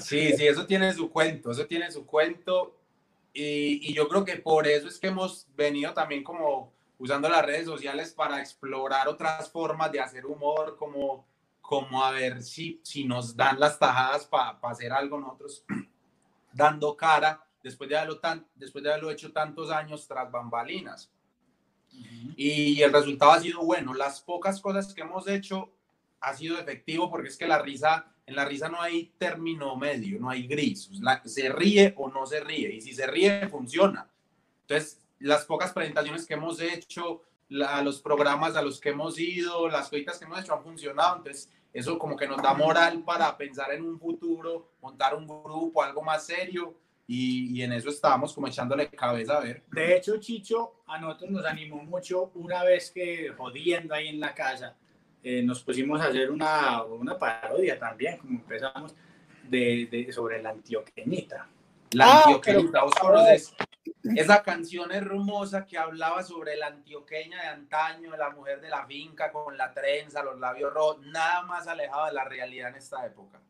Sí, 0.00 0.32
sí, 0.36 0.46
eso 0.46 0.64
tiene 0.66 0.92
su 0.92 1.10
cuento, 1.10 1.50
eso 1.50 1.66
tiene 1.66 1.90
su 1.90 2.06
cuento. 2.06 2.76
Y, 3.32 3.90
y 3.90 3.92
yo 3.92 4.08
creo 4.08 4.24
que 4.24 4.36
por 4.36 4.66
eso 4.66 4.88
es 4.88 4.98
que 4.98 5.08
hemos 5.08 5.46
venido 5.56 5.92
también 5.92 6.22
como 6.22 6.72
usando 6.98 7.28
las 7.28 7.44
redes 7.44 7.66
sociales 7.66 8.12
para 8.12 8.40
explorar 8.40 9.08
otras 9.08 9.50
formas 9.50 9.90
de 9.92 10.00
hacer 10.00 10.24
humor, 10.24 10.76
como, 10.78 11.26
como 11.66 12.04
a 12.04 12.12
ver 12.12 12.42
si, 12.42 12.80
si 12.84 13.04
nos 13.04 13.34
dan 13.36 13.58
las 13.58 13.78
tajadas 13.78 14.24
para 14.26 14.58
hacer 14.62 14.92
algo 14.92 15.18
nosotros 15.18 15.64
dando 16.52 16.96
cara 16.96 17.44
después 17.62 17.90
de, 17.90 17.96
haberlo 17.96 18.20
tan, 18.20 18.46
después 18.54 18.84
de 18.84 18.90
haberlo 18.90 19.10
hecho 19.10 19.32
tantos 19.32 19.70
años 19.70 20.06
tras 20.06 20.30
bambalinas. 20.30 21.10
Y 22.36 22.80
el 22.82 22.92
resultado 22.92 23.32
ha 23.32 23.40
sido 23.40 23.62
bueno. 23.64 23.94
Las 23.94 24.20
pocas 24.20 24.60
cosas 24.60 24.94
que 24.94 25.00
hemos 25.00 25.26
hecho 25.26 25.72
ha 26.20 26.34
sido 26.34 26.58
efectivo 26.58 27.10
porque 27.10 27.28
es 27.28 27.36
que 27.36 27.46
la 27.48 27.60
risa, 27.60 28.06
en 28.26 28.36
la 28.36 28.44
risa 28.44 28.68
no 28.68 28.80
hay 28.80 29.12
término 29.18 29.74
medio, 29.76 30.20
no 30.20 30.30
hay 30.30 30.46
gris. 30.46 30.88
La- 31.00 31.22
se 31.24 31.48
ríe 31.48 31.94
o 31.96 32.08
no 32.08 32.26
se 32.26 32.40
ríe. 32.40 32.72
Y 32.74 32.80
si 32.80 32.94
se 32.94 33.06
ríe, 33.06 33.48
funciona. 33.48 34.08
Entonces, 34.62 35.00
las 35.18 35.44
pocas 35.46 35.72
presentaciones 35.72 36.26
que 36.26 36.34
hemos 36.34 36.60
hecho, 36.60 37.22
la- 37.48 37.82
los 37.82 38.00
programas 38.00 38.54
a 38.56 38.62
los 38.62 38.78
que 38.80 38.90
hemos 38.90 39.18
ido, 39.18 39.68
las 39.68 39.88
cositas 39.88 40.18
que 40.18 40.26
hemos 40.26 40.40
hecho 40.40 40.54
han 40.54 40.62
funcionado. 40.62 41.16
Entonces, 41.16 41.50
eso 41.78 41.98
como 41.98 42.16
que 42.16 42.26
nos 42.26 42.42
da 42.42 42.54
moral 42.54 43.02
para 43.04 43.36
pensar 43.36 43.72
en 43.72 43.82
un 43.82 43.98
futuro, 43.98 44.72
montar 44.80 45.14
un 45.14 45.26
grupo, 45.26 45.82
algo 45.82 46.02
más 46.02 46.26
serio. 46.26 46.74
Y, 47.08 47.56
y 47.56 47.62
en 47.62 47.72
eso 47.72 47.88
estábamos 47.90 48.32
como 48.34 48.48
echándole 48.48 48.88
cabeza 48.88 49.36
a 49.36 49.40
ver. 49.40 49.62
De 49.70 49.96
hecho, 49.96 50.16
Chicho, 50.18 50.80
a 50.88 50.98
nosotros 50.98 51.30
nos 51.30 51.44
animó 51.44 51.76
mucho 51.84 52.32
una 52.34 52.64
vez 52.64 52.90
que 52.90 53.28
jodiendo 53.36 53.94
ahí 53.94 54.08
en 54.08 54.18
la 54.18 54.34
casa, 54.34 54.74
eh, 55.22 55.42
nos 55.42 55.62
pusimos 55.62 56.00
a 56.00 56.06
hacer 56.06 56.30
una, 56.30 56.82
una 56.82 57.16
parodia 57.18 57.78
también, 57.78 58.18
como 58.18 58.38
empezamos, 58.40 58.94
de, 59.48 59.86
de- 59.88 60.12
sobre 60.12 60.42
la 60.42 60.50
antioqueñita. 60.50 61.46
La 61.92 62.06
Ah, 62.06 62.22
antioqueñita, 62.24 62.70
pero- 62.72 62.84
vos 62.86 62.94
conoces 62.96 63.54
esa 64.16 64.42
canción 64.42 64.92
hermosa 64.92 65.66
que 65.66 65.78
hablaba 65.78 66.22
sobre 66.22 66.56
la 66.56 66.68
antioqueña 66.68 67.40
de 67.42 67.48
antaño, 67.48 68.16
la 68.16 68.30
mujer 68.30 68.60
de 68.60 68.68
la 68.70 68.86
finca 68.86 69.30
con 69.32 69.56
la 69.56 69.72
trenza, 69.72 70.22
los 70.22 70.38
labios 70.38 70.72
rojos, 70.72 70.98
nada 71.06 71.42
más 71.42 71.66
alejado 71.66 72.06
de 72.06 72.12
la 72.12 72.24
realidad 72.24 72.70
en 72.70 72.76
esta 72.76 73.04
época. 73.06 73.40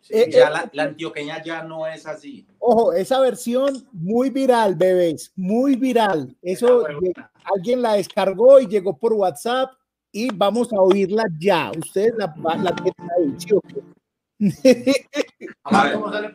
Sí, 0.00 0.14
Eh, 0.14 0.30
ya 0.30 0.48
eh, 0.48 0.50
la, 0.52 0.70
la 0.72 0.82
antioqueña 0.84 1.42
ya 1.42 1.62
no 1.62 1.86
es 1.86 2.06
así. 2.06 2.46
Ojo, 2.58 2.92
esa 2.92 3.18
versión 3.20 3.88
muy 3.92 4.30
viral, 4.30 4.76
bebés, 4.76 5.32
muy 5.34 5.74
viral. 5.74 6.36
Eso 6.42 6.86
alguien 7.54 7.82
la 7.82 7.94
descargó 7.94 8.60
y 8.60 8.66
llegó 8.68 8.96
por 8.96 9.12
WhatsApp 9.14 9.72
y 10.12 10.32
vamos 10.32 10.72
a 10.72 10.80
oírla 10.80 11.24
ya. 11.38 11.72
Ustedes 11.76 12.14
la, 12.16 12.32
la 12.62 12.74
tienen 12.76 12.94
ahí. 13.18 13.36
A 15.64 15.84
ver 15.84 15.94
cómo 15.94 16.12
sale. 16.12 16.32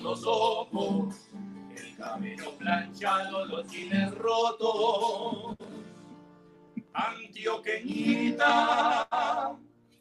Los 0.00 0.24
ojos, 0.26 1.28
el 1.76 1.96
cabello 1.96 2.56
planchado, 2.58 3.44
los 3.46 3.66
jeans 3.70 4.14
rotos. 4.16 5.56
Antioqueñita, 6.94 8.38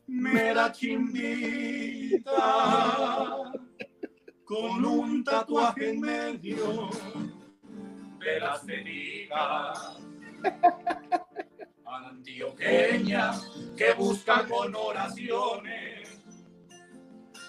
mera 0.08 0.72
chimbita, 0.72 2.34
con 4.44 4.86
un 4.86 5.24
tatuaje 5.24 5.90
en 5.92 6.02
medio 6.02 6.90
de 8.20 8.40
las 8.40 8.66
teticas. 8.66 10.00
Antioqueña, 11.86 13.32
que 13.78 13.94
busca 13.94 14.46
con 14.48 14.76
oraciones 14.76 16.01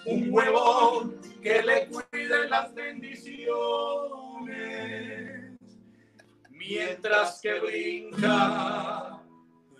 un 0.06 0.32
huevo 0.32 1.12
que 1.42 1.62
le 1.62 1.88
cuide 1.88 2.48
las 2.48 2.72
bendiciones, 2.74 5.58
mientras 6.50 7.40
que 7.40 7.60
brinca 7.60 9.22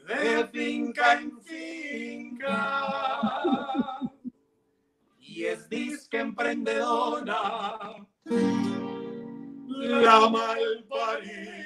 de 0.06 0.46
finca 0.48 1.14
en 1.14 1.40
finca. 1.42 2.88
Y 5.18 5.46
es 5.46 5.68
disque 5.68 6.18
emprendedora. 6.18 8.06
La 9.66 10.28
malparida. 10.28 11.62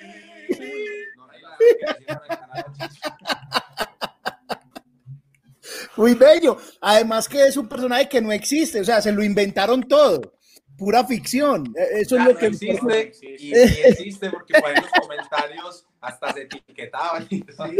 Muy 5.97 6.14
bello. 6.14 6.59
Además 6.80 7.28
que 7.28 7.47
es 7.47 7.57
un 7.57 7.68
personaje 7.68 8.09
que 8.09 8.20
no 8.20 8.32
existe, 8.32 8.80
o 8.80 8.84
sea, 8.84 9.01
se 9.01 9.12
lo 9.12 9.22
inventaron 9.24 9.82
todo. 9.82 10.34
Pura 10.76 11.05
ficción. 11.07 11.72
Eh, 11.74 12.01
Eso 12.03 12.16
Ya 12.16 12.22
es 12.22 12.26
lo 12.28 12.32
no 12.34 12.38
que 12.38 12.47
existe 12.49 13.12
Sí, 13.14 13.26
y 13.38 13.55
sí. 13.55 13.80
existe 13.84 14.30
porque 14.30 14.61
por 14.61 14.68
ahí 14.68 14.74
los 14.76 14.90
comentarios 15.07 15.86
hasta 16.03 16.32
se 16.34 16.42
etiquetaban. 16.42 17.26
Sí, 17.30 17.42
sí. 17.49 17.78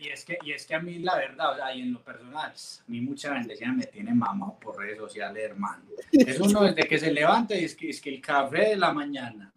Y, 0.00 0.06
y 0.06 0.08
es 0.10 0.24
que, 0.26 0.38
y 0.44 0.52
es 0.52 0.66
que 0.66 0.74
a 0.74 0.80
mí 0.80 0.98
la 0.98 1.16
verdad, 1.16 1.52
o 1.52 1.56
sea, 1.56 1.74
y 1.74 1.80
en 1.80 1.94
lo 1.94 2.02
personal, 2.02 2.50
a 2.52 2.84
mí 2.90 3.00
mucha 3.00 3.32
bendecida 3.32 3.72
me 3.72 3.84
tiene 3.86 4.12
mamado 4.12 4.58
por 4.60 4.78
redes 4.78 4.98
sociales, 4.98 5.42
hermano. 5.42 5.84
Es 6.12 6.38
uno 6.38 6.64
desde 6.64 6.86
que 6.86 6.98
se 6.98 7.10
levanta 7.10 7.54
y 7.56 7.64
es 7.64 7.74
que, 7.74 7.88
es 7.88 8.00
que 8.00 8.10
el 8.10 8.20
café 8.20 8.70
de 8.70 8.76
la 8.76 8.92
mañana, 8.92 9.50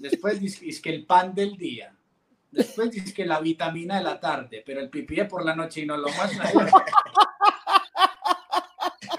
después 0.00 0.40
es 0.42 0.80
que 0.80 0.90
el 0.90 1.06
pan 1.06 1.34
del 1.34 1.56
día, 1.56 1.93
después 2.54 2.90
dice 2.90 3.12
que 3.12 3.24
la 3.26 3.40
vitamina 3.40 3.98
de 3.98 4.04
la 4.04 4.18
tarde, 4.20 4.62
pero 4.64 4.80
el 4.80 4.88
pipí 4.90 5.16
de 5.16 5.24
por 5.26 5.44
la 5.44 5.54
noche 5.54 5.82
y 5.82 5.86
no 5.86 5.96
lo 5.96 6.08
más. 6.10 6.32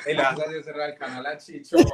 Y 0.08 0.10
le 0.14 0.22
vas 0.22 0.40
a 0.40 0.64
cerrar 0.64 0.90
el 0.92 0.98
canal 0.98 1.26
a 1.26 1.38
Chicho. 1.38 1.78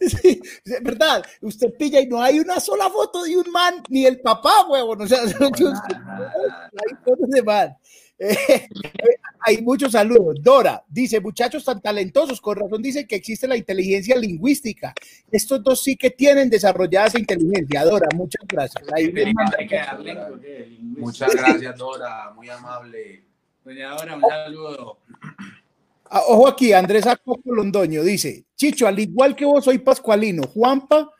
Sí, 0.00 0.40
es 0.64 0.82
verdad. 0.82 1.24
Usted 1.40 1.74
pilla 1.76 2.00
y 2.00 2.06
no 2.06 2.20
hay 2.22 2.38
una 2.38 2.60
sola 2.60 2.88
foto 2.90 3.22
de 3.24 3.36
un 3.36 3.50
man, 3.50 3.82
ni 3.88 4.06
el 4.06 4.20
papá, 4.20 4.66
huevón. 4.68 5.02
O 5.02 5.06
sea, 5.06 5.26
son- 5.28 5.54
son- 5.54 5.74
hay 5.88 6.96
fotos 7.04 7.28
de 7.30 7.42
man. 7.42 7.76
Eh, 8.24 8.68
hay 9.40 9.62
muchos 9.62 9.92
saludos. 9.92 10.36
Dora 10.42 10.82
dice, 10.88 11.20
muchachos 11.20 11.64
tan 11.64 11.80
talentosos, 11.80 12.40
con 12.40 12.56
razón 12.56 12.82
dice 12.82 13.06
que 13.06 13.16
existe 13.16 13.46
la 13.46 13.56
inteligencia 13.56 14.16
lingüística. 14.16 14.94
Estos 15.30 15.62
dos 15.62 15.82
sí 15.82 15.96
que 15.96 16.10
tienen 16.10 16.48
desarrollada 16.48 17.08
esa 17.08 17.18
inteligencia. 17.18 17.84
Dora, 17.84 18.08
muchas 18.14 18.44
gracias. 18.46 18.84
Hay 18.94 19.12
que 19.12 19.76
darle. 19.76 20.78
Muchas 20.80 21.34
gracias, 21.34 21.76
Dora. 21.76 22.32
Muy 22.34 22.48
amable. 22.48 23.24
Doña 23.64 23.90
Dora, 23.90 24.16
un 24.16 24.22
saludo. 24.22 24.98
Ah, 26.10 26.22
Ojo 26.28 26.48
aquí, 26.48 26.72
Andrés 26.72 27.06
Acoco 27.06 27.52
Londoño 27.52 28.02
dice, 28.02 28.44
Chicho, 28.54 28.86
al 28.86 28.98
igual 28.98 29.34
que 29.34 29.44
vos 29.44 29.64
soy 29.64 29.78
pascualino, 29.78 30.44
Juanpa 30.44 31.10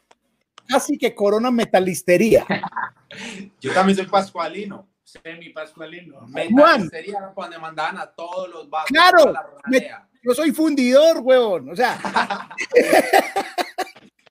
casi 0.67 0.99
que 0.99 1.15
corona 1.15 1.51
metalistería. 1.51 2.47
Yo 3.61 3.73
también 3.73 3.97
soy 3.97 4.07
pascualino. 4.07 4.87
Semi 5.05 5.51
Pascualino. 5.51 6.27
Juan. 6.51 6.89
Sería 6.91 7.31
cuando 7.35 7.61
mandaban 7.61 7.99
a 7.99 8.07
todos 8.07 8.49
los 8.49 8.69
vasos. 8.71 8.89
Claro. 8.89 9.33
ronalea. 9.63 10.09
Yo 10.23 10.35
soy 10.35 10.51
fundidor, 10.53 11.19
huevón. 11.21 11.71
O 11.71 11.77
sea, 11.77 11.99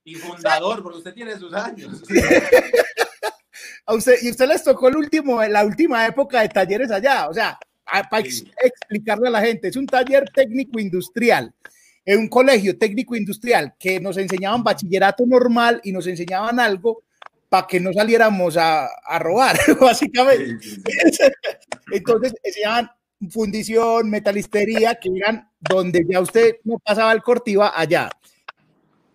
Y 0.06 0.16
fundador, 0.16 0.82
porque 0.82 0.98
usted 0.98 1.14
tiene 1.14 1.34
sus 1.38 1.54
años. 1.54 2.02
a 3.86 3.94
usted, 3.94 4.16
y 4.22 4.30
usted 4.30 4.46
les 4.48 4.62
tocó 4.62 4.88
el 4.88 4.96
último, 4.96 5.42
la 5.44 5.64
última 5.64 6.04
época 6.06 6.42
de 6.42 6.48
talleres 6.50 6.90
allá. 6.90 7.28
O 7.28 7.32
sea, 7.32 7.58
para 8.10 8.24
Sí. 8.24 8.50
explicarle 8.62 9.28
a 9.28 9.30
la 9.30 9.40
gente, 9.40 9.68
es 9.68 9.76
un 9.76 9.86
taller 9.86 10.28
técnico 10.34 10.78
industrial, 10.78 11.52
en 12.04 12.18
un 12.18 12.28
colegio 12.28 12.76
técnico 12.76 13.16
industrial 13.16 13.74
que 13.78 13.98
nos 14.00 14.18
enseñaban 14.18 14.62
bachillerato 14.62 15.24
normal 15.26 15.80
y 15.84 15.92
nos 15.92 16.06
enseñaban 16.06 16.60
algo 16.60 17.02
para 17.54 17.68
que 17.68 17.78
no 17.78 17.92
saliéramos 17.92 18.56
a, 18.56 18.86
a 18.86 19.18
robar, 19.20 19.56
básicamente. 19.80 20.58
Sí, 20.60 20.70
sí, 20.70 21.10
sí. 21.12 21.22
Entonces 21.92 22.34
enseñaban 22.42 22.90
fundición, 23.30 24.10
metalistería, 24.10 24.96
que 24.96 25.08
eran 25.14 25.48
donde 25.60 26.04
ya 26.04 26.20
usted 26.20 26.56
no 26.64 26.80
pasaba 26.80 27.12
el 27.12 27.22
cortiva 27.22 27.72
allá. 27.78 28.10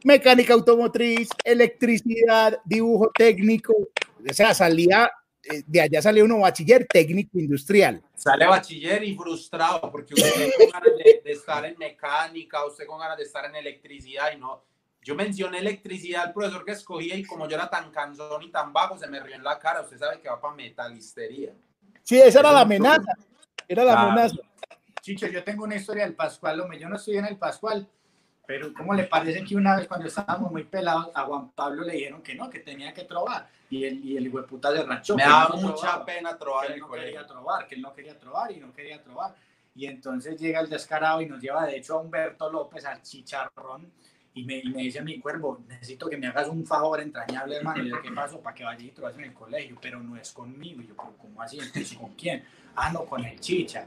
Mecánica 0.05 0.53
automotriz, 0.53 1.27
electricidad, 1.43 2.57
dibujo 2.63 3.11
técnico, 3.13 3.73
o 3.73 4.33
sea, 4.33 4.53
salía, 4.53 5.11
eh, 5.43 5.63
de 5.67 5.81
allá 5.81 6.01
salía 6.01 6.23
uno 6.23 6.39
bachiller 6.39 6.87
técnico 6.87 7.37
industrial. 7.39 8.01
Sale 8.15 8.47
bachiller 8.47 9.03
y 9.03 9.17
frustrado 9.17 9.91
porque 9.91 10.13
usted 10.13 10.49
con 10.57 10.69
ganas 10.69 10.97
de, 10.97 11.21
de 11.25 11.31
estar 11.33 11.65
en 11.65 11.77
mecánica, 11.77 12.65
usted 12.65 12.85
con 12.85 13.01
ganas 13.01 13.17
de 13.17 13.23
estar 13.25 13.43
en 13.43 13.55
electricidad 13.57 14.31
y 14.33 14.39
no. 14.39 14.68
Yo 15.09 15.15
mencioné 15.15 15.57
electricidad 15.57 16.25
al 16.25 16.33
profesor 16.33 16.63
que 16.63 16.73
escogía 16.73 17.15
y 17.15 17.23
como 17.25 17.47
yo 17.47 17.55
era 17.55 17.67
tan 17.67 17.89
cansón 17.89 18.43
y 18.43 18.51
tan 18.51 18.71
bajo, 18.71 18.95
se 18.95 19.07
me 19.07 19.19
rió 19.19 19.33
en 19.33 19.43
la 19.43 19.57
cara. 19.57 19.81
Usted 19.81 19.97
sabe 19.97 20.21
que 20.21 20.29
va 20.29 20.39
para 20.39 20.53
metalistería. 20.53 21.51
Sí, 22.03 22.19
esa 22.19 22.41
era 22.41 22.51
la 22.51 22.59
amenaza, 22.61 23.17
era 23.67 23.83
la 23.85 23.93
Claro. 23.93 24.11
amenaza. 24.11 24.35
Chicho, 25.01 25.25
yo 25.25 25.43
tengo 25.43 25.63
una 25.63 25.77
historia 25.77 26.03
del 26.03 26.13
Pascual, 26.13 26.61
hombre, 26.61 26.77
yo 26.77 26.87
no 26.87 26.95
estudié 26.97 27.17
en 27.17 27.25
el 27.25 27.37
Pascual, 27.39 27.89
pero 28.45 28.71
¿cómo 28.71 28.93
le 28.93 29.05
parece 29.05 29.43
que 29.43 29.55
una 29.55 29.77
vez 29.77 29.87
cuando 29.87 30.05
estábamos 30.05 30.51
muy 30.51 30.65
pelados 30.65 31.09
a 31.15 31.23
Juan 31.23 31.49
Pablo 31.53 31.81
le 31.83 31.93
dijeron 31.93 32.21
que 32.21 32.35
no, 32.35 32.47
que 32.47 32.59
tenía 32.59 32.93
que 32.93 33.05
trobar? 33.05 33.49
Y 33.71 33.85
el, 33.85 34.05
y 34.05 34.15
el 34.15 34.27
hijueputa 34.27 34.71
se 34.71 34.83
ranchó. 34.83 35.15
Me 35.15 35.23
que 35.23 35.29
da 35.29 35.47
no 35.49 35.55
mucha 35.57 35.75
trovaba, 35.75 36.05
pena 36.05 36.33
que 36.33 36.37
trobar 36.37 36.65
en 36.67 36.71
él 36.73 36.75
el 36.75 36.81
no 36.81 36.87
colegio. 36.87 37.07
quería 37.13 37.25
trobar, 37.27 37.67
que 37.67 37.73
él 37.73 37.81
no 37.81 37.93
quería 37.93 38.19
trobar 38.19 38.51
y 38.51 38.59
no 38.59 38.71
quería 38.73 39.01
trobar. 39.01 39.33
Y 39.73 39.87
entonces 39.87 40.39
llega 40.39 40.59
el 40.59 40.69
descarado 40.69 41.19
y 41.19 41.25
nos 41.25 41.41
lleva 41.41 41.65
de 41.65 41.77
hecho 41.77 41.95
a 41.97 42.01
Humberto 42.01 42.51
López 42.51 42.85
al 42.85 43.01
chicharrón 43.01 43.91
y 44.33 44.43
me, 44.43 44.57
y 44.59 44.69
me 44.69 44.83
dice 44.83 44.99
a 44.99 45.03
mi 45.03 45.19
cuervo, 45.19 45.61
necesito 45.67 46.07
que 46.09 46.17
me 46.17 46.27
hagas 46.27 46.47
un 46.47 46.65
favor 46.65 47.01
entrañable, 47.01 47.57
hermano. 47.57 47.83
Y 47.83 47.89
yo, 47.89 48.01
¿qué 48.01 48.11
pasó? 48.11 48.39
Para 48.41 48.55
que 48.55 48.63
vayas 48.63 48.83
y 48.83 48.91
trovas 48.91 49.15
en 49.15 49.25
el 49.25 49.33
colegio, 49.33 49.77
pero 49.81 49.99
no 50.01 50.15
es 50.15 50.31
conmigo. 50.31 50.81
Y 50.81 50.87
yo, 50.87 50.95
"¿Pero 50.95 51.17
¿cómo 51.17 51.41
así? 51.41 51.57
Entonces, 51.59 51.97
¿con 51.97 52.13
quién? 52.15 52.43
Ah, 52.75 52.91
no, 52.91 53.05
con 53.05 53.23
el 53.25 53.39
chicha. 53.39 53.85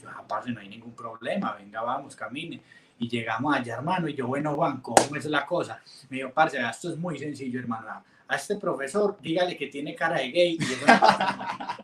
Yo, 0.00 0.10
aparte, 0.10 0.50
no 0.50 0.60
hay 0.60 0.68
ningún 0.68 0.94
problema, 0.94 1.54
venga, 1.54 1.80
vamos, 1.82 2.16
camine. 2.16 2.60
Y 2.98 3.08
llegamos 3.08 3.54
allá, 3.54 3.74
hermano, 3.76 4.08
y 4.08 4.14
yo, 4.14 4.26
bueno, 4.26 4.54
Juan, 4.54 4.80
¿cómo 4.80 5.16
es 5.16 5.24
la 5.26 5.46
cosa? 5.46 5.80
Me 6.10 6.18
dijo, 6.18 6.30
parce, 6.32 6.58
esto 6.60 6.90
es 6.90 6.96
muy 6.98 7.18
sencillo, 7.18 7.58
hermano. 7.60 7.88
A- 7.90 8.04
este 8.36 8.56
profesor, 8.56 9.16
dígale 9.20 9.56
que 9.56 9.66
tiene 9.68 9.94
cara 9.94 10.18
de 10.18 10.30
gay. 10.30 10.58
Y 10.58 10.64
eso 10.64 10.86
pasa. 10.86 11.76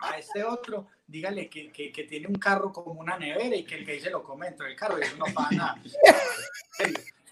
a 0.00 0.18
este 0.18 0.44
otro, 0.44 0.86
dígale 1.06 1.48
que, 1.48 1.72
que, 1.72 1.90
que 1.90 2.04
tiene 2.04 2.26
un 2.26 2.34
carro 2.34 2.70
como 2.72 3.00
una 3.00 3.18
nevera 3.18 3.56
y 3.56 3.64
que 3.64 3.76
el 3.76 3.84
gay 3.86 3.98
se 4.00 4.10
lo 4.10 4.22
come 4.22 4.46
dentro 4.46 4.66
del 4.66 4.76
carro 4.76 4.98
y 4.98 5.02
eso 5.02 5.16
no 5.16 5.24
pasa 5.34 5.50
nada. 5.56 5.82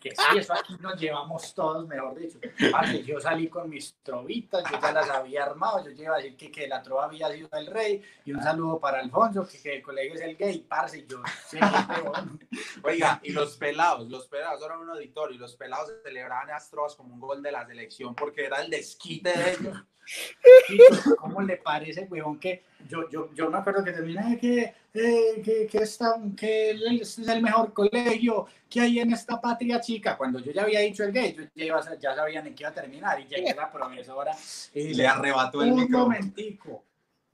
Que 0.03 0.11
sí, 0.11 0.39
eso 0.39 0.53
aquí 0.53 0.77
nos 0.81 1.01
llevamos 1.01 1.55
todos, 1.55 1.87
mejor 1.87 2.19
dicho. 2.19 2.39
Parce, 2.73 3.05
yo 3.05 3.21
salí 3.21 3.49
con 3.49 3.71
mis 3.71 3.95
trovitas, 4.03 4.65
yo 4.69 4.81
ya 4.81 4.93
las 4.93 5.09
había 5.09 5.45
armado, 5.45 5.89
yo 5.89 6.03
iba 6.03 6.15
a 6.15 6.19
decir 6.19 6.37
que, 6.37 6.51
que 6.51 6.67
la 6.67 6.83
trova 6.83 7.05
había 7.05 7.31
sido 7.31 7.49
el 7.53 7.67
rey, 7.69 8.03
y 8.25 8.33
un 8.33 8.43
saludo 8.43 8.81
para 8.81 8.99
Alfonso, 8.99 9.47
que, 9.47 9.63
que 9.63 9.77
el 9.77 9.83
colegio 9.83 10.15
es 10.15 10.23
el 10.23 10.37
gay, 10.37 10.59
parce, 10.69 11.07
yo 11.07 11.23
sé, 11.47 11.61
bueno, 12.05 12.39
Oiga, 12.83 13.21
y 13.23 13.33
los 13.33 13.57
pelados, 13.57 14.09
los 14.09 14.27
pelados 14.27 14.63
eran 14.65 14.81
un 14.81 14.91
auditorio 14.91 15.37
y 15.37 15.39
los 15.39 15.57
pelados 15.57 15.93
celebraban 16.03 16.51
a 16.51 16.57
Astros 16.57 16.97
como 16.97 17.15
un 17.15 17.21
gol 17.21 17.43
de 17.43 17.53
la 17.53 17.67
selección 17.67 18.15
porque 18.15 18.47
era 18.47 18.61
el 18.61 18.71
desquite 18.71 19.31
de 19.31 19.53
ellos. 19.53 19.85
¿Cómo 21.19 21.43
le 21.43 21.57
parece, 21.59 22.07
huevón, 22.11 22.41
que 22.41 22.65
yo, 22.89 23.09
yo, 23.11 23.33
yo 23.35 23.51
me 23.51 23.59
acuerdo 23.59 23.83
que 23.85 23.93
terminé 23.93 24.39
que, 24.39 24.75
eh, 24.95 25.43
que, 25.45 25.67
que, 25.67 25.79
está, 25.79 26.15
que 26.37 26.71
el- 26.71 27.01
este 27.01 27.23
es 27.23 27.29
el 27.29 27.43
mejor 27.43 27.73
colegio 27.73 28.47
que 28.69 28.81
hay 28.81 29.01
en 29.01 29.13
esta 29.13 29.41
patria 29.41 29.81
chica? 29.81 30.17
Cuando 30.17 30.39
yo 30.41 30.53
ya 30.53 30.63
había 30.63 30.81
dicho 30.81 31.05
el 31.05 31.13
gay, 31.13 31.35
yo 31.35 31.43
ya, 31.55 31.65
iba 31.65 31.79
a- 31.79 31.99
ya 31.99 32.15
sabían 32.15 32.47
en 32.47 32.55
qué 32.55 32.63
iba 32.65 32.71
a 32.71 32.75
terminar 32.75 33.21
y 33.21 33.25
llegué 33.27 33.55
la 33.55 33.71
profesora 33.71 34.33
y 34.75 34.95
Le 34.95 35.07
arrebató 35.07 35.63
el 35.63 35.73
un 35.73 35.81
micrófono. 35.81 36.05
momentico. 36.15 36.85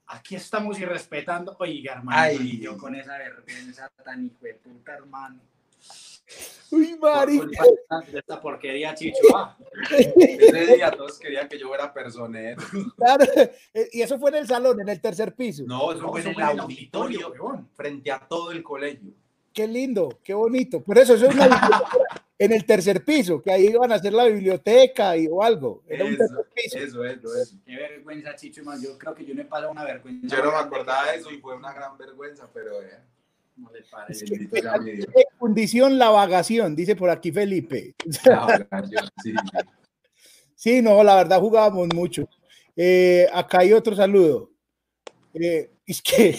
Aquí 0.07 0.35
estamos 0.35 0.79
irrespetando. 0.79 1.55
Oiga, 1.59 1.93
hermano, 1.93 2.17
Ay. 2.19 2.37
y 2.41 2.59
yo 2.59 2.77
con 2.77 2.95
esa 2.95 3.17
vergüenza 3.17 3.89
tan 4.03 4.25
hijo 4.25 4.37
de 4.41 4.55
puta, 4.55 4.93
hermano. 4.93 5.39
Uy, 6.71 6.95
Por 6.95 7.11
marica. 7.15 7.63
de 8.11 8.19
esta 8.19 8.39
porquería, 8.39 8.93
Chicho. 8.93 9.17
Ah, 9.35 9.57
Ese 9.89 10.75
día 10.75 10.91
todos 10.91 11.17
querían 11.17 11.47
que 11.49 11.57
yo 11.57 11.67
fuera 11.67 11.91
personero. 11.93 12.61
Claro, 12.95 13.25
eh, 13.73 13.89
Y 13.91 14.01
eso 14.01 14.19
fue 14.19 14.29
en 14.29 14.35
el 14.37 14.47
salón, 14.47 14.79
en 14.79 14.89
el 14.89 15.01
tercer 15.01 15.33
piso. 15.33 15.63
No, 15.65 15.91
eso 15.91 16.07
fue 16.09 16.21
en 16.21 16.27
eso 16.27 16.29
el 16.29 16.35
fue 16.35 16.43
en 16.43 16.49
el 16.51 16.59
auditorio 16.59 17.25
auditorio, 17.27 17.65
frente 17.73 18.11
a 18.11 18.19
todo 18.19 18.51
el 18.51 18.61
colegio. 18.61 19.11
Qué 19.51 19.67
lindo, 19.67 20.19
qué 20.23 20.33
bonito. 20.35 20.81
Por 20.83 20.97
eso, 20.99 21.15
eso 21.15 21.25
es 21.27 21.33
una 21.33 21.45
biblioteca 21.47 21.89
en 22.37 22.53
el 22.53 22.65
tercer 22.65 23.03
piso, 23.03 23.41
que 23.41 23.51
ahí 23.51 23.65
iban 23.65 23.91
a 23.91 23.95
hacer 23.95 24.13
la 24.13 24.25
biblioteca 24.25 25.17
y, 25.17 25.27
o 25.29 25.41
algo. 25.43 25.81
Era 25.87 26.05
un 26.05 26.13
Eso, 26.13 26.19
tercer 26.19 26.45
piso. 26.53 26.77
eso, 26.77 27.03
eso, 27.05 27.35
eso. 27.41 27.55
Qué 27.65 27.75
vergüenza, 27.75 28.35
Chicho, 28.35 28.63
man. 28.63 28.79
Yo 28.81 28.97
creo 28.97 29.15
que 29.15 29.25
yo 29.25 29.33
no 29.33 29.41
he 29.41 29.45
pasado 29.45 29.71
una 29.71 29.83
vergüenza. 29.83 30.27
Yo 30.37 30.43
no 30.43 30.51
me 30.51 30.57
acordaba 30.57 31.11
de 31.11 31.17
eso 31.17 31.31
y 31.31 31.39
fue 31.41 31.55
una 31.55 31.73
gran 31.73 31.97
vergüenza, 31.97 32.47
pero 32.53 32.79
eh, 32.81 32.99
No 33.59 33.69
le 33.71 33.81
parece. 33.83 34.25
Es 34.25 34.31
que- 34.31 34.37
Dios. 34.83 35.07
Eh, 35.15 35.25
Condición 35.37 35.97
la 35.97 36.09
vagación, 36.09 36.75
dice 36.75 36.95
por 36.95 37.09
aquí 37.09 37.31
Felipe. 37.31 37.95
Ah, 38.31 38.59
yo- 38.89 38.99
sí, 39.23 39.31
sí. 39.31 39.59
Sí, 40.55 40.81
no, 40.81 41.03
la 41.03 41.15
verdad 41.15 41.39
jugábamos 41.39 41.87
mucho. 41.93 42.27
Eh, 42.75 43.27
acá 43.33 43.59
hay 43.59 43.73
otro 43.73 43.95
saludo. 43.95 44.51
Eh, 45.33 45.69
es 45.85 46.01
que, 46.01 46.35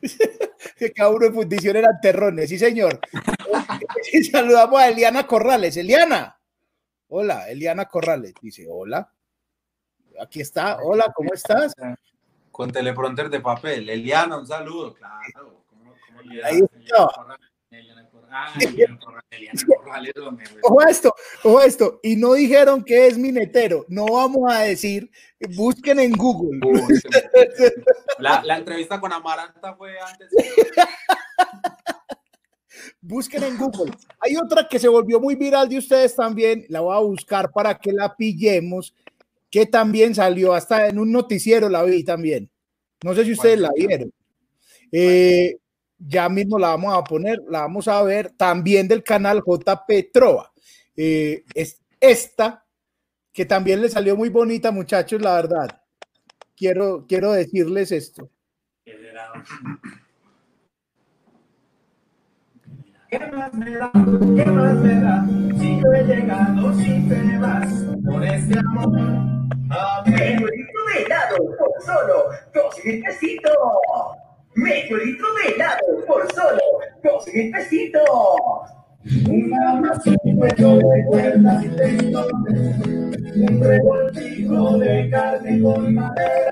que 0.78 0.92
cada 0.92 1.10
uno 1.10 1.26
en 1.26 1.34
fundición 1.34 1.76
eran 1.76 2.00
terrones, 2.00 2.48
sí, 2.48 2.58
señor. 2.58 3.00
Y 4.12 4.24
saludamos 4.24 4.78
a 4.80 4.88
Eliana 4.88 5.26
Corrales. 5.26 5.76
Eliana. 5.76 6.38
Hola, 7.08 7.48
Eliana 7.48 7.86
Corrales. 7.86 8.34
Dice, 8.42 8.66
hola. 8.68 9.10
Aquí 10.20 10.40
está. 10.40 10.78
Hola, 10.82 11.12
¿cómo 11.14 11.32
estás? 11.34 11.74
Con 12.56 12.72
teleprompter 12.72 13.28
de 13.28 13.38
papel. 13.40 13.90
Eliana, 13.90 14.38
un 14.38 14.46
saludo. 14.46 14.94
Claro. 14.94 15.62
¿cómo, 15.68 15.92
cómo 16.06 16.20
olvidar? 16.20 16.46
Ahí 16.46 16.60
está. 16.60 17.06
Eliana 17.68 18.08
Corrales. 18.08 18.64
Eliana 18.64 18.98
Corrales, 18.98 19.30
Eliana 19.30 19.60
Corrales, 19.66 20.12
hombre, 20.16 20.46
güey. 20.50 20.60
Ojo 20.62 20.80
a 20.80 20.90
esto, 20.90 21.14
ojo 21.44 21.58
a 21.58 21.66
esto. 21.66 22.00
Y 22.02 22.16
no 22.16 22.32
dijeron 22.32 22.82
que 22.82 23.08
es 23.08 23.18
minetero. 23.18 23.84
No 23.88 24.06
vamos 24.06 24.50
a 24.50 24.60
decir, 24.60 25.10
busquen 25.54 26.00
en 26.00 26.12
Google. 26.12 26.58
La, 28.20 28.42
la 28.42 28.56
entrevista 28.56 28.98
con 28.98 29.12
Amaranta 29.12 29.74
fue 29.74 30.00
antes. 30.00 30.30
Busquen 33.02 33.42
en 33.44 33.58
Google. 33.58 33.92
Hay 34.18 34.36
otra 34.38 34.66
que 34.66 34.78
se 34.78 34.88
volvió 34.88 35.20
muy 35.20 35.34
viral 35.34 35.68
de 35.68 35.76
ustedes 35.76 36.16
también. 36.16 36.64
La 36.70 36.80
voy 36.80 36.96
a 36.96 37.00
buscar 37.00 37.52
para 37.52 37.78
que 37.78 37.92
la 37.92 38.16
pillemos. 38.16 38.94
Que 39.56 39.64
también 39.64 40.14
salió 40.14 40.52
hasta 40.52 40.86
en 40.86 40.98
un 40.98 41.10
noticiero, 41.10 41.70
la 41.70 41.82
vi 41.82 42.04
también. 42.04 42.50
No 43.02 43.14
sé 43.14 43.24
si 43.24 43.32
ustedes 43.32 43.58
la 43.58 43.70
vieron. 43.74 44.12
Eh, 44.92 45.56
ya 45.96 46.28
mismo 46.28 46.58
la 46.58 46.68
vamos 46.68 46.94
a 46.94 47.02
poner, 47.02 47.40
la 47.48 47.60
vamos 47.60 47.88
a 47.88 48.02
ver 48.02 48.32
también 48.36 48.86
del 48.86 49.02
canal 49.02 49.42
JP 49.42 50.12
Trova. 50.12 50.52
Eh, 50.94 51.42
es 51.54 51.80
esta 51.98 52.66
que 53.32 53.46
también 53.46 53.80
le 53.80 53.88
salió 53.88 54.14
muy 54.14 54.28
bonita, 54.28 54.70
muchachos, 54.72 55.22
la 55.22 55.36
verdad. 55.36 55.82
Quiero, 56.54 57.06
quiero 57.08 57.32
decirles 57.32 57.92
esto. 57.92 58.28
¿Qué 63.08 63.20
más 63.20 63.54
me 63.54 63.70
da? 63.70 63.90
¿Qué 63.92 64.44
más 64.46 64.74
me 64.74 65.00
da? 65.00 65.26
Si 65.58 65.80
yo 65.80 65.92
he 65.92 66.04
llegado, 66.04 66.72
si 66.74 67.08
te 67.08 67.38
vas 67.38 67.72
por 68.04 68.24
este 68.24 68.58
amor. 68.58 68.90
Medio 70.06 70.46
litro 70.46 70.80
de 70.92 71.02
helado 71.04 71.36
por 71.56 71.82
solo 71.84 72.24
dos 72.52 72.84
mil 72.84 73.02
pesitos. 73.02 73.52
Medio 74.56 74.96
litro 74.96 75.26
de 75.34 75.54
helado 75.54 76.06
por 76.06 76.32
solo 76.32 76.60
dos 77.04 77.26
mil 77.32 77.50
pesitos. 77.52 78.02
Un 79.28 79.50
cuello 80.36 80.78
de 80.78 81.04
cuerdas 81.06 81.64
y 81.64 81.68
tendones. 81.68 82.86
Un 83.36 83.62
revoltijo 83.62 84.78
de 84.78 85.10
carne 85.10 85.62
con 85.62 85.94
madera. 85.94 86.50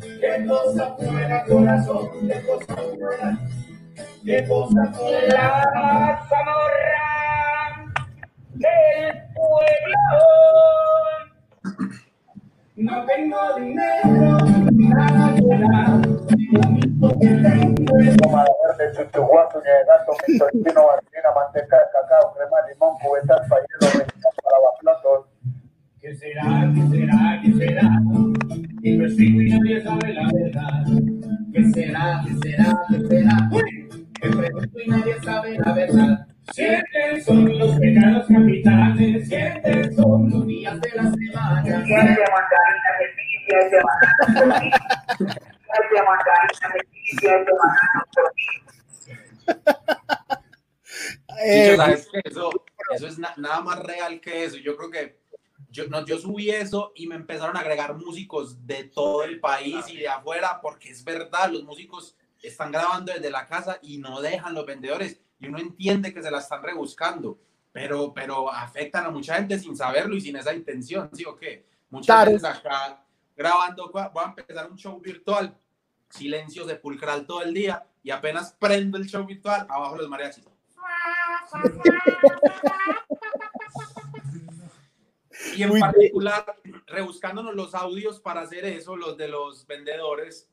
Qué 0.00 0.46
cosa 0.46 0.96
fuera 0.96 1.44
corazón, 1.44 2.08
qué 2.26 2.42
cosa 2.46 2.74
fuera. 2.74 3.38
Fuera. 4.24 4.88
La 5.34 6.18
zamorra 6.30 7.12
del 8.54 9.12
pueblo. 9.34 10.00
No 12.76 13.04
tengo 13.04 13.38
dinero, 13.58 14.38
nada 14.72 15.34
que 15.34 15.44
dar. 15.44 16.00
Verde, 18.70 18.86
chino, 19.12 19.28
manteca, 21.34 21.78
cacao, 21.92 22.32
crema, 22.32 22.58
limón, 22.72 22.96
cubetas. 23.02 23.42
¿Qué 26.00 26.14
será? 26.16 26.72
¿Qué 26.74 26.82
será? 26.88 27.40
¿Qué 27.42 27.52
será? 27.52 27.88
Investigo 28.82 29.42
y 29.42 29.50
nadie 29.50 29.82
sabe 29.82 30.14
la 30.14 30.30
verdad. 30.32 30.84
¿Qué 31.52 31.64
será? 31.72 32.22
¿Qué 32.24 32.32
será? 32.42 32.82
¿Qué 32.88 33.06
será? 33.06 33.50
Y 34.28 34.88
nadie 34.88 35.20
sabe 35.22 35.58
la 35.58 35.72
verdad. 35.72 36.26
Siete 36.52 37.22
son 37.24 37.58
los 37.58 37.78
pecados 37.78 38.26
capitales, 38.28 39.28
siete 39.28 39.92
son 39.94 40.30
los 40.30 40.46
días 40.46 40.80
de 40.80 40.90
la 40.94 41.02
semana. 41.12 41.62
Eh, 51.42 51.64
Chicho, 51.70 51.76
¿sabes 51.76 52.08
qué? 52.12 52.20
Eso, 52.24 52.50
eso 52.94 53.06
es 53.06 53.18
na- 53.18 53.34
nada 53.36 53.60
más 53.60 53.78
real 53.80 54.20
que 54.20 54.44
eso. 54.44 54.56
Yo 54.58 54.76
creo 54.76 54.90
que 54.90 55.20
yo, 55.70 55.88
no, 55.88 56.04
yo 56.04 56.18
subí 56.18 56.50
eso 56.50 56.92
y 56.94 57.06
me 57.06 57.16
empezaron 57.16 57.56
a 57.56 57.60
agregar 57.60 57.94
músicos 57.96 58.64
de 58.66 58.84
todo 58.84 59.24
el 59.24 59.40
país 59.40 59.88
y 59.88 59.96
de 59.98 60.08
afuera, 60.08 60.60
porque 60.62 60.90
es 60.90 61.04
verdad, 61.04 61.50
los 61.50 61.64
músicos 61.64 62.16
están 62.46 62.72
grabando 62.72 63.12
desde 63.12 63.30
la 63.30 63.46
casa 63.46 63.78
y 63.82 63.98
no 63.98 64.20
dejan 64.20 64.54
los 64.54 64.66
vendedores 64.66 65.20
y 65.38 65.46
uno 65.48 65.58
entiende 65.58 66.12
que 66.12 66.22
se 66.22 66.30
la 66.30 66.38
están 66.38 66.62
rebuscando, 66.62 67.38
pero, 67.72 68.12
pero 68.14 68.50
afectan 68.52 69.04
a 69.06 69.10
mucha 69.10 69.36
gente 69.36 69.58
sin 69.58 69.76
saberlo 69.76 70.14
y 70.14 70.20
sin 70.20 70.36
esa 70.36 70.54
intención, 70.54 71.10
¿sí 71.12 71.24
o 71.24 71.36
qué? 71.36 71.66
Muchas 71.90 72.06
Claro. 72.16 72.32
veces 72.32 72.44
acá 72.48 73.04
grabando, 73.36 73.90
voy 73.90 74.24
a 74.24 74.28
empezar 74.36 74.70
un 74.70 74.76
show 74.78 75.00
virtual, 75.00 75.56
silencio 76.08 76.66
sepulcral 76.66 77.26
todo 77.26 77.42
el 77.42 77.52
día 77.52 77.84
y 78.02 78.10
apenas 78.10 78.52
prendo 78.58 78.96
el 78.96 79.06
show 79.06 79.24
virtual, 79.26 79.66
abajo 79.68 79.96
los 79.96 80.08
mariachis. 80.08 80.44
Y 85.56 85.62
en 85.62 85.78
particular, 85.78 86.56
rebuscándonos 86.86 87.54
los 87.54 87.74
audios 87.74 88.20
para 88.20 88.42
hacer 88.42 88.64
eso, 88.64 88.96
los 88.96 89.16
de 89.16 89.28
los 89.28 89.66
vendedores, 89.66 90.48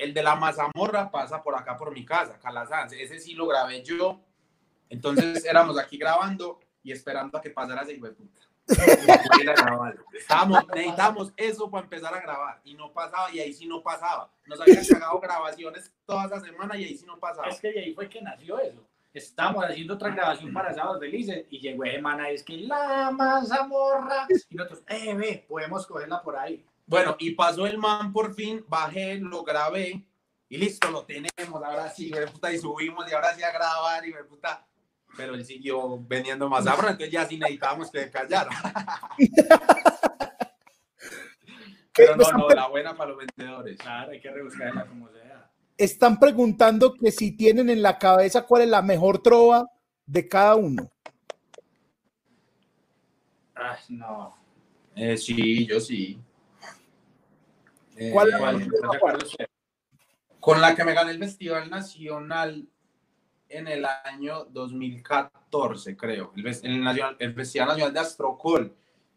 el 0.00 0.14
de 0.14 0.22
la 0.22 0.34
mazamorra 0.34 1.10
pasa 1.10 1.42
por 1.42 1.54
acá 1.54 1.76
por 1.76 1.92
mi 1.92 2.04
casa, 2.04 2.38
Calazán. 2.38 2.88
Ese 2.92 3.18
sí 3.20 3.34
lo 3.34 3.46
grabé 3.46 3.82
yo. 3.82 4.20
Entonces 4.88 5.44
éramos 5.44 5.78
aquí 5.78 5.98
grabando 5.98 6.58
y 6.82 6.90
esperando 6.90 7.36
a 7.36 7.40
que 7.40 7.50
pasara 7.50 7.82
ese 7.82 7.94
puta. 7.94 8.40
Estábamos, 10.12 10.66
necesitábamos 10.68 11.32
eso 11.36 11.70
para 11.70 11.84
empezar 11.84 12.14
a 12.14 12.20
grabar 12.20 12.60
y 12.64 12.74
no 12.74 12.92
pasaba 12.92 13.30
y 13.30 13.40
ahí 13.40 13.52
sí 13.52 13.66
no 13.66 13.82
pasaba. 13.82 14.30
Nos 14.46 14.60
habían 14.60 14.86
cagado 14.86 15.20
grabaciones 15.20 15.92
toda 16.06 16.26
esa 16.26 16.40
semana 16.40 16.76
y 16.76 16.84
ahí 16.84 16.96
sí 16.96 17.04
no 17.04 17.18
pasaba. 17.18 17.48
Es 17.48 17.60
que 17.60 17.72
de 17.72 17.80
ahí 17.80 17.94
fue 17.94 18.08
que 18.08 18.22
nació 18.22 18.58
eso. 18.58 18.82
Estábamos 19.12 19.64
haciendo 19.64 19.94
otra 19.94 20.10
grabación 20.10 20.52
para 20.52 20.72
Sábados 20.72 21.00
Felices 21.00 21.44
y 21.50 21.58
llegó 21.58 21.84
ese 21.84 22.00
man 22.00 22.20
ahí, 22.20 22.36
es 22.36 22.44
que 22.44 22.58
la 22.58 23.10
mazamorra. 23.10 24.28
Y 24.48 24.54
nosotros, 24.54 24.82
eh, 24.86 25.14
ve, 25.14 25.44
podemos 25.48 25.84
cogerla 25.86 26.22
por 26.22 26.36
ahí. 26.36 26.64
Bueno, 26.90 27.14
y 27.20 27.30
pasó 27.36 27.68
el 27.68 27.78
man 27.78 28.12
por 28.12 28.34
fin, 28.34 28.64
bajé, 28.66 29.14
lo 29.14 29.44
grabé 29.44 30.04
y 30.48 30.56
listo, 30.56 30.90
lo 30.90 31.04
tenemos. 31.04 31.62
Ahora 31.62 31.88
sí, 31.88 32.10
güey, 32.10 32.26
puta, 32.26 32.52
y 32.52 32.58
subimos 32.58 33.08
y 33.08 33.14
ahora 33.14 33.32
sí 33.32 33.44
a 33.44 33.52
grabar 33.52 34.04
y 34.04 34.12
me 34.12 34.24
puta. 34.24 34.66
Pero 35.16 35.34
él 35.34 35.46
siguió 35.46 36.00
vendiendo 36.02 36.48
más 36.48 36.64
sabor, 36.64 36.86
entonces 36.86 37.12
ya 37.12 37.24
sí 37.26 37.38
necesitábamos 37.38 37.92
que 37.92 38.10
callara. 38.10 38.50
Pero 41.94 42.16
no, 42.16 42.28
no, 42.32 42.48
la 42.48 42.66
buena 42.66 42.96
para 42.96 43.10
los 43.10 43.18
vendedores. 43.18 43.78
Claro, 43.78 44.10
hay 44.10 44.20
que 44.20 44.30
rebuscarla 44.32 44.84
como 44.86 45.08
sea. 45.10 45.48
están 45.76 46.18
preguntando 46.18 46.94
que 46.94 47.12
si 47.12 47.36
tienen 47.36 47.70
en 47.70 47.82
la 47.82 47.98
cabeza 47.98 48.46
cuál 48.46 48.62
es 48.62 48.68
la 48.68 48.82
mejor 48.82 49.22
trova 49.22 49.64
de 50.06 50.26
cada 50.26 50.56
uno. 50.56 50.90
Ay, 53.54 53.78
no. 53.90 54.36
Eh, 54.96 55.16
sí, 55.16 55.68
yo 55.68 55.78
sí. 55.78 56.20
¿Cuál 58.12 58.28
Eh, 58.30 58.68
¿Cuál? 59.00 59.18
Con 60.38 60.60
la 60.60 60.74
que 60.74 60.84
me 60.84 60.94
gané 60.94 61.10
el 61.12 61.18
Festival 61.18 61.68
Nacional 61.68 62.66
en 63.48 63.68
el 63.68 63.84
año 63.84 64.44
2014, 64.46 65.96
creo. 65.96 66.32
El, 66.36 66.46
el 66.46 66.82
nacional- 66.82 67.16
el 67.18 67.34
Festival 67.34 67.68
Nacional 67.68 67.92
de 67.94 68.00
Astrocol. 68.00 68.76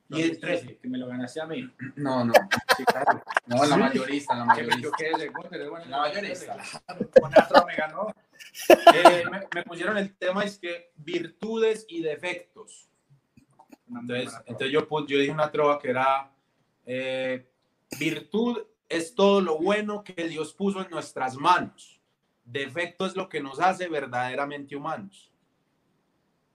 Y 0.10 0.22
el 0.22 0.30
2013, 0.32 0.78
que 0.78 0.88
me 0.90 0.98
lo 0.98 1.08
ganaste 1.08 1.40
a 1.42 1.46
mí. 1.46 1.72
No, 1.96 2.26
no. 2.26 2.34
Sí, 2.78 2.84
claro. 2.86 3.24
No, 3.46 3.64
la 3.66 3.78
mayorista, 3.78 4.36
la 4.36 4.46
mayorista. 4.46 4.80
yo 4.82 4.92
quedé 4.92 5.16
segundo, 5.16 5.50
eres 5.52 5.70
bueno 5.70 5.86
en 5.86 5.92
La 5.92 5.98
mayorista. 6.00 6.58
Con 7.22 7.32
Astro 7.38 7.66
me 7.68 7.76
ganó. 7.76 8.08
Eh, 8.96 9.24
me, 9.32 9.42
me 9.54 9.64
pusieron 9.64 9.98
el 9.98 10.16
tema 10.16 10.44
es 10.44 10.58
que 10.58 10.92
virtudes 10.98 11.86
y 11.88 12.02
defectos. 12.02 12.90
Entonces, 13.88 14.34
entonces 14.48 14.72
yo, 14.72 14.88
yo 15.08 15.18
dije 15.20 15.32
una 15.32 15.52
trova 15.52 15.78
que 15.80 15.90
era 15.92 16.32
eh, 16.86 17.48
virtud 18.00 18.58
es 18.98 19.16
todo 19.16 19.42
lo 19.42 19.58
bueno 19.60 20.04
que 20.04 20.28
Dios 20.28 20.54
puso 20.54 20.82
en 20.84 20.90
nuestras 20.90 21.36
manos. 21.36 22.00
Defecto 22.46 23.06
es 23.06 23.16
lo 23.16 23.30
que 23.30 23.42
nos 23.42 23.60
hace 23.60 23.88
verdaderamente 23.88 24.76
humanos. 24.76 25.32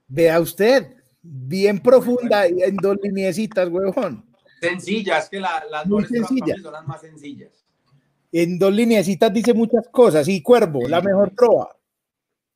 Vea 0.06 0.40
usted, 0.40 0.94
bien 1.22 1.80
profunda 1.80 2.48
y 2.48 2.62
en 2.62 2.76
dos 2.76 2.96
lineecitas, 3.02 3.68
huevón. 3.68 4.24
Sencilla, 4.60 5.18
es 5.18 5.28
que 5.28 5.40
la- 5.40 5.64
las 5.70 5.86
Muy 5.86 6.02
mejores 6.02 6.08
trobas 6.10 6.28
para 6.28 6.38
sencilla. 6.38 6.56
mí 6.56 6.62
son 6.62 6.72
las 6.72 6.86
más 6.86 7.00
sencillas. 7.00 7.64
En 8.32 8.58
dos 8.58 8.72
lineecitas 8.72 9.32
dice 9.32 9.54
muchas 9.54 9.88
cosas. 9.88 10.26
Y 10.28 10.42
Cuervo, 10.42 10.86
la 10.88 11.00
mejor 11.00 11.30
trova. 11.30 11.74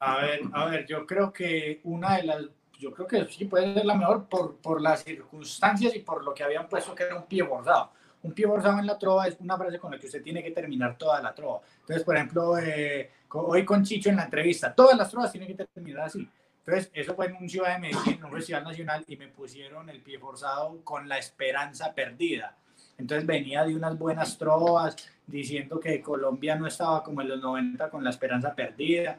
A 0.00 0.16
ver, 0.20 0.40
a 0.52 0.64
ver, 0.66 0.86
yo 0.86 1.06
creo 1.06 1.32
que 1.32 1.80
una 1.84 2.16
de 2.16 2.24
las, 2.24 2.42
yo 2.78 2.92
creo 2.92 3.06
que 3.06 3.24
sí 3.30 3.44
puede 3.44 3.72
ser 3.72 3.84
la 3.84 3.94
mejor 3.94 4.28
por, 4.28 4.56
por 4.56 4.80
las 4.82 5.04
circunstancias 5.04 5.94
y 5.94 6.00
por 6.00 6.24
lo 6.24 6.34
que 6.34 6.42
habían 6.42 6.68
puesto 6.68 6.94
que 6.94 7.04
era 7.04 7.14
un 7.16 7.26
pie 7.26 7.42
bordado. 7.42 7.92
Un 8.22 8.32
pie 8.32 8.46
bordado 8.46 8.78
en 8.78 8.86
la 8.86 8.98
trova 8.98 9.26
es 9.26 9.36
una 9.40 9.56
frase 9.56 9.78
con 9.78 9.90
la 9.90 9.98
que 9.98 10.06
usted 10.06 10.22
tiene 10.22 10.42
que 10.42 10.52
terminar 10.52 10.96
toda 10.96 11.20
la 11.20 11.34
trova. 11.34 11.60
Entonces, 11.80 12.04
por 12.04 12.16
ejemplo, 12.16 12.56
eh, 12.58 13.10
hoy 13.30 13.64
con 13.64 13.82
Chicho 13.82 14.10
en 14.10 14.16
la 14.16 14.24
entrevista, 14.24 14.74
todas 14.74 14.96
las 14.96 15.10
trovas 15.10 15.32
tienen 15.32 15.54
que 15.54 15.64
terminar 15.64 16.04
así. 16.04 16.28
Entonces, 16.64 16.90
eso 16.94 17.14
fue 17.14 17.26
en 17.26 17.36
un 17.36 17.48
Ciudad 17.48 17.74
de 17.74 17.80
Medellín, 17.80 18.18
en 18.18 18.24
un 18.24 18.32
festival 18.32 18.62
nacional, 18.62 19.04
y 19.08 19.16
me 19.16 19.28
pusieron 19.28 19.88
el 19.88 20.00
pie 20.00 20.18
forzado 20.18 20.80
con 20.84 21.08
la 21.08 21.18
esperanza 21.18 21.92
perdida. 21.92 22.56
Entonces 22.98 23.26
venía 23.26 23.64
de 23.64 23.74
unas 23.74 23.98
buenas 23.98 24.38
trovas 24.38 24.96
diciendo 25.26 25.80
que 25.80 26.00
Colombia 26.00 26.54
no 26.54 26.68
estaba 26.68 27.02
como 27.02 27.20
en 27.20 27.28
los 27.28 27.40
90 27.40 27.90
con 27.90 28.04
la 28.04 28.10
esperanza 28.10 28.54
perdida. 28.54 29.18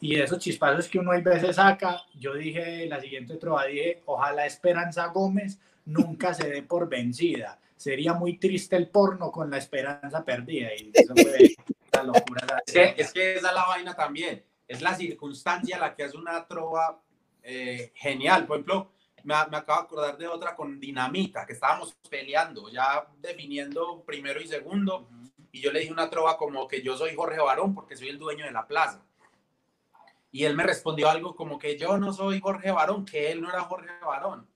Y 0.00 0.14
esos 0.14 0.38
chispazos 0.38 0.88
que 0.88 0.98
uno 0.98 1.12
a 1.12 1.20
veces 1.20 1.56
saca, 1.56 2.02
yo 2.14 2.34
dije 2.34 2.86
la 2.86 3.00
siguiente 3.00 3.36
trova, 3.36 3.66
dije, 3.66 4.02
ojalá 4.06 4.46
Esperanza 4.46 5.08
Gómez 5.08 5.58
nunca 5.88 6.34
se 6.34 6.48
dé 6.48 6.62
por 6.62 6.88
vencida. 6.88 7.58
Sería 7.76 8.12
muy 8.12 8.38
triste 8.38 8.76
el 8.76 8.88
porno 8.88 9.30
con 9.32 9.50
la 9.50 9.58
esperanza 9.58 10.24
perdida. 10.24 10.68
Y 10.76 10.90
eso 10.92 11.14
fue 11.14 11.54
la 11.92 12.02
locura. 12.02 12.46
Es 12.66 12.72
que, 12.72 12.94
es 12.98 13.12
que 13.12 13.34
esa 13.36 13.48
es 13.48 13.54
la 13.54 13.66
vaina 13.66 13.94
también. 13.94 14.44
Es 14.66 14.82
la 14.82 14.94
circunstancia 14.94 15.78
la 15.78 15.94
que 15.94 16.04
hace 16.04 16.16
una 16.16 16.46
trova 16.46 17.00
eh, 17.42 17.92
genial. 17.94 18.46
Por 18.46 18.56
ejemplo, 18.56 18.92
me, 19.24 19.34
me 19.50 19.56
acabo 19.56 19.80
de 19.80 19.86
acordar 19.86 20.18
de 20.18 20.28
otra 20.28 20.54
con 20.54 20.78
Dinamita, 20.78 21.46
que 21.46 21.54
estábamos 21.54 21.96
peleando, 22.10 22.68
ya 22.68 23.06
definiendo 23.18 24.02
primero 24.04 24.40
y 24.40 24.46
segundo. 24.46 25.08
Y 25.50 25.62
yo 25.62 25.72
le 25.72 25.80
dije 25.80 25.92
una 25.92 26.10
trova 26.10 26.36
como 26.36 26.68
que 26.68 26.82
yo 26.82 26.96
soy 26.96 27.14
Jorge 27.14 27.40
Barón 27.40 27.74
porque 27.74 27.96
soy 27.96 28.08
el 28.08 28.18
dueño 28.18 28.44
de 28.44 28.52
la 28.52 28.66
plaza. 28.66 29.02
Y 30.30 30.44
él 30.44 30.54
me 30.54 30.64
respondió 30.64 31.08
algo 31.08 31.34
como 31.34 31.58
que 31.58 31.78
yo 31.78 31.96
no 31.96 32.12
soy 32.12 32.38
Jorge 32.40 32.70
Barón, 32.70 33.06
que 33.06 33.32
él 33.32 33.40
no 33.40 33.48
era 33.48 33.62
Jorge 33.62 33.88
Barón. 34.04 34.46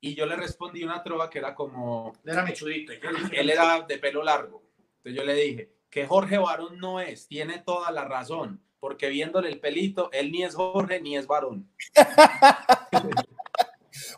Y 0.00 0.14
yo 0.14 0.26
le 0.26 0.36
respondí 0.36 0.84
una 0.84 1.02
trova 1.02 1.28
que 1.28 1.38
era 1.38 1.54
como, 1.54 2.12
Era 2.24 2.44
mechudito. 2.44 2.92
él 3.32 3.50
era 3.50 3.82
de 3.82 3.98
pelo 3.98 4.22
largo. 4.22 4.62
Entonces 4.98 5.14
yo 5.14 5.24
le 5.24 5.34
dije 5.34 5.72
que 5.90 6.06
Jorge 6.06 6.38
Varón 6.38 6.78
no 6.78 7.00
es, 7.00 7.26
tiene 7.26 7.58
toda 7.58 7.90
la 7.90 8.04
razón, 8.04 8.62
porque 8.80 9.08
viéndole 9.08 9.48
el 9.48 9.58
pelito, 9.60 10.10
él 10.12 10.30
ni 10.30 10.44
es 10.44 10.54
Jorge 10.54 11.00
ni 11.00 11.16
es 11.16 11.26
varón. 11.26 11.68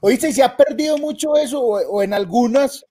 Oíste, 0.03 0.29
¿y 0.29 0.33
se 0.33 0.43
ha 0.43 0.57
perdido 0.57 0.99
mucho 0.99 1.37
eso 1.37 1.61
o, 1.61 1.79
o 1.79 2.03
en 2.03 2.13
algunas 2.13 2.85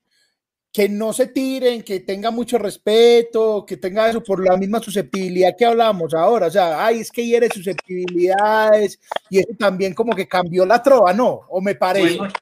que 0.71 0.87
no 0.87 1.13
se 1.13 1.27
tiren, 1.27 1.83
que 1.83 1.99
tenga 1.99 2.31
mucho 2.31 2.57
respeto, 2.57 3.65
que 3.65 3.77
tenga 3.77 4.09
eso 4.09 4.23
por 4.23 4.43
la 4.43 4.55
misma 4.57 4.79
susceptibilidad 4.79 5.55
que 5.57 5.65
hablamos 5.65 6.13
ahora? 6.13 6.47
O 6.47 6.51
sea, 6.51 6.83
ay, 6.85 6.99
es 7.01 7.11
que 7.11 7.25
hiere 7.25 7.49
susceptibilidades 7.49 8.99
y 9.29 9.39
eso 9.39 9.49
también 9.57 9.93
como 9.93 10.15
que 10.15 10.27
cambió 10.27 10.65
la 10.65 10.81
trova, 10.81 11.13
¿no? 11.13 11.41
¿O 11.49 11.61
me 11.61 11.75
parece? 11.75 12.17
Bueno, 12.17 12.33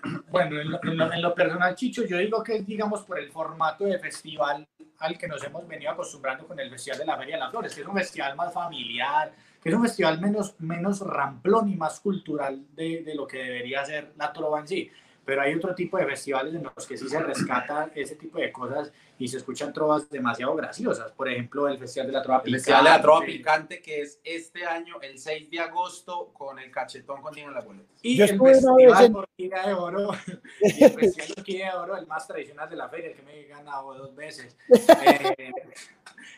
bueno, 0.30 0.60
en, 0.60 0.70
lo, 0.70 0.80
en 0.82 0.96
lo- 0.96 1.12
en 1.12 1.22
lo 1.22 1.34
personal, 1.34 1.74
Chicho, 1.74 2.04
yo 2.04 2.18
digo 2.18 2.42
que 2.42 2.56
es, 2.56 2.66
digamos, 2.66 3.02
por 3.02 3.18
el 3.18 3.30
formato 3.30 3.84
de 3.84 3.98
festival 3.98 4.66
al 4.98 5.18
que 5.18 5.26
nos 5.28 5.42
hemos 5.42 5.66
venido 5.66 5.90
acostumbrando 5.90 6.46
con 6.46 6.58
el 6.60 6.70
Festival 6.70 6.98
de 7.00 7.04
la 7.06 7.16
Feria 7.16 7.34
de 7.36 7.40
las 7.40 7.50
Flores, 7.50 7.74
que 7.74 7.80
es 7.80 7.86
un 7.88 7.94
festival 7.96 8.36
más 8.36 8.52
familiar, 8.54 9.32
que 9.60 9.68
es 9.68 9.74
un 9.74 9.82
festival 9.82 10.20
menos, 10.20 10.54
menos 10.60 11.00
ramplón 11.00 11.68
y 11.70 11.74
más 11.76 11.98
cultural 12.00 12.64
de, 12.74 13.02
de 13.02 13.14
lo 13.14 13.26
que 13.26 13.38
debería 13.38 13.84
ser 13.84 14.12
la 14.16 14.32
trova 14.32 14.60
en 14.60 14.68
sí. 14.68 14.90
Pero 15.24 15.40
hay 15.42 15.54
otro 15.54 15.72
tipo 15.74 15.96
de 15.98 16.04
festivales 16.06 16.52
en 16.54 16.64
los 16.64 16.84
que 16.86 16.96
sí 16.98 17.08
se 17.08 17.20
rescata 17.20 17.90
ese 17.94 18.16
tipo 18.16 18.38
de 18.38 18.50
cosas 18.50 18.92
y 19.20 19.28
se 19.28 19.36
escuchan 19.36 19.72
trovas 19.72 20.10
demasiado 20.10 20.54
graciosas. 20.56 21.12
Por 21.12 21.28
ejemplo, 21.30 21.68
el 21.68 21.78
Festival 21.78 22.08
de 22.08 22.12
la 22.12 22.22
Trova 22.22 22.42
El 22.44 22.52
Festival 22.54 22.82
de 22.84 22.90
la 22.90 23.00
Trova 23.00 23.20
Picante. 23.20 23.38
Picante, 23.38 23.82
que 23.82 24.00
es 24.00 24.20
este 24.24 24.64
año, 24.66 25.00
el 25.00 25.18
6 25.20 25.48
de 25.48 25.60
agosto, 25.60 26.32
con 26.32 26.58
el 26.58 26.72
cachetón 26.72 27.22
contigo 27.22 27.48
en 27.48 27.54
las 27.54 27.64
boletas. 27.64 28.00
Y 28.02 28.16
Yo 28.16 28.24
el 28.24 28.36
Festival 28.40 29.04
en- 29.04 29.14
Orquídea 29.16 29.66
de 29.68 29.74
Oro, 29.74 30.10
y 30.60 30.84
el 30.84 30.90
Festival 30.92 31.28
Orquídea 31.38 31.70
de 31.72 31.78
Oro, 31.78 31.96
el 31.96 32.06
más 32.08 32.26
tradicional 32.26 32.68
de 32.68 32.76
la 32.76 32.88
feria, 32.88 33.10
el 33.10 33.14
que 33.16 33.22
me 33.22 33.40
he 33.40 33.44
ganado 33.46 33.94
dos 33.94 34.14
veces. 34.16 34.56
Eh, 34.68 35.52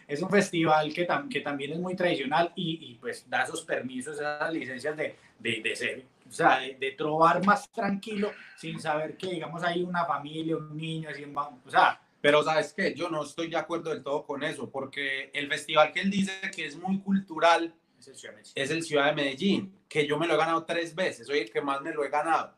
es 0.07 0.21
un 0.21 0.29
festival 0.29 0.93
que, 0.93 1.07
tam- 1.09 1.29
que 1.31 1.41
también 1.41 1.73
es 1.73 1.79
muy 1.79 1.95
tradicional 1.97 2.53
y, 2.55 2.91
y, 2.91 2.95
pues 2.97 3.29
da 3.31 3.45
esos 3.45 3.63
permisos, 3.63 4.17
esas 4.17 4.53
licencias 4.53 4.95
de, 4.97 5.17
de, 5.39 5.61
de 5.63 5.77
ser, 5.77 6.03
sea, 6.35 6.59
de, 6.61 6.75
de 6.75 6.91
trobar 6.93 7.45
más 7.47 7.71
tranquilo 7.73 8.31
sin 8.57 8.79
saber 8.81 9.17
que, 9.17 9.29
digamos, 9.29 9.63
hay 9.63 9.83
una 9.83 10.05
familia, 10.05 10.57
un 10.57 10.77
niño, 10.77 11.09
así, 11.11 11.25
o 11.25 11.71
sea, 11.71 12.01
Pero 12.21 12.43
sabes 12.43 12.73
qué, 12.73 12.95
yo 12.95 13.09
no 13.11 13.23
estoy 13.25 13.49
de 13.49 13.57
acuerdo 13.57 13.91
del 13.91 14.03
todo 14.03 14.25
con 14.25 14.43
eso, 14.43 14.71
porque 14.71 15.31
el 15.35 15.49
festival 15.49 15.93
que 15.93 16.01
él 16.01 16.11
dice 16.11 16.33
que 16.55 16.67
es 16.67 16.77
muy 16.77 16.99
cultural 17.01 17.75
es 17.99 18.09
el 18.09 18.17
Ciudad 18.17 18.33
de 18.35 18.39
México. 18.41 18.53
es 18.61 18.71
el 18.71 18.83
Ciudad 18.83 19.07
de 19.07 19.13
Medellín, 19.15 19.79
que 19.89 20.07
yo 20.07 20.19
me 20.19 20.27
lo 20.27 20.35
he 20.35 20.37
ganado 20.39 20.65
tres 20.65 20.95
veces, 20.95 21.27
soy 21.27 21.39
el 21.41 21.51
que 21.51 21.61
más 21.61 21.81
me 21.83 21.93
lo 21.93 22.05
he 22.05 22.09
ganado. 22.11 22.55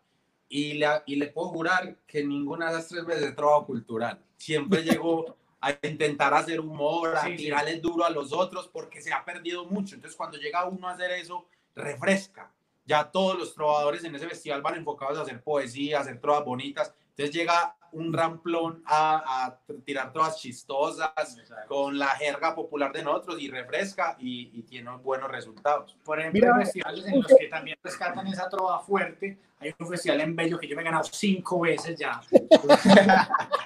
Y 0.49 0.74
le, 0.74 0.87
y 1.07 1.16
le 1.16 1.27
puedo 1.27 1.49
jurar 1.49 1.97
que 2.07 2.22
ninguna 2.24 2.68
de 2.68 2.74
las 2.74 2.89
tres 2.89 3.05
veces 3.05 3.24
he 3.31 3.33
trabajado 3.33 3.66
cultural. 3.66 4.20
Siempre 4.37 4.83
llego 4.85 5.37
a 5.61 5.72
intentar 5.83 6.33
hacer 6.35 6.61
humor, 6.61 7.16
a 7.16 7.22
Sí, 7.24 7.31
sí. 7.33 7.37
tirarle 7.37 7.81
duro 7.81 8.05
a 8.05 8.11
los 8.11 8.33
otros, 8.33 8.68
porque 8.68 9.01
se 9.01 9.12
ha 9.12 9.24
perdido 9.24 9.64
mucho. 9.64 9.97
Entonces, 9.97 10.16
cuando 10.16 10.39
llega 10.39 10.64
uno 10.66 10.89
a 10.89 10.93
hacer 10.93 11.11
eso, 11.11 11.49
refresca. 11.74 12.53
Ya 12.87 13.11
todos 13.11 13.39
los 13.39 13.55
trovadores 13.55 14.05
en 14.05 14.14
ese 14.14 14.28
festival 14.28 14.62
van 14.62 14.76
enfocados 14.76 15.18
a 15.18 15.22
hacer 15.22 15.43
poesía, 15.43 15.99
a 15.99 16.01
hacer 16.03 16.20
trovas 16.20 16.45
bonitas. 16.45 16.95
Entonces 17.11 17.34
llega 17.34 17.76
un 17.93 18.12
ramplón 18.12 18.82
a, 18.87 19.47
a 19.47 19.59
tirar 19.84 20.12
trovas 20.12 20.39
chistosas 20.39 21.11
Exacto. 21.39 21.68
con 21.68 21.99
la 21.99 22.09
jerga 22.09 22.55
popular 22.55 22.93
de 22.93 23.03
nosotros 23.03 23.41
y 23.41 23.51
refresca 23.51 24.16
y, 24.18 24.51
y 24.53 24.62
tiene 24.62 24.91
buenos 24.99 25.30
resultados. 25.30 25.97
Por 26.05 26.20
ejemplo, 26.20 26.41
Mira, 26.41 26.57
hay 26.57 26.64
festivales 26.64 27.07
en 27.07 27.22
los 27.22 27.34
que 27.39 27.49
también 27.49 27.78
rescatan 27.82 28.26
esa 28.26 28.49
trova 28.49 28.80
fuerte. 28.80 29.39
Hay 29.59 29.74
un 29.78 29.89
festival 29.89 30.20
en 30.20 30.37
Bello 30.37 30.59
que 30.59 30.68
yo 30.68 30.76
me 30.76 30.82
he 30.82 30.84
ganado 30.84 31.05
cinco 31.05 31.61
veces 31.61 31.99
ya. 31.99 32.20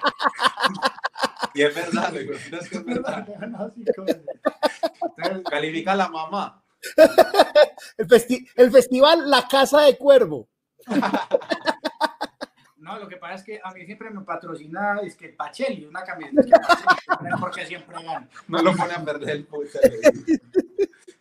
Y 1.53 1.63
es 1.63 1.75
verdad, 1.75 2.13
no 2.13 2.57
es 2.57 2.69
que 2.69 2.77
es 2.77 2.85
verdad. 2.85 3.27
Me. 3.39 3.85
Entonces, 3.85 4.21
Califica 5.49 5.95
la 5.95 6.07
mamá. 6.07 6.61
El, 7.97 8.07
festi- 8.07 8.49
el 8.55 8.71
festival 8.71 9.29
La 9.29 9.47
Casa 9.47 9.81
de 9.81 9.97
Cuervo. 9.97 10.47
No, 12.77 12.97
lo 12.97 13.07
que 13.07 13.17
pasa 13.17 13.35
es 13.35 13.43
que 13.43 13.61
a 13.63 13.71
mí 13.73 13.85
siempre 13.85 14.09
me 14.09 14.21
patrocina 14.21 14.99
es 15.03 15.15
que 15.15 15.29
Pacheli, 15.29 15.85
una 15.85 16.03
camiseta 16.03 16.41
que 16.41 16.49
Pacheli, 16.49 17.29
porque 17.39 17.65
siempre 17.67 17.95
gana. 18.03 18.27
No 18.47 18.61
lo 18.63 18.75
pone 18.75 18.93
a 18.93 19.05
perder 19.05 19.29
el 19.29 19.45
puta. 19.45 19.79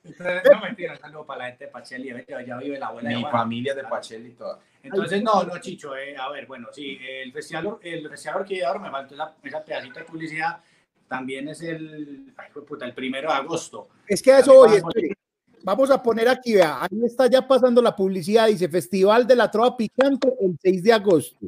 Entonces, 0.03 0.43
no 0.51 0.61
mentira, 0.63 0.97
saludo 0.97 1.27
para 1.27 1.41
la 1.41 1.47
gente 1.49 1.67
de 1.67 1.71
Pacheli, 1.71 2.15
ya, 2.27 2.43
ya 2.43 2.57
vive 2.57 2.79
la 2.79 2.87
abuela 2.87 3.11
Mi 3.11 3.23
familia 3.27 3.75
de 3.75 3.85
Pachel 3.85 4.27
y 4.27 4.31
todo. 4.31 4.59
Entonces, 4.83 5.23
no, 5.23 5.45
no, 5.45 5.59
Chicho, 5.59 5.95
eh, 5.95 6.17
a 6.17 6.31
ver, 6.31 6.47
bueno, 6.47 6.69
sí, 6.73 6.99
el 6.99 7.31
Festival, 7.31 7.77
el 7.83 8.09
Festival 8.09 8.37
Orquídea 8.39 8.65
de 8.65 8.71
Oro, 8.71 8.81
me 8.81 8.91
faltó 8.91 9.15
esa, 9.15 9.35
esa 9.43 9.63
pedacito 9.63 9.99
de 9.99 10.05
publicidad, 10.07 10.63
también 11.09 11.47
es 11.49 11.61
el, 11.61 12.33
ay, 12.39 12.49
puta, 12.67 12.87
el 12.87 12.95
primero 12.95 13.29
de 13.31 13.35
agosto. 13.37 13.91
Es 14.07 14.23
que 14.23 14.33
a 14.33 14.39
eso 14.39 14.55
voy. 14.55 14.81
Vamos. 15.63 15.91
a 15.91 16.03
poner 16.03 16.29
aquí, 16.29 16.55
vea, 16.55 16.83
ahí 16.83 17.05
está 17.05 17.27
ya 17.27 17.47
pasando 17.47 17.81
la 17.83 17.95
publicidad, 17.95 18.47
dice 18.49 18.69
Festival 18.69 19.27
de 19.27 19.37
la 19.37 19.51
Trova 19.51 19.77
Picante 19.77 20.33
el 20.41 20.57
6 20.61 20.83
de 20.83 20.93
agosto. 20.93 21.47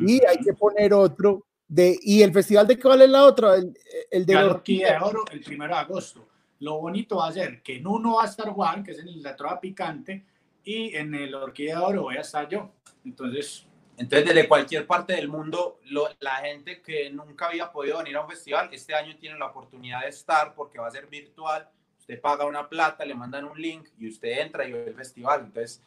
Y 0.00 0.24
hay 0.24 0.38
que 0.38 0.52
poner 0.54 0.94
otro 0.94 1.46
de, 1.66 1.98
y 2.02 2.22
el 2.22 2.32
festival 2.32 2.66
de 2.66 2.78
qué 2.78 2.86
vale 2.88 3.08
la 3.08 3.24
otra, 3.24 3.56
el, 3.56 3.76
el 4.10 4.24
de 4.26 4.34
la 4.34 4.46
Orquídea 4.46 4.98
de 4.98 5.04
Oro, 5.04 5.24
el 5.32 5.40
primero 5.40 5.74
de 5.74 5.80
agosto. 5.80 6.26
Lo 6.60 6.78
bonito 6.78 7.16
va 7.16 7.28
a 7.28 7.32
ser 7.32 7.62
que 7.62 7.76
en 7.76 7.86
uno 7.86 8.16
va 8.16 8.24
a 8.24 8.26
estar 8.26 8.48
Juan, 8.50 8.84
que 8.84 8.92
es 8.92 8.98
en 8.98 9.22
la 9.22 9.34
trova 9.34 9.58
picante, 9.60 10.24
y 10.64 10.94
en 10.94 11.14
el 11.14 11.34
Orquídea 11.34 11.78
de 11.78 11.84
Oro 11.84 12.02
voy 12.02 12.16
a 12.16 12.20
estar 12.20 12.48
yo. 12.48 12.70
Entonces, 13.04 13.66
Entonces, 13.96 14.28
desde 14.28 14.48
cualquier 14.48 14.86
parte 14.86 15.14
del 15.14 15.28
mundo, 15.28 15.78
lo- 15.86 16.08
la 16.20 16.36
gente 16.36 16.80
que 16.80 17.10
nunca 17.10 17.48
había 17.48 17.70
podido 17.70 17.98
venir 17.98 18.16
a 18.16 18.22
un 18.22 18.30
festival, 18.30 18.68
este 18.72 18.94
año 18.94 19.14
tiene 19.18 19.38
la 19.38 19.46
oportunidad 19.46 20.02
de 20.02 20.08
estar 20.08 20.54
porque 20.54 20.78
va 20.78 20.86
a 20.88 20.90
ser 20.90 21.06
virtual. 21.06 21.68
Usted 22.10 22.22
paga 22.22 22.44
una 22.44 22.68
plata, 22.68 23.04
le 23.04 23.14
mandan 23.14 23.44
un 23.44 23.56
link 23.56 23.86
y 23.96 24.08
usted 24.08 24.40
entra 24.40 24.66
y 24.66 24.72
ve 24.72 24.84
el 24.88 24.94
festival. 24.94 25.42
Entonces, 25.44 25.80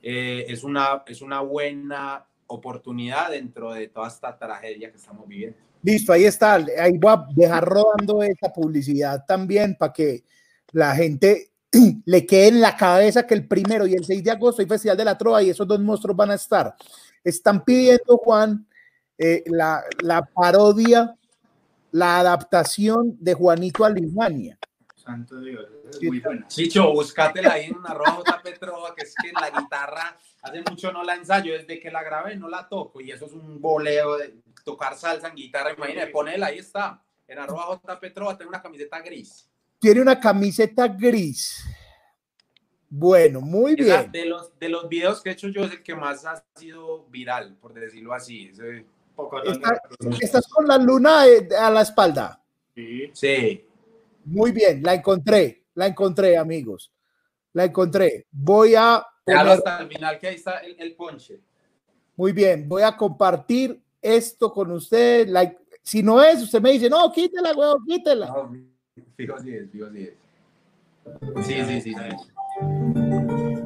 eh, 0.00 0.46
es, 0.46 0.62
una, 0.62 1.02
es 1.04 1.20
una 1.20 1.40
buena 1.40 2.24
oportunidad 2.46 3.32
dentro 3.32 3.72
de 3.72 3.88
toda 3.88 4.06
esta 4.06 4.38
tragedia 4.38 4.92
que 4.92 4.98
estamos 4.98 5.26
viviendo. 5.26 5.58
Listo, 5.82 6.12
ahí 6.12 6.26
está. 6.26 6.64
Ahí 6.78 6.96
voy 6.96 7.12
a 7.12 7.26
dejar 7.34 7.64
rodando 7.64 8.22
esa 8.22 8.52
publicidad 8.52 9.24
también 9.26 9.74
para 9.74 9.92
que 9.92 10.22
la 10.70 10.94
gente 10.94 11.50
le 12.04 12.24
quede 12.24 12.48
en 12.48 12.60
la 12.60 12.76
cabeza 12.76 13.26
que 13.26 13.34
el 13.34 13.48
primero 13.48 13.84
y 13.84 13.94
el 13.94 14.04
6 14.04 14.22
de 14.22 14.30
agosto 14.30 14.62
hay 14.62 14.68
Festival 14.68 14.96
de 14.96 15.04
la 15.04 15.18
Trova 15.18 15.42
y 15.42 15.50
esos 15.50 15.66
dos 15.66 15.80
monstruos 15.80 16.16
van 16.16 16.30
a 16.30 16.34
estar. 16.34 16.76
Están 17.24 17.64
pidiendo, 17.64 18.16
Juan, 18.18 18.64
eh, 19.18 19.42
la, 19.46 19.82
la 20.04 20.24
parodia, 20.24 21.16
la 21.90 22.20
adaptación 22.20 23.16
de 23.18 23.34
Juanito 23.34 23.84
Alemania. 23.84 24.56
Santo 25.04 25.40
Dios, 25.40 25.66
es 25.90 26.02
muy 26.02 26.20
buena. 26.20 26.46
Chicho, 26.48 26.92
búscatela 26.92 27.52
ahí 27.52 27.66
en 27.66 27.76
arroba 27.84 28.22
JP 28.26 28.58
Trova, 28.58 28.94
que 28.94 29.04
es 29.04 29.14
que 29.14 29.32
la 29.32 29.50
guitarra 29.50 30.16
hace 30.42 30.62
mucho 30.68 30.92
no 30.92 31.02
la 31.04 31.14
ensayo, 31.14 31.52
desde 31.54 31.78
que 31.78 31.90
la 31.90 32.02
grabé 32.02 32.36
no 32.36 32.48
la 32.48 32.68
toco 32.68 33.00
y 33.00 33.10
eso 33.10 33.26
es 33.26 33.32
un 33.32 33.60
boleo 33.60 34.16
de 34.16 34.34
tocar 34.64 34.96
salsa 34.96 35.28
en 35.28 35.34
guitarra. 35.36 35.72
Imagínate, 35.76 36.10
ponela, 36.10 36.46
ahí 36.46 36.58
está. 36.58 37.02
En 37.28 37.38
arroba 37.38 37.80
JP 37.82 38.12
Trova 38.14 38.36
tengo 38.36 38.48
una 38.50 38.62
camiseta 38.62 39.00
gris. 39.00 39.48
Tiene 39.78 40.00
una 40.00 40.18
camiseta 40.18 40.88
gris. 40.88 41.64
Bueno, 42.88 43.40
muy 43.40 43.74
Esa, 43.78 44.02
bien. 44.02 44.12
de, 44.12 44.24
los, 44.26 44.58
de 44.58 44.68
los 44.68 44.88
videos 44.88 45.20
que 45.22 45.30
he 45.30 45.32
hecho 45.32 45.48
yo 45.48 45.64
es 45.64 45.72
el 45.72 45.82
que 45.82 45.94
más 45.96 46.24
ha 46.26 46.44
sido 46.54 47.06
viral, 47.06 47.56
por 47.60 47.74
decirlo 47.74 48.14
así. 48.14 48.48
Ese- 48.52 48.86
Poco 49.16 49.40
Está- 49.44 49.80
estás 50.20 50.46
con 50.48 50.66
la 50.66 50.76
luna 50.76 51.24
eh, 51.28 51.48
a 51.56 51.70
la 51.70 51.82
espalda. 51.82 52.42
Sí. 52.74 53.10
Sí. 53.12 53.64
Muy 54.24 54.52
bien, 54.52 54.82
la 54.82 54.94
encontré, 54.94 55.64
la 55.74 55.86
encontré, 55.86 56.36
amigos. 56.36 56.90
La 57.52 57.64
encontré. 57.64 58.26
Voy 58.30 58.74
a 58.74 59.04
poner- 59.24 59.48
hasta 59.48 59.78
el 59.80 59.88
final 59.88 60.18
que 60.18 60.26
ahí 60.28 60.34
está 60.36 60.58
el, 60.58 60.76
el 60.78 60.94
ponche. 60.94 61.40
muy 62.16 62.32
bien, 62.32 62.68
voy 62.68 62.82
a 62.82 62.96
compartir 62.96 63.80
esto 64.00 64.52
con 64.52 64.70
usted. 64.72 65.28
Like, 65.28 65.58
si 65.82 66.02
no 66.02 66.22
es, 66.22 66.42
usted 66.42 66.60
me 66.60 66.72
dice, 66.72 66.88
no, 66.90 67.10
quítela, 67.12 67.52
huevo, 67.52 67.78
quítela. 67.86 68.26
No, 68.26 68.52
fijo 69.16 69.38
si 69.40 69.54
es, 69.54 69.70
fijo 69.70 69.90
si 69.92 70.02
es. 70.02 70.14
Sí, 71.46 71.54
sí, 71.64 71.80
sí. 71.80 71.94
sí. 71.94 72.00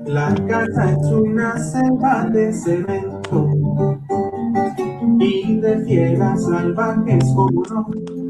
La 0.07 0.35
casa 0.49 0.91
es 0.93 1.07
una 1.13 1.59
selva 1.59 2.25
de 2.33 2.53
cemento 2.53 3.51
y 5.21 5.57
de 5.61 5.85
fieras 5.85 6.43
salvajes 6.45 7.25
como 7.35 7.63
no. 7.65 8.28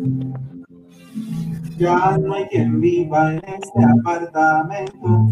Ya 1.79 2.19
no 2.19 2.35
hay 2.35 2.47
quien 2.49 2.81
viva 2.81 3.35
en 3.35 3.43
este 3.47 3.85
apartamento. 4.01 5.29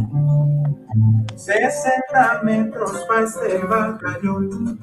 60 1.35 2.43
metros 2.45 3.05
para 3.09 3.25
este 3.25 3.59
batallón. 3.67 4.79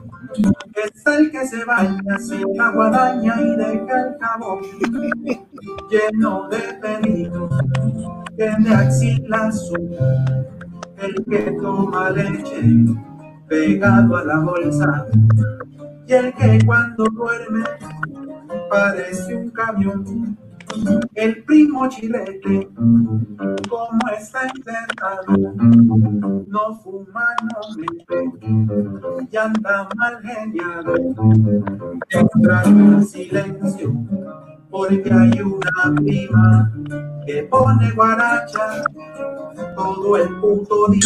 Es 0.76 1.07
el 1.07 1.32
que 1.32 1.47
se 1.47 1.64
baña 1.64 2.20
sin 2.20 2.57
la 2.57 2.70
guadaña 2.70 3.36
y 3.39 3.55
deja 3.55 4.01
el 4.01 4.20
jabón 4.20 4.59
lleno 5.89 6.49
de 6.49 6.59
pelitos 6.82 7.51
que 8.36 8.43
de 8.43 8.74
axila 8.74 9.47
azul 9.47 9.95
el 10.97 11.26
que 11.30 11.51
toma 11.61 12.09
leche 12.09 12.61
pegado 13.47 14.18
a 14.18 14.24
la 14.24 14.39
bolsa 14.39 15.05
y 16.07 16.14
el 16.14 16.34
que 16.34 16.59
cuando 16.66 17.05
duerme 17.05 17.64
parece 18.70 19.36
un 19.36 19.49
camión. 19.51 20.38
El 21.15 21.43
primo 21.43 21.88
chilete, 21.89 22.69
como 23.69 23.99
está 24.17 24.47
intentado, 24.55 25.24
no 26.47 26.80
fuma, 26.80 27.26
no 27.43 27.59
mete 27.78 28.32
y 29.32 29.38
anda 29.38 29.88
mal 29.95 30.21
geniado. 30.21 30.95
Entra 32.09 32.63
en 32.63 33.05
silencio 33.05 33.93
porque 34.69 35.11
hay 35.11 35.39
una 35.41 35.95
prima 35.95 36.71
que 37.26 37.43
pone 37.43 37.91
guaracha 37.91 38.84
todo 39.76 40.17
el 40.17 40.39
puto 40.39 40.88
día. 40.88 41.01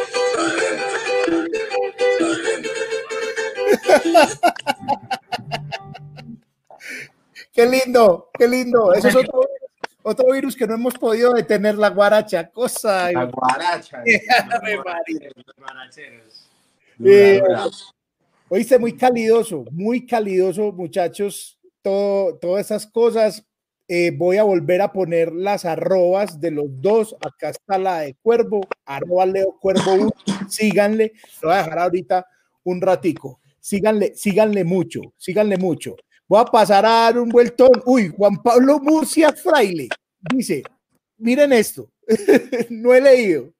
Qué 7.52 7.66
lindo, 7.66 8.30
qué 8.38 8.48
lindo. 8.48 8.92
Eso 8.94 9.08
es 9.08 9.16
otro, 9.16 9.40
otro 10.02 10.32
virus 10.32 10.56
que 10.56 10.66
no 10.66 10.74
hemos 10.74 10.94
podido 10.94 11.32
detener, 11.32 11.76
la 11.76 11.90
guaracha. 11.90 12.48
Cosa. 12.48 13.10
La 13.12 13.24
guaracha. 13.24 14.02
Eh, 17.02 17.40
Oíste, 18.50 18.78
muy 18.78 18.94
calidoso, 18.94 19.64
muy 19.70 20.04
calidoso, 20.04 20.70
muchachos. 20.72 21.58
Todo, 21.80 22.36
todas 22.36 22.66
esas 22.66 22.86
cosas. 22.86 23.42
Eh, 23.88 24.12
voy 24.14 24.36
a 24.36 24.42
volver 24.42 24.82
a 24.82 24.92
poner 24.92 25.32
las 25.32 25.64
arrobas 25.64 26.40
de 26.40 26.50
los 26.50 26.66
dos. 26.68 27.16
Acá 27.20 27.50
está 27.50 27.78
la 27.78 28.00
de 28.00 28.14
Cuervo, 28.22 28.60
arroba 28.84 29.24
Leo 29.24 29.56
Cuervo. 29.58 29.94
uno. 29.94 30.10
Síganle, 30.48 31.12
lo 31.40 31.48
voy 31.48 31.56
a 31.56 31.62
dejar 31.62 31.78
ahorita 31.78 32.26
un 32.64 32.80
ratico. 32.80 33.39
Síganle, 33.60 34.14
síganle 34.14 34.64
mucho, 34.64 35.00
síganle 35.16 35.56
mucho. 35.56 35.96
Voy 36.26 36.40
a 36.40 36.44
pasar 36.44 36.86
a 36.86 36.90
dar 36.90 37.18
un 37.18 37.28
vueltón. 37.28 37.82
Uy, 37.84 38.08
Juan 38.08 38.42
Pablo 38.42 38.80
Murcia 38.80 39.32
Fraile 39.32 39.88
dice: 40.32 40.62
Miren 41.18 41.52
esto, 41.52 41.90
no 42.70 42.94
he 42.94 43.00
leído 43.00 43.52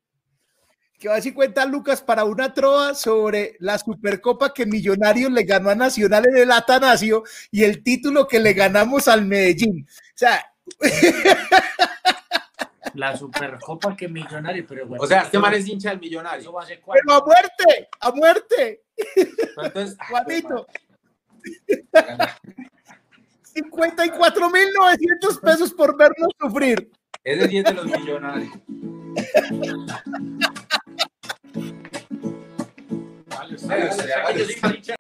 que 1.01 1.09
va 1.09 1.17
a 1.17 1.23
50 1.23 1.65
lucas 1.65 2.03
para 2.03 2.25
una 2.25 2.53
trova 2.53 2.95
sobre 2.95 3.57
la 3.59 3.79
Supercopa 3.79 4.53
que 4.53 4.67
Millonarios 4.67 5.33
le 5.33 5.45
ganó 5.45 5.71
a 5.71 5.75
Nacional 5.75 6.29
en 6.29 6.37
el 6.37 6.53
Atanasio 6.53 7.25
y 7.51 7.65
el 7.65 7.83
título 7.83 8.29
que 8.29 8.39
le 8.39 8.53
ganamos 8.53 9.09
al 9.09 9.25
Medellín. 9.25 9.87
O 9.89 10.13
sea, 10.15 10.45
La 12.95 13.17
Supercopa 13.17 13.97
que 13.97 14.09
millonario, 14.09 14.67
pero 14.69 14.87
bueno. 14.87 15.03
O 15.03 15.07
sea, 15.07 15.23
este 15.23 15.39
man 15.39 15.55
es 15.55 15.67
hincha 15.67 15.91
del 15.91 16.01
millonario. 16.01 16.41
Eso 16.41 16.53
va 16.53 16.63
a 16.63 16.67
ser 16.67 16.81
cuatro. 16.81 17.03
pero 17.07 17.17
a 17.17 17.25
muerte, 17.25 17.89
a 18.01 18.11
muerte, 18.11 18.83
Entonces, 19.63 19.97
Juanito. 20.09 20.67
54.900 23.55 25.41
pesos 25.41 25.73
por 25.75 25.97
vernos 25.97 26.31
sufrir. 26.39 26.91
ese 27.25 27.49
sí 27.49 27.59
es 27.59 27.65
de 27.65 27.73
los 27.73 27.87
millonarios. 27.87 28.53
Vale, 33.29 33.55
o 33.55 33.59
sea, 33.59 34.27
que 34.33 34.47
yo 34.83 34.95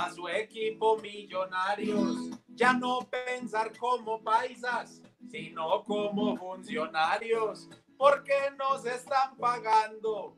a 0.00 0.10
su 0.12 0.28
equipo 0.28 0.96
millonarios. 0.98 2.30
Ya 2.48 2.72
no 2.72 3.00
pensar 3.10 3.76
como 3.76 4.22
paisas, 4.22 5.02
sino 5.30 5.84
como 5.84 6.36
funcionarios. 6.36 7.68
Porque 7.96 8.34
nos 8.58 8.86
están 8.86 9.36
pagando 9.36 10.36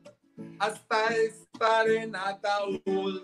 hasta 0.59 1.15
estar 1.15 1.89
en 1.89 2.15
ataúd. 2.15 3.21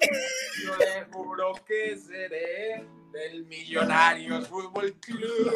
Yo 0.64 0.78
le 0.78 1.06
juro 1.12 1.54
que 1.68 1.98
seré 1.98 2.88
del 3.12 3.46
Millonarios 3.46 4.48
Fútbol 4.48 4.94
Club. 5.02 5.54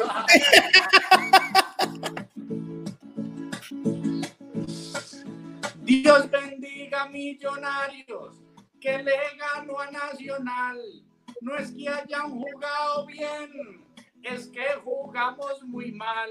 Dios 5.82 6.30
bendiga 6.30 7.06
millonarios 7.08 8.43
que 8.84 9.02
le 9.02 9.16
ganó 9.38 9.80
a 9.80 9.90
Nacional. 9.90 10.78
No 11.40 11.56
es 11.56 11.72
que 11.72 11.88
hayan 11.88 12.38
jugado 12.38 13.06
bien, 13.06 13.82
es 14.22 14.48
que 14.48 14.74
jugamos 14.84 15.62
muy 15.62 15.90
mal. 15.92 16.30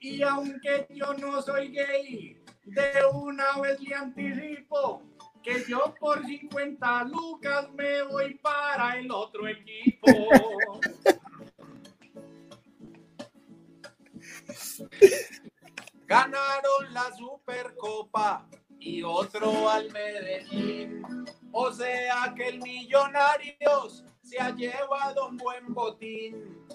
Y 0.00 0.22
aunque 0.22 0.86
yo 0.88 1.12
no 1.12 1.42
soy 1.42 1.68
gay, 1.68 2.42
de 2.64 3.04
una 3.12 3.58
vez 3.60 3.78
le 3.80 3.94
anticipo 3.94 5.02
que 5.42 5.62
yo 5.68 5.94
por 6.00 6.24
50 6.24 7.04
lucas 7.04 7.70
me 7.72 8.02
voy 8.04 8.32
para 8.36 8.98
el 8.98 9.10
otro 9.10 9.46
equipo. 9.46 10.06
Ganaron 16.06 16.94
la 16.94 17.14
Supercopa 17.14 18.48
y 18.80 19.02
otro 19.02 19.68
al 19.68 19.90
Medellín. 19.90 21.02
O 21.52 21.72
sea 21.72 22.32
que 22.36 22.48
el 22.48 22.60
Millonarios 22.60 24.04
se 24.22 24.38
ha 24.38 24.54
llevado 24.54 25.28
un 25.28 25.36
buen 25.36 25.74
botín. 25.74 26.66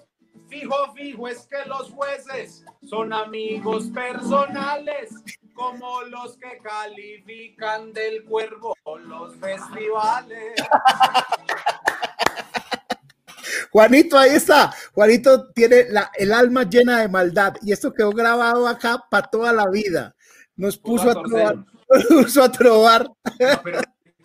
Fijo, 0.49 0.93
fijo 0.93 1.27
es 1.27 1.47
que 1.47 1.67
los 1.67 1.91
jueces 1.91 2.65
son 2.87 3.13
amigos 3.13 3.85
personales, 3.93 5.09
como 5.53 6.01
los 6.03 6.37
que 6.37 6.59
califican 6.61 7.93
del 7.93 8.23
cuervo 8.25 8.75
los 8.85 9.35
festivales. 9.37 10.53
Juanito, 13.71 14.17
ahí 14.17 14.31
está. 14.31 14.71
Juanito 14.93 15.51
tiene 15.51 15.85
la, 15.89 16.11
el 16.15 16.31
alma 16.31 16.63
llena 16.63 17.01
de 17.01 17.07
maldad 17.07 17.55
y 17.61 17.71
esto 17.71 17.91
quedó 17.91 18.11
grabado 18.11 18.67
acá 18.67 19.03
para 19.09 19.27
toda 19.27 19.51
la 19.51 19.67
vida. 19.69 20.15
Nos 20.55 20.77
puso 20.77 21.09
a 21.09 21.13
trobar. 21.13 21.65
Puso 22.09 22.43
a 22.43 22.51
trobar. 22.51 23.07
No, 23.07 23.61
pero 23.63 23.81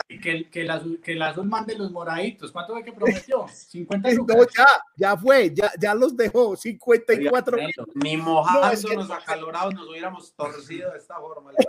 que, 0.09 0.49
que, 0.51 0.64
la, 0.64 0.83
que 1.03 1.14
la 1.14 1.29
azul 1.29 1.47
mande 1.47 1.77
los 1.77 1.91
moraditos. 1.93 2.51
¿Cuánto 2.51 2.73
fue 2.73 2.83
que 2.83 2.93
prometió? 2.93 3.47
50 3.49 4.11
lucas. 4.12 4.37
No, 4.37 4.43
ya, 4.45 4.66
ya 4.97 5.16
fue, 5.16 5.53
ya, 5.55 5.71
ya 5.79 5.95
los 5.95 6.16
dejó. 6.16 6.57
54 6.57 7.57
mil. 7.59 7.71
Ni 7.95 8.16
No, 8.16 8.25
mojándonos, 8.25 8.85
es 8.85 8.87
que- 9.09 9.14
acalorados, 9.14 9.75
nos 9.75 9.89
hubiéramos 9.89 10.33
torcido 10.35 10.93
de 10.93 10.99
esta 10.99 11.16
forma. 11.19 11.51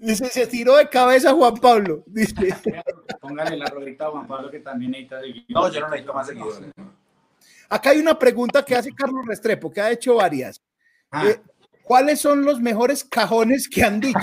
Dice, 0.00 0.28
se 0.28 0.46
tiró 0.46 0.76
de 0.76 0.88
cabeza 0.88 1.32
Juan 1.32 1.54
Pablo. 1.56 2.04
Dice. 2.06 2.34
Póngale 3.20 3.56
la 3.56 3.66
rodita 3.66 4.06
a 4.06 4.10
Juan 4.10 4.26
Pablo 4.28 4.50
que 4.50 4.60
también 4.60 4.92
necesita 4.92 5.20
seguir. 5.20 5.44
No, 5.48 5.70
yo 5.72 5.80
no 5.80 5.88
necesito 5.88 6.14
más 6.14 6.26
seguidores. 6.28 6.70
Acá 7.68 7.90
hay 7.90 7.98
una 7.98 8.18
pregunta 8.18 8.64
que 8.64 8.74
hace 8.76 8.92
Carlos 8.94 9.26
Restrepo, 9.26 9.70
que 9.70 9.80
ha 9.80 9.90
hecho 9.90 10.14
varias. 10.16 10.62
Ah, 11.10 11.26
Eh, 11.28 11.40
¿Cuáles 11.88 12.20
son 12.20 12.44
los 12.44 12.60
mejores 12.60 13.02
cajones 13.02 13.66
que 13.66 13.82
han 13.82 13.98
dicho? 13.98 14.18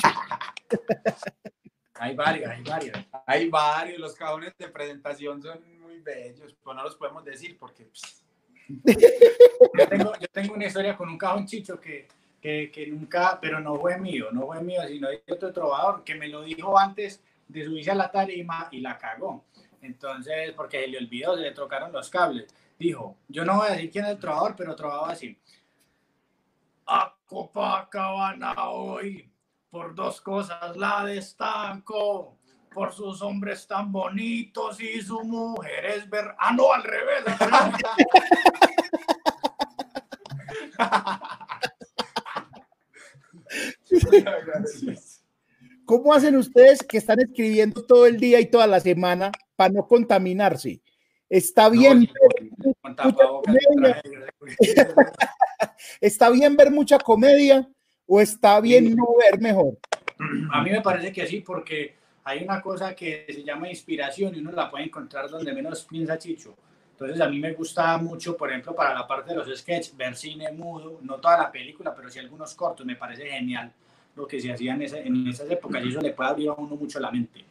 hay 1.96 2.16
varias, 2.16 2.52
hay 2.52 2.64
varias. 2.64 3.08
Hay 3.26 3.50
varios, 3.50 4.00
los 4.00 4.14
cajones 4.14 4.54
de 4.56 4.68
presentación 4.68 5.42
son 5.42 5.60
muy 5.82 6.00
bellos, 6.00 6.56
pero 6.64 6.76
no 6.76 6.84
los 6.84 6.96
podemos 6.96 7.26
decir 7.26 7.58
porque 7.58 7.86
pues, 7.86 8.24
Yo 9.80 9.88
tengo, 9.90 10.14
yo 10.20 10.28
tengo 10.32 10.54
una 10.54 10.68
historia 10.68 10.96
con 10.96 11.10
un 11.10 11.18
cajón 11.18 11.48
chicho 11.48 11.82
que, 11.82 12.08
que, 12.40 12.70
que 12.72 12.86
nunca, 12.86 13.40
pero 13.42 13.60
no 13.60 13.80
fue 13.80 13.98
mío, 13.98 14.28
no 14.32 14.46
fue 14.46 14.62
mío, 14.62 14.82
sino 14.88 15.10
de 15.10 15.24
otro 15.28 15.52
trovador 15.52 16.04
que 16.04 16.14
me 16.14 16.28
lo 16.28 16.44
dijo 16.44 16.78
antes 16.78 17.20
de 17.48 17.66
subirse 17.66 17.90
a 17.90 17.96
la 17.96 18.12
tarima 18.12 18.68
y 18.70 18.82
la 18.82 18.96
cagó. 18.96 19.44
Entonces, 19.82 20.52
porque 20.52 20.82
se 20.82 20.88
le 20.88 21.00
olvidó, 21.00 21.36
se 21.36 21.42
le 21.42 21.52
trocaron 21.52 21.92
los 21.92 22.12
cables. 22.12 22.46
Dijo, 22.78 23.18
yo 23.28 23.44
no 23.44 23.58
voy 23.58 23.70
a 23.70 23.72
decir 23.72 23.90
quién 23.90 24.06
es 24.06 24.12
el 24.12 24.20
trovador, 24.20 24.56
pero 24.56 24.76
trovaba 24.76 25.10
así. 25.10 25.36
A 26.86 27.15
Copacabana 27.26 28.70
hoy, 28.70 29.32
por 29.70 29.96
dos 29.96 30.22
cosas 30.22 30.78
la 30.78 31.06
destaco. 31.06 32.38
Por 32.74 32.92
sus 32.92 33.22
hombres 33.22 33.68
tan 33.68 33.90
bonitos 33.92 34.82
y 34.82 35.02
su 35.02 35.22
mujer 35.24 35.86
es 35.86 36.10
ver... 36.10 36.36
Ah, 36.38 36.52
no, 36.52 36.74
al 36.74 36.84
revés. 36.84 37.24
al 44.28 44.46
revés. 44.46 45.24
¿Cómo 45.86 46.14
hacen 46.14 46.36
ustedes 46.36 46.84
que 46.84 46.98
están 46.98 47.20
escribiendo 47.22 47.86
todo 47.86 48.08
el 48.08 48.20
día 48.20 48.42
y 48.42 48.48
toda 48.48 48.68
la 48.68 48.80
semana 48.82 49.32
para 49.56 49.72
no 49.72 49.88
contaminarse? 49.88 50.82
Está 51.30 51.70
bien, 51.70 52.10
Con 52.96 53.14
tapabocas, 53.14 53.56
está 56.02 56.30
bien 56.30 56.56
ver 56.56 56.72
mucha 56.72 56.98
comedia 57.00 57.68
o 58.06 58.22
está 58.22 58.60
bien 58.60 58.96
no 58.96 59.06
ver 59.18 59.40
mejor. 59.42 59.78
A 60.52 60.62
mí 60.64 60.72
me 60.72 60.82
parece 60.82 61.12
que 61.12 61.28
sí, 61.28 61.42
porque 61.42 61.96
hay 62.24 62.44
una 62.44 62.62
cosa 62.62 62.96
que 62.96 63.26
se 63.28 63.44
llama 63.44 63.70
inspiración 63.70 64.36
y 64.36 64.40
uno 64.40 64.52
la 64.52 64.70
puede 64.70 64.86
encontrar 64.86 65.30
donde 65.30 65.54
menos 65.54 65.84
piensa 65.84 66.18
Chicho. 66.18 66.56
Entonces 66.92 67.20
a 67.20 67.28
mí 67.28 67.40
me 67.40 67.54
gusta 67.54 67.98
mucho, 67.98 68.38
por 68.38 68.50
ejemplo, 68.50 68.74
para 68.74 68.94
la 68.94 69.06
parte 69.06 69.32
de 69.32 69.36
los 69.36 69.60
sketches, 69.60 69.96
ver 69.98 70.16
cine 70.16 70.52
mudo, 70.52 71.00
no 71.02 71.16
toda 71.16 71.38
la 71.38 71.52
película, 71.52 71.94
pero 71.94 72.10
sí 72.10 72.20
algunos 72.20 72.54
cortos, 72.56 72.86
me 72.86 72.96
parece 72.96 73.28
genial 73.28 73.72
lo 74.16 74.26
que 74.26 74.40
se 74.40 74.52
hacía 74.52 74.74
en, 74.74 74.82
en 74.82 75.28
esas 75.28 75.50
épocas 75.52 75.84
y 75.84 75.90
eso 75.90 76.00
le 76.00 76.12
puede 76.12 76.30
abrir 76.30 76.50
a 76.50 76.54
uno 76.54 76.76
mucho 76.76 77.00
la 77.00 77.12
mente. 77.12 77.44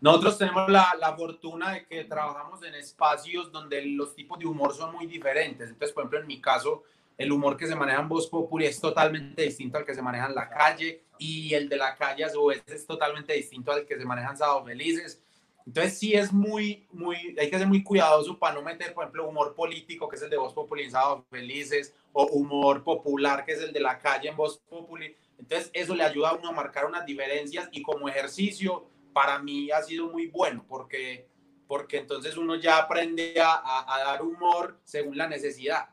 Nosotros 0.00 0.38
tenemos 0.38 0.68
la, 0.70 0.94
la 0.98 1.14
fortuna 1.14 1.72
de 1.72 1.86
que 1.86 2.04
trabajamos 2.04 2.62
en 2.62 2.74
espacios 2.74 3.52
donde 3.52 3.84
los 3.84 4.14
tipos 4.14 4.38
de 4.38 4.46
humor 4.46 4.74
son 4.74 4.92
muy 4.92 5.06
diferentes. 5.06 5.68
Entonces, 5.68 5.92
por 5.92 6.02
ejemplo, 6.02 6.20
en 6.20 6.26
mi 6.26 6.40
caso, 6.40 6.84
el 7.18 7.30
humor 7.32 7.54
que 7.54 7.66
se 7.66 7.76
maneja 7.76 8.00
en 8.00 8.08
Voz 8.08 8.26
Populi 8.28 8.64
es 8.64 8.80
totalmente 8.80 9.42
distinto 9.42 9.76
al 9.76 9.84
que 9.84 9.94
se 9.94 10.00
maneja 10.00 10.26
en 10.26 10.34
la 10.34 10.48
calle 10.48 11.04
y 11.18 11.52
el 11.52 11.68
de 11.68 11.76
la 11.76 11.94
calle 11.94 12.24
a 12.24 12.30
su 12.30 12.46
vez 12.46 12.62
es 12.66 12.86
totalmente 12.86 13.34
distinto 13.34 13.70
al 13.72 13.84
que 13.84 13.98
se 13.98 14.06
maneja 14.06 14.30
en 14.30 14.36
Sábado 14.38 14.64
Felices. 14.64 15.22
Entonces 15.66 15.98
sí 15.98 16.14
es 16.14 16.32
muy, 16.32 16.86
muy, 16.90 17.36
hay 17.38 17.50
que 17.50 17.58
ser 17.58 17.66
muy 17.66 17.82
cuidadoso 17.82 18.38
para 18.38 18.54
no 18.54 18.62
meter, 18.62 18.94
por 18.94 19.04
ejemplo, 19.04 19.28
humor 19.28 19.54
político, 19.54 20.08
que 20.08 20.16
es 20.16 20.22
el 20.22 20.30
de 20.30 20.38
Voz 20.38 20.54
Populi 20.54 20.84
en 20.84 20.92
Sábado 20.92 21.26
Felices, 21.30 21.94
o 22.14 22.24
humor 22.24 22.82
popular, 22.82 23.44
que 23.44 23.52
es 23.52 23.60
el 23.60 23.72
de 23.74 23.80
la 23.80 23.98
calle 23.98 24.30
en 24.30 24.36
Voz 24.36 24.58
Populi. 24.70 25.14
Entonces 25.38 25.70
eso 25.74 25.94
le 25.94 26.04
ayuda 26.04 26.30
a 26.30 26.34
uno 26.34 26.48
a 26.48 26.52
marcar 26.52 26.86
unas 26.86 27.04
diferencias 27.04 27.68
y 27.70 27.82
como 27.82 28.08
ejercicio 28.08 28.86
para 29.12 29.38
mí 29.38 29.70
ha 29.70 29.82
sido 29.82 30.08
muy 30.10 30.26
bueno 30.28 30.64
porque, 30.68 31.28
porque 31.66 31.98
entonces 31.98 32.36
uno 32.36 32.56
ya 32.56 32.78
aprende 32.78 33.34
a, 33.40 33.54
a- 33.94 34.04
dar 34.04 34.22
humor 34.22 34.80
según 34.84 35.16
la 35.16 35.26
necesidad. 35.28 35.88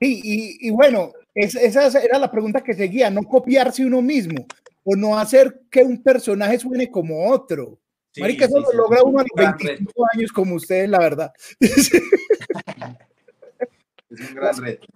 Sí, 0.00 0.20
y, 0.22 0.68
y 0.68 0.70
bueno, 0.70 1.12
es- 1.34 1.54
esa 1.54 1.86
era 2.00 2.18
la 2.18 2.30
pregunta 2.30 2.62
que 2.62 2.74
seguía, 2.74 3.10
no 3.10 3.22
copiarse 3.22 3.84
uno 3.84 4.00
mismo 4.02 4.46
o 4.84 4.96
no 4.96 5.18
hacer 5.18 5.62
que 5.70 5.82
un 5.82 6.02
personaje 6.02 6.58
suene 6.58 6.90
como 6.90 7.30
otro. 7.30 7.78
Sí, 8.12 8.20
Marica, 8.22 8.46
eso 8.46 8.56
sí, 8.56 8.62
lo 8.62 8.70
sí, 8.70 8.76
logra 8.76 9.02
uno 9.04 9.18
a 9.20 9.22
los 9.22 9.30
gran 9.36 9.56
25 9.56 9.92
años 10.14 10.32
como 10.32 10.54
ustedes, 10.56 10.88
la 10.88 10.98
verdad. 10.98 11.32
Es 11.60 11.90
un 14.28 14.34
gran 14.34 14.56
reto. 14.56 14.86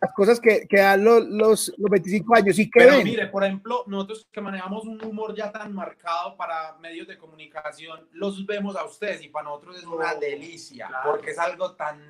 Las 0.00 0.12
cosas 0.14 0.40
que, 0.40 0.66
que 0.68 0.78
dan 0.78 1.02
los, 1.02 1.26
los, 1.26 1.72
los 1.76 1.90
25 1.90 2.36
años 2.36 2.58
y 2.58 2.70
que 2.70 2.80
Pero 2.80 2.96
ven. 2.96 3.04
mire, 3.04 3.26
por 3.26 3.44
ejemplo, 3.44 3.84
nosotros 3.86 4.28
que 4.30 4.40
manejamos 4.40 4.84
un 4.84 5.02
humor 5.04 5.34
ya 5.34 5.50
tan 5.50 5.74
marcado 5.74 6.36
para 6.36 6.76
medios 6.78 7.08
de 7.08 7.18
comunicación, 7.18 8.08
los 8.12 8.46
vemos 8.46 8.76
a 8.76 8.84
ustedes 8.84 9.22
y 9.22 9.28
para 9.28 9.48
nosotros 9.48 9.78
es 9.78 9.84
una 9.84 10.14
delicia, 10.14 10.86
claro. 10.86 11.10
porque 11.10 11.30
es 11.30 11.38
algo 11.38 11.72
tan 11.72 12.00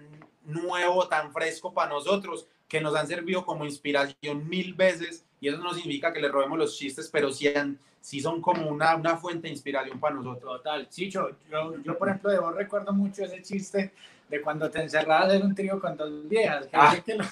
nuevo, 0.44 1.08
tan 1.08 1.32
fresco 1.32 1.72
para 1.72 1.90
nosotros, 1.90 2.46
que 2.68 2.80
nos 2.80 2.94
han 2.94 3.06
servido 3.06 3.44
como 3.44 3.64
inspiración 3.64 4.48
mil 4.48 4.74
veces, 4.74 5.24
y 5.40 5.48
eso 5.48 5.58
no 5.58 5.72
significa 5.72 6.12
que 6.12 6.20
le 6.20 6.28
robemos 6.28 6.58
los 6.58 6.76
chistes, 6.76 7.08
pero 7.10 7.32
sí, 7.32 7.48
han, 7.48 7.78
sí 8.00 8.20
son 8.20 8.40
como 8.40 8.68
una, 8.68 8.96
una 8.96 9.16
fuente 9.16 9.48
de 9.48 9.52
inspiración 9.52 9.98
para 10.00 10.14
nosotros. 10.16 10.58
Total, 10.58 10.88
Chicho, 10.88 11.30
yo, 11.50 11.76
yo 11.82 11.98
por 11.98 12.08
ejemplo 12.08 12.30
de 12.30 12.38
vos 12.38 12.54
recuerdo 12.54 12.92
mucho 12.92 13.24
ese 13.24 13.42
chiste 13.42 13.92
de 14.28 14.42
cuando 14.42 14.70
te 14.70 14.82
encerrabas 14.82 15.32
en 15.34 15.42
un 15.46 15.54
trío 15.54 15.80
con 15.80 15.96
dos 15.96 16.28
viejas, 16.28 16.66
que, 16.66 16.76
Ah. 16.76 16.90
dicen 16.90 17.04
que 17.04 17.14
lo, 17.14 17.24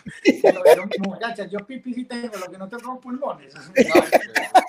que 0.43 0.53
lo 0.53 0.63
vieron 0.63 0.89
como, 0.89 1.15
muchachas, 1.15 1.51
yo 1.51 1.59
pipi 1.59 1.93
sí 1.93 2.05
tengo, 2.05 2.37
lo 2.39 2.51
que 2.51 2.59
no 2.59 2.69
tengo 2.69 2.99
pulmones. 3.01 3.55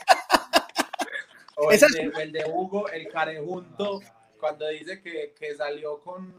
O 1.60 1.72
el 1.72 1.80
de, 1.80 2.12
el 2.22 2.32
de 2.32 2.46
Hugo, 2.46 2.88
el 2.90 3.08
carejunto, 3.10 4.00
cuando 4.40 4.68
dice 4.68 5.02
que, 5.02 5.34
que 5.38 5.56
salió 5.56 6.00
con, 6.02 6.32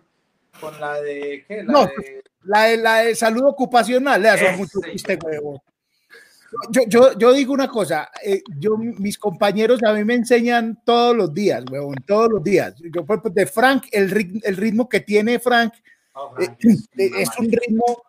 con 0.61 0.78
la 0.80 1.00
de, 1.00 1.44
¿qué? 1.46 1.64
La 1.64 1.72
No, 1.72 1.86
de, 1.86 2.22
La 2.44 2.62
de, 2.64 2.76
la 2.76 2.96
de 2.98 3.16
salud 3.16 3.44
ocupacional, 3.46 4.22
le 4.22 4.28
hace 4.28 4.52
mucho 4.56 4.78
chiste, 4.92 5.18
huevo. 5.20 5.61
Yo, 6.70 6.82
yo, 6.88 7.18
yo 7.18 7.32
digo 7.32 7.53
una 7.53 7.68
cosa, 7.68 8.11
eh, 8.24 8.42
yo, 8.59 8.76
mis 8.78 9.18
compañeros 9.18 9.82
a 9.82 9.92
mí 9.92 10.03
me 10.05 10.14
enseñan 10.14 10.80
todos 10.84 11.14
los 11.14 11.34
días, 11.34 11.62
huevón, 11.70 11.96
todos 12.07 12.30
los 12.30 12.42
días. 12.42 12.74
Yo, 12.78 13.05
de 13.30 13.46
Frank, 13.46 13.84
el, 13.92 14.11
rit- 14.11 14.40
el 14.44 14.57
ritmo 14.57 14.88
que 14.88 15.01
tiene 15.01 15.38
Frank 15.38 15.74
Oh, 16.20 16.34
eh, 16.40 16.49
eh, 16.96 17.11
es 17.16 17.28
un 17.38 17.49
ritmo 17.49 18.03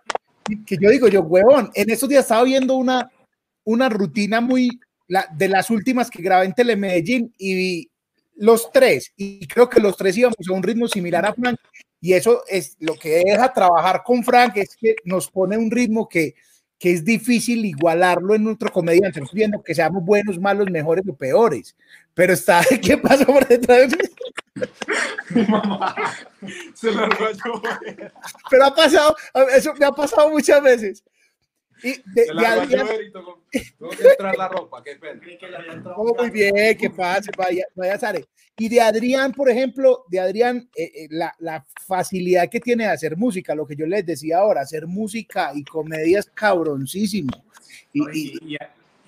que 0.65 0.77
yo 0.81 0.89
digo, 0.89 1.07
yo, 1.09 1.21
huevón, 1.21 1.69
en 1.75 1.91
estos 1.91 2.09
días 2.09 2.23
estaba 2.23 2.43
viendo 2.43 2.75
una, 2.75 3.11
una 3.65 3.87
rutina 3.87 4.41
muy, 4.41 4.79
la, 5.07 5.27
de 5.31 5.47
las 5.47 5.69
últimas 5.69 6.09
que 6.09 6.23
grabé 6.23 6.45
en 6.45 6.53
Telemedellín 6.53 7.31
y 7.37 7.53
vi 7.53 7.91
los 8.37 8.71
tres, 8.71 9.13
y 9.15 9.45
creo 9.45 9.69
que 9.69 9.79
los 9.79 9.95
tres 9.95 10.17
íbamos 10.17 10.37
a 10.49 10.53
un 10.53 10.63
ritmo 10.63 10.87
similar 10.87 11.23
a 11.23 11.35
Frank, 11.35 11.59
y 12.01 12.13
eso 12.13 12.41
es 12.47 12.77
lo 12.79 12.95
que 12.95 13.21
deja 13.23 13.53
trabajar 13.53 14.01
con 14.03 14.23
Frank, 14.23 14.57
es 14.57 14.75
que 14.75 14.95
nos 15.03 15.29
pone 15.29 15.55
un 15.55 15.69
ritmo 15.69 16.09
que, 16.09 16.33
que 16.79 16.93
es 16.93 17.03
difícil 17.03 17.65
igualarlo 17.65 18.33
en 18.33 18.47
otro 18.47 18.71
comediante, 18.71 19.19
no 19.19 19.25
estoy 19.25 19.39
viendo 19.39 19.61
que 19.61 19.75
seamos 19.75 20.03
buenos, 20.03 20.39
malos, 20.39 20.71
mejores 20.71 21.03
o 21.07 21.13
peores, 21.13 21.75
pero 22.13 22.33
está, 22.33 22.61
¿qué 22.81 22.97
pasa 22.97 23.25
por 23.25 23.45
detrás? 23.47 23.91
se 26.73 26.91
lo 26.91 27.05
robó 27.05 27.31
yo. 27.31 27.61
Pero 28.49 28.65
ha 28.65 28.73
pasado, 28.73 29.15
eso 29.55 29.73
me 29.75 29.85
ha 29.85 29.91
pasado 29.91 30.29
muchas 30.29 30.63
veces. 30.63 31.03
Y 31.83 31.91
de, 32.13 32.25
de 32.25 32.33
la 32.33 32.63
y 32.65 32.67
tengo 33.11 33.41
que 33.51 34.07
entrar 34.09 34.35
la 34.37 34.47
ropa, 34.49 34.83
qué 34.83 34.95
pena. 34.97 35.21
Oh, 35.95 36.13
muy 36.17 36.29
bien, 36.29 36.77
que 36.77 36.89
pase, 36.89 37.31
vaya, 37.37 37.63
vaya 37.75 37.97
Sare. 37.97 38.25
Y 38.57 38.67
de 38.67 38.81
Adrián, 38.81 39.31
por 39.31 39.49
ejemplo, 39.49 40.03
de 40.09 40.19
Adrián, 40.19 40.69
eh, 40.75 40.91
eh, 40.93 41.07
la, 41.09 41.33
la 41.39 41.65
facilidad 41.87 42.49
que 42.49 42.59
tiene 42.59 42.83
de 42.83 42.89
hacer 42.91 43.15
música, 43.15 43.55
lo 43.55 43.65
que 43.65 43.75
yo 43.75 43.85
les 43.85 44.05
decía 44.05 44.39
ahora, 44.39 44.61
hacer 44.61 44.85
música 44.87 45.51
y 45.55 45.63
comedia 45.63 46.19
es 46.19 46.29
cabroncísimo. 46.33 47.31
Y, 47.93 47.99
No, 48.01 48.09
y- 48.13 48.33
y, 48.41 48.53
y- 48.55 48.57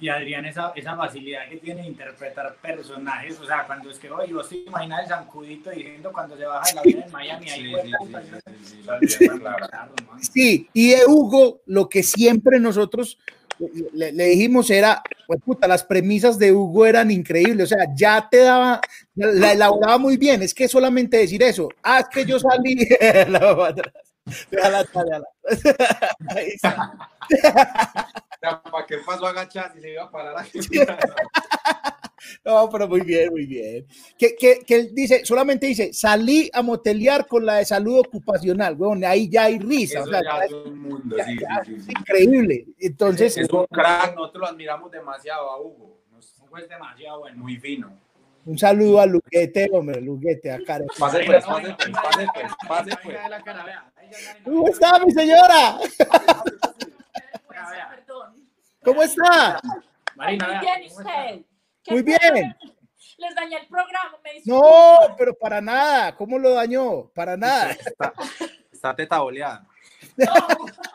y 0.02 0.10
Adrián, 0.10 0.44
esa, 0.46 0.74
esa 0.76 0.98
facilidad 0.98 1.48
que 1.48 1.58
tiene 1.58 1.84
de 1.84 1.90
interpretar 1.90 2.56
personajes, 2.56 3.40
o 3.40 3.46
sea, 3.46 3.68
cuando 3.68 3.92
es 3.92 4.00
que, 4.00 4.10
oye, 4.10 4.32
yo 4.32 4.42
estoy 4.42 4.64
imaginando 4.66 5.04
el 5.04 5.08
zancudito 5.08 5.70
diciendo 5.70 6.12
cuando 6.12 6.36
se 6.36 6.44
baja 6.44 6.72
el 6.72 6.78
avión 6.80 7.04
en 7.04 7.12
Miami, 7.12 7.50
ahí 7.52 7.74
Sí, 10.20 10.68
y 10.74 10.90
de 10.90 11.06
Hugo, 11.06 11.62
lo 11.68 11.88
que 11.88 12.02
siempre 12.02 12.60
nosotros 12.60 13.20
le, 13.94 14.12
le 14.12 14.26
dijimos 14.26 14.72
era, 14.72 15.04
pues 15.28 15.40
puta, 15.46 15.68
las 15.68 15.84
premisas 15.84 16.40
de 16.40 16.52
Hugo 16.52 16.88
eran 16.88 17.12
increíbles, 17.12 17.72
o 17.72 17.76
sea, 17.76 17.86
ya 17.96 18.28
te 18.28 18.38
daba, 18.38 18.82
la 19.14 19.52
elaboraba 19.52 20.00
muy 20.00 20.18
bien, 20.18 20.42
es 20.42 20.56
que 20.56 20.68
solamente 20.68 21.18
decir 21.18 21.44
eso, 21.44 21.70
ah, 21.84 22.00
es 22.00 22.08
que 22.08 22.26
yo 22.26 22.40
salí, 22.40 22.88
la. 23.30 23.76
Déjala, 24.50 24.84
déjala. 24.84 25.24
Ahí 26.30 26.48
está. 26.50 26.92
¿Para 28.72 28.86
qué 28.88 28.98
pasó 29.06 29.26
a 29.28 29.30
agachar 29.30 29.72
si 29.74 29.82
se 29.82 29.92
iba 29.92 30.04
a 30.04 30.12
parar? 30.12 30.46
No, 32.46 32.70
pero 32.70 32.88
muy 32.88 33.02
bien, 33.02 33.32
muy 33.32 33.48
bien. 33.48 33.86
Que, 34.16 34.36
que, 34.36 34.60
que 34.60 34.76
él 34.76 34.90
dice, 34.94 35.26
solamente 35.26 35.66
dice, 35.66 35.92
salí 35.92 36.52
a 36.54 36.62
motelear 36.62 37.26
con 37.26 37.44
la 37.46 37.56
de 37.56 37.66
salud 37.66 37.98
ocupacional, 38.00 38.76
weón, 38.76 39.04
ahí 39.04 39.28
ya 39.28 39.46
hay 39.46 39.58
risa, 39.58 40.00
Eso 40.02 40.08
o 40.08 40.12
sea, 40.12 40.22
ya 40.24 40.38
ya 40.40 40.46
es 40.46 40.52
un 40.54 40.80
mundo, 40.80 41.18
ya- 41.18 41.26
sí, 41.26 41.38
ya 41.40 41.64
sí, 41.66 41.72
sí, 41.72 41.78
es 41.80 41.86
sí. 41.86 41.92
increíble. 42.00 42.66
Entonces, 42.80 43.38
Es 43.38 43.50
un 43.50 43.66
crack, 43.66 44.16
nosotros 44.16 44.42
lo 44.42 44.48
admiramos 44.50 44.92
demasiado 44.92 45.50
a 45.50 45.60
Hugo. 45.60 46.00
Hugo 46.42 46.58
es 46.60 46.70
demasiado 46.70 47.20
bueno. 47.22 47.38
Muy 47.38 47.58
fino. 47.58 47.92
Un 48.46 48.58
saludo 48.58 49.00
a 49.00 49.06
Luguete, 49.06 49.70
hombre, 49.72 50.02
Luguete, 50.02 50.52
a 50.52 50.60
Karen. 50.64 50.88
Pase 50.98 51.24
pues, 51.26 51.46
pase 51.46 51.76
pues, 51.76 51.90
pase 51.92 52.28
pues, 52.34 52.52
pase 52.68 52.92
pues. 53.04 53.18
¿Cómo 54.44 54.68
está, 54.68 55.00
mi 55.00 55.12
señora? 55.12 55.78
¿Cómo 58.84 59.04
está? 59.04 59.62
Marina, 60.16 60.60
bien, 60.60 60.84
¿y 60.84 60.90
¿cómo 60.90 61.02
está? 61.02 61.24
usted? 61.24 61.46
¿Qué 61.84 61.92
Muy 61.92 62.04
bien. 62.04 62.56
Les 63.18 63.36
dañé 63.36 63.58
el 63.58 63.68
programa, 63.68 64.18
me. 64.24 64.42
No, 64.46 65.16
pero 65.18 65.36
para 65.36 65.62
nada. 65.62 66.16
¿Cómo 66.16 66.40
lo 66.40 66.52
dañó? 66.56 67.10
Para 67.14 67.38
nada. 67.38 67.72
Está, 67.72 68.14
está 68.72 68.96
teta 68.96 69.20
boleada. 69.20 69.68
No. 70.18 70.26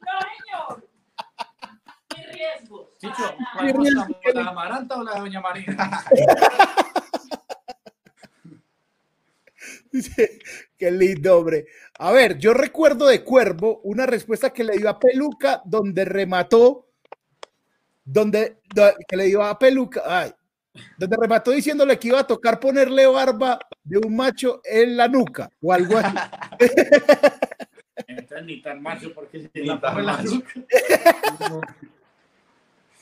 No, 0.00 0.18
señor. 0.36 0.88
Mis 2.16 2.26
riesgos. 2.32 2.89
Chicho, 3.00 3.22
nada. 3.22 3.36
¿cuál 3.54 3.72
gustamos, 3.72 4.16
¿La 4.34 4.50
Amaranta 4.50 4.96
o 4.96 5.02
la 5.02 5.14
de 5.14 5.20
Doña 5.20 5.40
Marina? 5.40 6.04
Dice, 9.92 10.38
Qué 10.78 10.90
lindo, 10.90 11.38
hombre. 11.38 11.66
A 11.98 12.12
ver, 12.12 12.38
yo 12.38 12.54
recuerdo 12.54 13.06
de 13.06 13.22
Cuervo 13.24 13.80
una 13.84 14.06
respuesta 14.06 14.50
que 14.50 14.64
le 14.64 14.76
dio 14.78 14.88
a 14.88 14.98
Peluca 14.98 15.60
donde 15.64 16.04
remató, 16.04 16.86
donde, 18.04 18.58
do- 18.74 18.94
que 19.06 19.16
le 19.16 19.24
dio 19.24 19.42
a 19.42 19.58
Peluca, 19.58 20.02
ay, 20.06 20.32
donde 20.96 21.16
remató 21.20 21.50
diciéndole 21.50 21.98
que 21.98 22.08
iba 22.08 22.20
a 22.20 22.26
tocar 22.26 22.58
ponerle 22.60 23.06
barba 23.06 23.58
de 23.82 23.98
un 23.98 24.14
macho 24.16 24.60
en 24.64 24.96
la 24.96 25.08
nuca 25.08 25.50
o 25.60 25.72
algo 25.72 25.98
así. 25.98 26.16
Entonces 28.06 28.44
ni 28.46 28.62
tan 28.62 28.80
macho 28.82 29.12
porque 29.12 29.42
se 29.42 29.50
Ni 29.54 29.66
la 29.66 29.80
tan 29.80 30.06
la 30.06 30.22
nuca. 30.22 30.54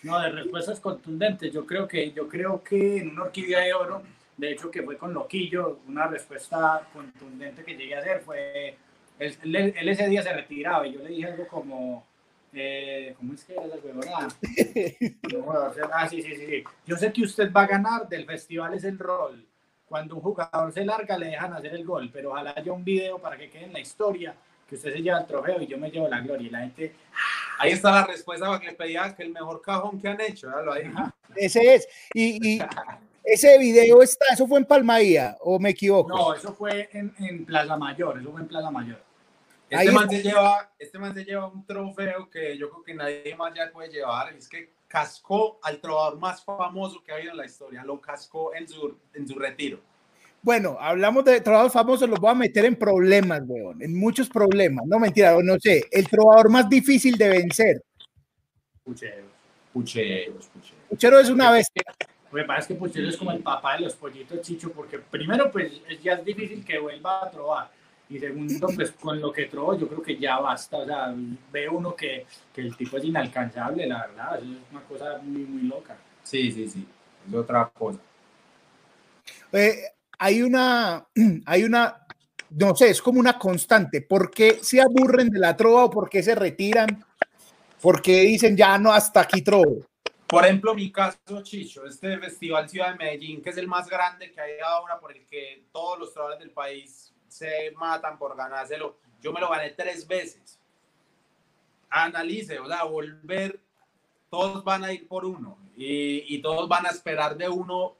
No, 0.03 0.21
de 0.21 0.31
respuestas 0.31 0.81
contundentes. 0.81 1.53
Yo 1.53 1.67
creo 1.67 1.87
que, 1.89 2.13
yo 2.13 2.29
creo 2.29 2.63
que 2.63 2.99
en 2.99 3.11
una 3.11 3.25
orquídea 3.25 3.61
de 3.61 3.75
oro, 3.75 4.03
de 4.37 4.53
hecho 4.53 4.71
que 4.71 4.83
fue 4.83 4.97
con 4.97 5.13
Loquillo, 5.13 5.81
una 5.89 6.07
respuesta 6.07 6.87
contundente 6.93 7.65
que 7.65 7.75
llegué 7.77 7.97
a 7.97 8.01
hacer 8.01 8.21
fue, 8.21 8.77
él, 9.19 9.37
él- 9.43 9.75
él 9.77 9.89
ese 9.89 10.09
día 10.09 10.23
se 10.23 10.33
retiraba 10.33 10.87
y 10.87 10.93
yo 10.95 11.03
le 11.03 11.09
dije 11.11 11.27
algo 11.27 11.47
como, 11.49 12.07
eh, 12.53 13.15
¿cómo 13.19 13.35
es 13.35 13.45
que 13.45 13.55
era 13.55 13.65
esa 13.67 13.77
huevonada? 13.77 14.29
Ah, 15.93 16.09
sí, 16.09 16.23
sí, 16.23 16.35
sí. 16.37 16.65
Yo 16.87 16.97
sé 16.97 17.13
que 17.13 17.23
usted 17.23 17.53
va 17.53 17.63
a 17.63 17.67
ganar, 17.67 18.09
del 18.09 18.25
festival 18.25 18.75
es 18.75 18.85
el 18.85 18.99
rol. 18.99 19.45
Cuando 19.87 20.15
un 20.17 20.23
jugador 20.23 20.73
se 20.73 20.85
larga, 20.85 21.19
le 21.19 21.27
dejan 21.27 21.53
hacer 21.55 21.75
el 21.75 21.85
gol, 21.85 22.11
pero 22.13 22.31
ojalá 22.31 22.55
haya 22.57 22.73
un 22.73 22.85
video 22.85 23.19
para 23.19 23.37
que 23.37 23.49
quede 23.51 23.65
en 23.65 23.73
la 23.73 23.81
historia, 23.81 24.35
que 24.69 24.75
usted 24.75 24.93
se 24.93 25.03
lleva 25.03 25.21
el 25.21 25.27
trofeo 25.27 25.61
y 25.63 25.67
yo 25.67 25.79
me 25.79 25.91
llevo 25.91 26.09
la 26.09 26.21
gloria. 26.21 26.47
Y 26.47 26.51
la 26.51 26.61
gente, 26.61 26.95
Ahí 27.59 27.73
está 27.73 27.91
la 27.91 28.07
respuesta 28.07 28.47
para 28.47 28.61
que 28.61 28.67
le 28.69 28.73
pedía 28.75 29.15
que 29.17 29.23
el 29.25 29.31
mejor 29.31 29.61
cajón 29.61 30.01
que 30.01 30.09
han 30.09 30.21
hecho. 30.21 30.49
lo 30.49 30.73
ahí. 30.73 30.91
Ese 31.35 31.75
es. 31.75 31.89
Y, 32.15 32.57
y 32.57 32.63
ese 33.25 33.59
video 33.59 34.03
está, 34.03 34.27
eso 34.33 34.47
fue 34.47 34.59
en 34.59 34.65
Palmaía, 34.65 35.37
o 35.41 35.59
me 35.59 35.71
equivoco. 35.71 36.09
no, 36.09 36.35
eso 36.35 36.55
fue 36.55 36.89
en, 36.93 37.15
en 37.19 37.45
Plaza 37.45 37.77
Mayor, 37.77 38.19
eso 38.19 38.31
fue 38.31 38.41
en 38.41 38.49
Plaza 38.49 38.71
Mayor. 38.71 39.03
Este 39.69 39.93
man, 39.93 40.09
se 40.09 40.23
lleva, 40.23 40.71
este 40.79 40.99
man 40.99 41.15
se 41.15 41.25
lleva 41.25 41.47
un 41.47 41.67
trofeo 41.67 42.31
que 42.31 42.57
yo 42.57 42.71
creo 42.71 42.83
que 42.83 42.95
nadie 42.95 43.37
más 43.37 43.53
ya 43.55 43.71
puede 43.71 43.91
llevar. 43.91 44.33
Es 44.35 44.49
que 44.49 44.71
cascó 44.87 45.59
al 45.63 45.79
trovador 45.79 46.19
más 46.19 46.43
famoso 46.43 47.03
que 47.05 47.13
ha 47.13 47.17
habido 47.17 47.33
en 47.33 47.37
la 47.37 47.45
historia. 47.45 47.85
Lo 47.85 48.01
cascó 48.01 48.55
en 48.55 48.67
su, 48.67 48.97
en 49.13 49.29
su 49.29 49.39
retiro. 49.39 49.79
Bueno, 50.43 50.77
hablamos 50.81 51.25
de 51.25 51.41
trabajos 51.41 51.73
famosos, 51.73 52.09
los 52.09 52.21
voy 52.21 52.31
a 52.31 52.35
meter 52.35 52.65
en 52.65 52.77
problemas, 52.77 53.43
weón, 53.47 53.83
en 53.83 53.99
muchos 53.99 54.29
problemas. 54.29 54.87
No 54.87 54.99
mentira, 54.99 55.37
no 55.43 55.59
sé, 55.59 55.85
el 55.91 56.09
trovador 56.09 56.49
más 56.51 56.69
difícil 56.69 57.17
de 57.17 57.29
vencer. 57.29 57.83
Pucheros. 58.85 59.27
Pucheros, 59.73 60.47
pucheros. 60.47 60.79
Puchero 60.89 61.19
es 61.21 61.29
una 61.29 61.51
bestia. 61.51 61.83
Lo 62.31 62.39
que 62.39 62.45
pasa 62.45 62.61
es 62.61 62.67
que 62.69 62.75
Puchero 62.75 63.09
es 63.09 63.17
como 63.17 63.33
el 63.33 63.41
papá 63.43 63.75
de 63.75 63.81
los 63.83 63.95
pollitos 63.97 64.41
chicho, 64.43 64.71
porque 64.73 64.99
primero, 64.99 65.51
pues 65.51 65.73
es- 65.89 66.03
ya 66.03 66.15
es 66.15 66.25
difícil 66.25 66.65
que 66.65 66.79
vuelva 66.79 67.25
a 67.25 67.31
trobar. 67.31 67.71
Y 68.11 68.19
segundo, 68.19 68.69
pues 68.75 68.91
con 68.93 69.21
lo 69.21 69.31
que 69.31 69.47
trobo, 69.47 69.79
yo 69.79 69.87
creo 69.87 70.03
que 70.03 70.17
ya 70.17 70.39
basta. 70.39 70.79
O 70.79 70.87
sea, 70.87 71.15
ve 71.53 71.69
uno 71.69 71.95
que, 71.95 72.25
que 72.55 72.63
el 72.63 72.75
tipo 72.77 72.97
es 72.97 73.05
inalcanzable, 73.05 73.87
la 73.87 74.07
verdad. 74.07 74.37
eso 74.39 74.45
Es 74.45 74.59
una 74.71 74.81
cosa 74.83 75.19
muy, 75.23 75.43
muy 75.43 75.63
loca. 75.69 75.97
Sí, 76.23 76.51
sí, 76.51 76.69
sí. 76.69 76.87
Es 77.29 77.35
otra 77.35 77.69
cosa. 77.69 77.99
Eh, 79.53 79.75
hay 80.19 80.43
una, 80.43 81.07
hay 81.47 81.65
una, 81.65 82.07
no 82.51 82.75
sé, 82.75 82.91
es 82.91 83.01
como 83.01 83.21
una 83.21 83.39
constante. 83.39 84.03
¿Por 84.03 84.31
qué 84.31 84.59
se 84.63 84.81
aburren 84.81 85.31
de 85.31 85.39
la 85.39 85.57
trova 85.57 85.85
o 85.85 85.91
por 85.91 86.11
qué 86.11 86.23
se 86.23 86.35
retiran? 86.35 87.05
¿Por 87.81 88.03
qué 88.03 88.23
dicen 88.23 88.57
ya 88.57 88.77
no 88.79 88.93
hasta 88.93 89.21
aquí 89.21 89.43
trovo? 89.43 89.87
Por 90.27 90.45
ejemplo, 90.45 90.75
mi 90.75 90.93
caso, 90.93 91.43
Chicho, 91.43 91.87
este 91.87 92.19
Festival 92.19 92.69
Ciudad 92.69 92.93
de 92.93 92.99
Medellín, 92.99 93.41
que 93.41 93.51
es 93.51 93.57
el 93.57 93.67
más 93.67 93.89
grande 93.89 94.31
que 94.31 94.41
hay 94.41 94.61
ahora, 94.61 94.99
por 94.99 95.17
el 95.17 95.25
que 95.25 95.65
todos 95.73 95.99
los 95.99 96.13
trovadores 96.13 96.41
del 96.41 96.51
país 96.51 97.15
se 97.29 97.71
matan 97.77 98.19
por 98.19 98.37
ganárselo. 98.37 98.99
Yo 99.23 99.33
me 99.33 99.41
lo 99.41 99.49
gané 99.49 99.71
tres 99.71 100.07
veces. 100.07 100.59
Analice, 101.89 102.59
o 102.59 102.67
sea, 102.67 102.85
volver, 102.85 103.59
todos 104.29 104.63
van 104.65 104.85
a 104.85 104.93
ir 104.93 105.09
por 105.09 105.25
uno 105.25 105.57
y, 105.75 106.35
y 106.35 106.43
todos 106.43 106.69
van 106.69 106.85
a 106.85 106.91
esperar 106.91 107.39
de 107.39 107.49
uno 107.49 107.98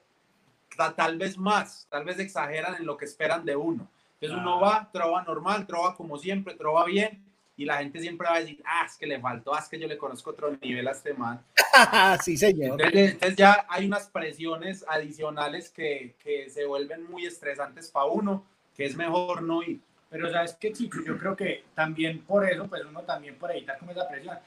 tal 0.95 1.17
vez 1.17 1.37
más, 1.37 1.87
tal 1.89 2.05
vez 2.05 2.19
exageran 2.19 2.75
en 2.75 2.85
lo 2.85 2.97
que 2.97 3.05
esperan 3.05 3.45
de 3.45 3.55
uno. 3.55 3.87
Entonces 4.13 4.37
uno 4.37 4.59
va, 4.59 4.89
trova 4.91 5.23
normal, 5.23 5.65
trova 5.65 5.95
como 5.95 6.17
siempre, 6.17 6.53
trova 6.55 6.85
bien 6.85 7.23
y 7.55 7.65
la 7.65 7.77
gente 7.77 7.99
siempre 7.99 8.27
va 8.27 8.35
a 8.35 8.39
decir, 8.39 8.61
ah, 8.65 8.85
es 8.85 8.95
que 8.95 9.05
le 9.05 9.19
faltó, 9.19 9.53
ah, 9.53 9.59
es 9.59 9.67
que 9.67 9.79
yo 9.79 9.87
le 9.87 9.97
conozco 9.97 10.29
otro 10.29 10.55
nivel 10.61 10.87
a 10.87 10.91
este 10.91 11.13
man. 11.13 11.41
sí, 12.23 12.37
señor. 12.37 12.81
Entonces, 12.81 13.11
entonces 13.11 13.37
ya 13.37 13.65
hay 13.69 13.85
unas 13.85 14.07
presiones 14.07 14.85
adicionales 14.87 15.69
que, 15.69 16.15
que 16.23 16.49
se 16.49 16.65
vuelven 16.65 17.09
muy 17.09 17.25
estresantes 17.25 17.91
para 17.91 18.05
uno, 18.05 18.45
que 18.75 18.85
es 18.85 18.95
mejor 18.95 19.41
no 19.41 19.61
ir. 19.61 19.81
Pero 20.09 20.31
sabes 20.31 20.53
que 20.53 20.71
Chicho, 20.73 20.99
yo 21.05 21.17
creo 21.17 21.35
que 21.35 21.65
también 21.75 22.19
por 22.19 22.49
eso, 22.49 22.67
pues 22.67 22.83
uno 22.83 23.01
también 23.01 23.35
por 23.35 23.51
evitar 23.51 23.77
como 23.77 23.91
esa 23.91 24.07
presión, 24.07 24.37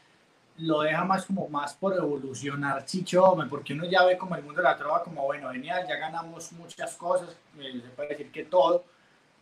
lo 0.59 0.83
deja 0.83 1.05
más 1.05 1.25
como 1.27 1.49
más 1.49 1.75
por 1.75 1.97
evolucionar 1.97 2.85
Chicho, 2.85 3.25
hombre, 3.25 3.49
porque 3.49 3.73
uno 3.73 3.85
ya 3.85 4.05
ve 4.05 4.19
como 4.19 4.37
el 4.37 4.43
mundo 4.43 4.61
de 4.61 4.69
la 4.69 4.77
trova 4.77 5.03
como, 5.03 5.25
bueno, 5.25 5.49
venía, 5.49 5.87
ya 5.87 5.97
ganamos 5.97 6.53
muchas 6.53 6.95
cosas, 6.97 7.31
eh, 7.59 7.81
se 7.83 7.89
puede 7.91 8.11
decir 8.11 8.31
que 8.31 8.45
todo, 8.45 8.85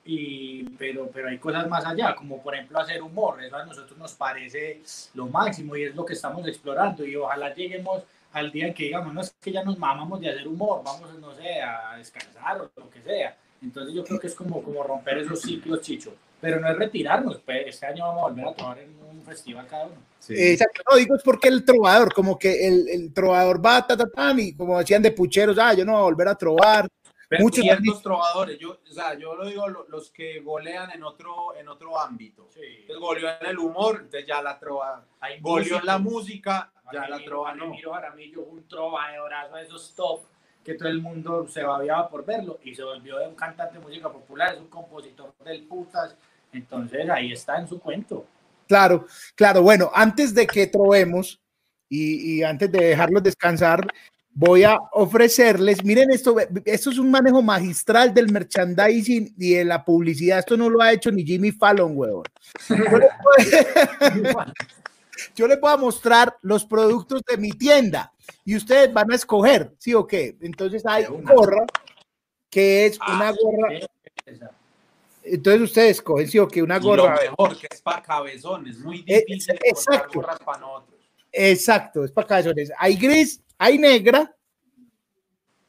y, 0.05 0.65
pero, 0.71 1.11
pero 1.13 1.29
hay 1.29 1.39
cosas 1.39 1.69
más 1.69 1.85
allá, 1.85 2.15
como 2.15 2.43
por 2.43 2.55
ejemplo 2.55 2.79
hacer 2.79 3.03
humor, 3.03 3.43
eso 3.43 3.57
a 3.57 3.65
nosotros 3.65 3.99
nos 3.99 4.15
parece 4.15 4.83
lo 5.15 5.27
máximo 5.27 5.77
y 5.77 5.85
es 5.85 5.95
lo 5.95 6.05
que 6.05 6.15
estamos 6.15 6.47
explorando 6.47 7.05
y 7.05 7.17
ojalá 7.17 7.55
lleguemos 7.55 8.03
al 8.33 8.51
día 8.51 8.69
en 8.69 8.75
que 8.75 8.85
digamos, 8.85 9.13
no 9.13 9.21
es 9.21 9.35
que 9.41 9.53
ya 9.53 9.65
nos 9.65 9.79
mamamos 9.79 10.21
de 10.21 10.31
hacer 10.31 10.47
humor, 10.47 10.83
vamos, 10.85 11.13
no 11.19 11.35
sé, 11.35 11.61
a 11.61 11.97
descansar 11.97 12.61
o 12.61 12.71
lo 12.77 12.89
que 12.89 13.03
sea. 13.03 13.37
Entonces 13.63 13.95
yo 13.95 14.05
creo 14.05 14.19
que 14.19 14.29
es 14.29 14.35
como, 14.35 14.63
como 14.63 14.83
romper 14.83 15.19
esos 15.19 15.43
ciclos, 15.43 15.81
Chicho. 15.81 16.15
Pero 16.41 16.61
no 16.61 16.69
es 16.69 16.77
retirarnos, 16.77 17.39
pues 17.45 17.67
este 17.67 17.87
año 17.87 18.07
vamos 18.07 18.23
a 18.23 18.29
volver 18.29 18.47
a 18.49 18.55
trabajar 18.55 18.79
en 18.83 18.97
un 19.03 19.23
festival 19.23 19.67
cada 19.67 19.87
uno. 19.87 19.97
Exacto, 20.53 20.83
no 20.91 20.97
digo 20.97 21.17
es 21.17 21.23
porque 21.23 21.49
el 21.49 21.65
trovador, 21.65 22.13
como 22.15 22.39
que 22.39 22.67
el, 22.67 22.89
el 22.89 23.13
trovador 23.13 23.65
va 23.65 23.87
ta, 23.87 23.97
ta, 23.97 24.09
tan, 24.09 24.39
y 24.41 24.55
como 24.55 24.79
decían 24.79 25.03
de 25.03 25.13
pucheros, 25.13 25.59
ah, 25.59 25.75
yo 25.75 25.85
no 25.85 25.93
voy 25.93 26.01
a 26.01 26.05
volver 26.05 26.29
a 26.29 26.35
trobar, 26.35 26.89
Pero 27.29 27.45
Muchos 27.45 27.63
ciertos 27.63 28.03
trovadores, 28.03 28.59
yo, 28.59 28.73
o 28.73 28.93
sea, 28.93 29.17
yo 29.17 29.37
lo 29.37 29.47
digo, 29.47 29.69
lo- 29.69 29.87
los 29.89 30.11
que 30.11 30.41
golean 30.41 30.91
en 30.91 31.05
otro, 31.05 31.55
en 31.57 31.69
otro 31.69 31.97
ámbito. 31.99 32.49
Sí. 32.53 32.61
Entonces 32.81 32.99
goleó 32.99 33.29
en 33.41 33.47
el 33.47 33.59
humor, 33.59 33.97
entonces 34.03 34.27
ya 34.27 34.43
la 34.43 34.59
trova. 34.59 35.05
Hay 35.21 35.41
Goleó 35.41 35.79
en 35.79 35.87
la 35.87 35.99
música, 35.99 36.73
ya 36.93 37.09
la 37.09 37.23
trova 37.25 37.55
no. 37.55 37.73
Jaramillo, 37.81 38.43
un 38.43 38.67
trovadorazo 38.67 39.55
de 39.57 39.63
esos 39.63 39.95
top 39.95 40.23
que 40.65 40.75
todo 40.75 40.89
el 40.89 41.01
mundo 41.01 41.47
se 41.49 41.63
babiaba 41.63 42.09
por 42.09 42.25
verlo 42.25 42.59
y 42.65 42.75
se 42.75 42.83
volvió 42.83 43.17
un 43.27 43.35
cantante 43.37 43.79
de 43.79 43.85
música 43.85 44.11
popular, 44.11 44.55
es 44.55 44.61
un 44.61 44.67
compositor 44.69 45.33
del 45.45 45.63
putas. 45.69 46.17
Entonces 46.53 47.09
ahí 47.11 47.33
está 47.33 47.59
en 47.59 47.69
su 47.69 47.79
cuento. 47.81 48.27
Claro, 48.67 49.07
claro. 49.35 49.63
Bueno, 49.63 49.91
antes 49.95 50.35
de 50.35 50.47
que 50.47 50.67
trovemos 50.67 51.41
y, 51.89 52.37
y 52.39 52.43
antes 52.43 52.71
de 52.71 52.79
dejarlos 52.87 53.23
descansar, 53.23 53.87
voy 54.33 54.63
a 54.63 54.79
ofrecerles, 54.93 55.85
miren 55.85 56.11
esto, 56.13 56.37
esto 56.65 56.91
es 56.91 56.99
un 56.99 57.11
manejo 57.11 57.43
magistral 57.43 58.15
del 58.15 58.31
merchandising 58.33 59.35
y 59.37 59.55
de 59.55 59.65
la 59.65 59.85
publicidad. 59.85 60.39
Esto 60.39 60.57
no 60.57 60.71
lo 60.71 60.81
ha 60.81 60.93
hecho 60.93 61.11
ni 61.11 61.25
Jimmy 61.25 61.51
Fallon, 61.51 61.93
huevón. 61.97 62.25
Yo 65.35 65.47
les 65.49 65.61
voy- 65.61 65.71
a 65.73 65.77
mostrar 65.77 66.37
los 66.43 66.65
productos 66.65 67.23
de 67.29 67.37
mi 67.37 67.51
tienda 67.51 68.13
y 68.45 68.57
ustedes 68.57 68.93
van 68.93 69.11
a 69.13 69.15
escoger, 69.17 69.75
¿sí 69.79 69.93
o 69.95 70.07
qué? 70.07 70.37
Entonces 70.41 70.85
hay 70.87 71.05
gorra, 71.07 71.67
que 72.49 72.87
es 72.87 72.99
Ah, 73.01 73.17
una 73.17 73.31
gorra, 73.33 73.69
Qué 73.69 73.87
belleza. 74.27 74.51
Entonces 75.35 76.03
¿sí 76.31 76.39
o 76.39 76.49
qué? 76.49 76.63
Una 76.63 76.77
Y 76.77 76.81
lo 76.81 76.87
gorra. 76.89 77.19
mejor, 77.21 77.59
que 77.59 77.69
es 77.71 77.81
para 77.83 78.03
cabezones, 78.03 78.79
muy 78.79 79.05
Eh, 79.07 79.25
difícil 79.27 79.55
encontrar 79.63 79.95
exacto. 79.97 80.21
gorras 80.21 80.39
para 80.39 80.59
nosotros. 80.59 81.01
Exacto, 81.33 82.05
es 82.05 82.13
para 82.13 82.27
cabezones. 82.27 82.73
Hay 82.79 82.97
gris, 82.97 83.43
hay 83.59 83.79
negra. 83.79 84.35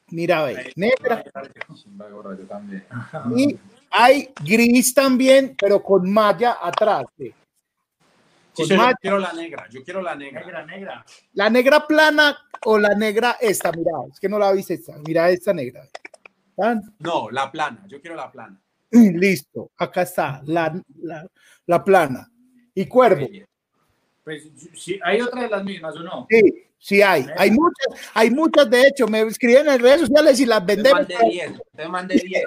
Mira, 0.09 0.43
ve, 0.43 0.73
negra. 0.75 1.23
Gorra. 1.33 1.49
Y 3.37 3.57
hay 3.89 4.33
gris 4.43 4.93
también, 4.93 5.55
pero 5.57 5.81
con 5.81 6.09
malla 6.11 6.57
atrás. 6.61 7.05
Chicho, 8.53 8.75
yo 8.75 8.91
quiero 8.99 9.17
la 9.17 9.31
negra, 9.31 9.67
yo 9.69 9.83
quiero 9.83 10.01
la 10.01 10.13
negra. 10.15 10.41
Negra, 10.41 10.65
negra. 10.65 11.05
La 11.33 11.49
negra 11.49 11.87
plana 11.87 12.37
o 12.65 12.77
la 12.77 12.89
negra 12.95 13.37
esta, 13.39 13.71
mira, 13.71 13.91
es 14.11 14.19
que 14.19 14.27
no 14.27 14.37
la 14.37 14.51
viste 14.51 14.73
esta. 14.73 14.97
Mira 15.05 15.29
esta 15.29 15.53
negra. 15.53 15.87
¿Tan? 16.55 16.81
No, 16.99 17.29
la 17.31 17.49
plana, 17.49 17.85
yo 17.87 18.01
quiero 18.01 18.15
la 18.17 18.29
plana. 18.29 18.59
Listo, 19.19 19.71
acá 19.77 20.01
está, 20.03 20.41
la, 20.45 20.81
la, 21.01 21.27
la 21.65 21.83
plana. 21.83 22.29
Y 22.73 22.85
cuervo. 22.85 23.27
Pues 24.23 24.47
sí, 24.75 24.99
hay 25.03 25.21
otra 25.21 25.43
de 25.43 25.49
las 25.49 25.63
mismas 25.63 25.95
o 25.95 26.03
no. 26.03 26.27
Sí, 26.29 26.41
sí 26.77 27.01
hay. 27.01 27.25
Hay 27.37 27.51
muchas, 27.51 28.09
hay 28.13 28.29
muchas, 28.29 28.69
de 28.69 28.87
hecho, 28.87 29.07
me 29.07 29.21
escriben 29.21 29.67
en 29.67 29.81
redes 29.81 30.01
sociales 30.01 30.39
y 30.39 30.45
las 30.45 30.65
Te 30.65 30.75
vendemos. 30.75 30.99
mandé 30.99 31.17
10, 31.29 31.51
te 31.75 31.87
mandé 31.87 32.15
10. 32.15 32.43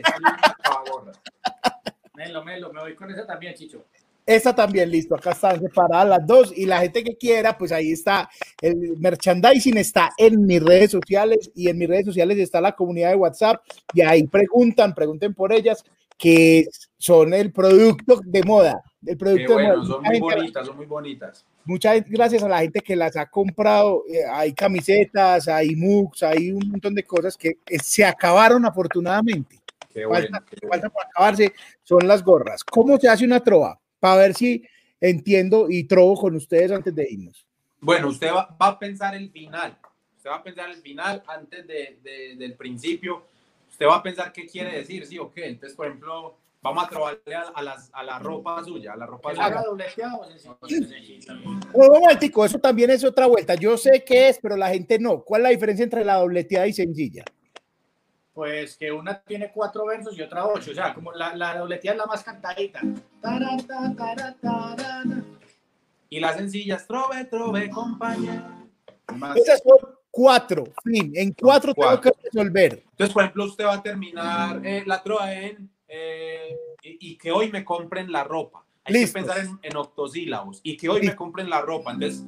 gorra. 0.91 1.13
Melo, 2.15 2.45
melo, 2.45 2.73
me 2.73 2.81
voy 2.81 2.95
con 2.95 3.11
esa 3.11 3.27
también, 3.27 3.55
Chicho. 3.55 3.85
Esta 4.25 4.55
también, 4.55 4.89
listo, 4.91 5.17
acá 5.17 5.33
están 5.33 5.61
separadas 5.61 6.09
las 6.09 6.27
dos 6.27 6.53
y 6.57 6.65
la 6.65 6.81
gente 6.81 7.05
que 7.05 7.17
quiera, 7.17 7.59
pues 7.59 7.73
ahí 7.73 7.93
está, 7.93 8.31
el 8.63 8.97
merchandising 8.99 9.77
está 9.77 10.13
en 10.17 10.47
mis 10.47 10.63
redes 10.63 10.93
sociales 10.93 11.51
y 11.55 11.69
en 11.69 11.77
mis 11.77 11.89
redes 11.89 12.07
sociales 12.07 12.39
está 12.39 12.61
la 12.61 12.73
comunidad 12.73 13.11
de 13.11 13.17
WhatsApp 13.17 13.63
y 13.93 14.01
ahí 14.01 14.27
preguntan, 14.29 14.95
pregunten 14.95 15.35
por 15.35 15.53
ellas 15.53 15.85
que 16.17 16.67
son 16.99 17.35
el 17.35 17.53
producto 17.53 18.21
de 18.25 18.43
moda, 18.45 18.83
el 19.05 19.17
producto 19.17 19.57
de 19.57 19.65
bueno, 19.65 19.77
moda. 19.79 19.87
son 19.89 20.03
muy 20.03 20.15
gente- 20.15 20.35
bonitas, 20.37 20.67
son 20.67 20.77
muy 20.77 20.87
bonitas. 20.87 21.45
Muchas 21.67 22.05
gracias 22.09 22.43
a 22.43 22.49
la 22.49 22.61
gente 22.61 22.81
que 22.81 22.95
las 22.97 23.17
ha 23.17 23.27
comprado. 23.27 24.05
eh, 24.09 24.21
hay 24.31 24.53
camisetas, 24.53 25.49
hay 25.49 25.75
mugs, 25.75 26.23
hay 26.23 26.53
un 26.53 26.69
montón 26.71 26.95
de 26.95 27.03
cosas 27.05 27.37
que 27.37 27.59
eh, 27.67 27.79
se 27.83 28.05
acabaron 28.05 28.65
afortunadamente. 28.65 29.61
Qué 29.93 30.05
Falta, 30.07 30.29
bueno. 30.31 30.47
qué 30.51 30.57
bueno. 30.67 30.71
falta 30.73 30.89
por 30.91 31.03
acabarse, 31.07 31.53
son 31.83 32.07
las 32.07 32.23
gorras. 32.23 32.65
¿Cómo 32.65 32.99
se 32.99 33.09
hace 33.09 33.25
una 33.25 33.41
trova? 33.41 33.79
Para 34.01 34.17
ver 34.17 34.35
si 34.35 34.63
entiendo 35.01 35.67
y 35.71 35.85
trovo 35.85 36.17
con 36.17 36.35
ustedes 36.37 36.71
antes 36.73 36.95
de 36.95 37.07
irnos. 37.11 37.47
Bueno, 37.81 38.09
usted 38.09 38.29
va, 38.29 38.57
va 38.61 38.67
a 38.69 38.79
pensar 38.79 39.15
el 39.15 39.31
final. 39.31 39.77
Usted 40.17 40.31
va 40.31 40.37
a 40.37 40.43
pensar 40.43 40.71
el 40.71 40.77
final 40.77 41.23
antes 41.27 41.67
de, 41.67 41.99
de- 42.03 42.37
del 42.37 42.55
principio. 42.55 43.27
Usted 43.75 43.87
va 43.87 43.97
a 43.97 44.03
pensar 44.05 44.33
qué 44.33 44.47
quiere 44.47 44.79
decir, 44.79 45.05
sí 45.05 45.19
o 45.19 45.33
qué. 45.33 45.49
Entonces, 45.49 45.77
por 45.77 45.87
ejemplo, 45.89 46.37
vamos 46.63 46.85
a 46.85 46.89
trobarle 46.89 47.35
a, 47.35 47.41
a 47.55 47.61
las, 47.61 47.91
a 47.93 48.05
la 48.05 48.21
ropa 48.21 48.63
suya, 48.63 48.93
a 48.93 48.97
la 48.97 49.05
ropa 49.05 49.31
¿Que 49.33 49.37
la 49.37 49.47
haga 49.47 49.57
suya. 49.63 49.69
dobleteado 49.69 50.21
o 50.21 50.25
sencillo? 50.29 50.59
Sencillito. 50.69 51.33
Un 51.73 51.89
momentico, 51.89 52.45
eso 52.45 52.61
también 52.61 52.91
es 52.91 53.03
otra 53.03 53.27
vuelta. 53.27 53.57
Yo 53.57 53.77
sé 53.77 54.05
qué 54.07 54.29
es, 54.29 54.39
pero 54.41 54.57
la 54.57 54.69
gente 54.71 54.97
no. 55.01 55.25
¿Cuál 55.25 55.41
es 55.41 55.43
la 55.43 55.49
diferencia 55.51 55.83
entre 55.83 56.05
la 56.05 56.15
dobleteada 56.19 56.69
y 56.69 56.73
sencilla? 56.73 57.25
Pues 58.33 58.77
que 58.77 58.93
una 58.93 59.21
tiene 59.23 59.51
cuatro 59.53 59.87
versos 59.87 60.17
y 60.17 60.23
otra 60.23 60.47
ocho. 60.47 60.71
O 60.71 60.75
sea, 60.75 60.95
como 60.95 61.11
la, 61.13 61.35
la 61.35 61.59
dobleteada 61.59 61.95
es 61.97 61.99
la 61.99 62.07
más 62.07 62.23
cantadita. 62.23 62.81
Tarata, 63.21 63.93
tarata. 63.97 65.05
Y 66.11 66.21
las 66.21 66.37
sencillas, 66.37 66.87
trove, 66.87 67.25
trove, 67.25 67.69
compañero. 67.71 68.69
Más- 69.17 69.37
Esas 69.37 69.61
son 69.65 69.97
cuatro. 70.15 70.65
Fin. 70.85 71.13
En 71.15 71.33
cuatro, 71.33 71.75
tengo 71.75 72.01
que 72.01 72.13
resolver. 72.23 72.85
Entonces, 72.91 73.13
por 73.13 73.23
ejemplo, 73.25 73.45
usted 73.47 73.65
va 73.65 73.75
a 73.75 73.83
terminar 73.83 74.65
eh, 74.65 74.85
la 74.87 75.03
trova 75.03 75.33
en 75.35 75.69
eh, 75.89 76.57
y, 76.83 77.11
y 77.11 77.19
que 77.19 77.33
hoy 77.33 77.51
me 77.51 77.65
compren 77.65 78.11
la 78.13 78.23
ropa. 78.23 78.65
Hay 78.85 78.95
que 78.95 79.09
pensar 79.09 79.39
en, 79.39 79.59
en 79.63 79.77
octosílabos 79.77 80.61
y 80.63 80.77
que 80.77 80.89
hoy 80.89 81.03
me 81.03 81.17
compren 81.17 81.51
la 81.51 81.61
ropa. 81.63 81.93
Entonces, 81.93 82.25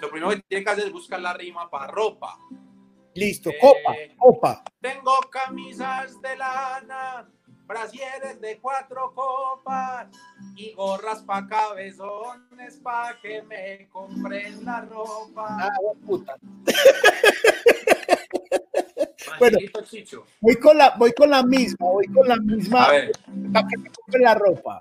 lo 0.00 0.10
primero 0.10 0.30
que 0.30 0.40
tiene 0.48 0.64
que 0.64 0.70
hacer 0.70 0.86
es 0.86 0.92
buscar 0.92 1.20
la 1.20 1.32
rima 1.32 1.70
para 1.70 1.86
ropa. 1.86 2.38
Listo. 3.14 3.50
Eh, 3.50 3.58
Copa, 3.60 3.94
copa. 4.16 4.64
Tengo 4.80 5.12
camisas 5.30 6.20
de 6.22 6.36
lana, 6.36 7.28
brasieres 7.68 8.40
de 8.40 8.58
cuatro 8.58 9.12
copas 9.14 10.08
y 10.56 10.72
gorras 10.72 11.22
pa' 11.22 11.46
cabezones 11.46 12.80
pa' 12.82 13.18
que 13.20 13.42
me 13.42 13.86
compren 13.92 14.64
la 14.64 14.80
ropa. 14.80 15.56
Ah, 15.60 15.70
puta. 16.06 16.36
bueno. 19.38 19.58
Chicho. 19.84 20.24
Voy 20.40 20.56
con 20.56 20.78
la, 20.78 20.94
voy 20.96 21.12
con 21.12 21.30
la 21.30 21.42
misma, 21.42 21.86
voy 21.86 22.06
con 22.06 22.26
la 22.26 22.36
misma. 22.36 22.84
A 22.84 22.90
ver, 22.90 23.12
Para 23.52 23.68
que 23.68 23.76
me 23.76 23.90
compre 23.90 24.20
la 24.20 24.34
ropa. 24.34 24.80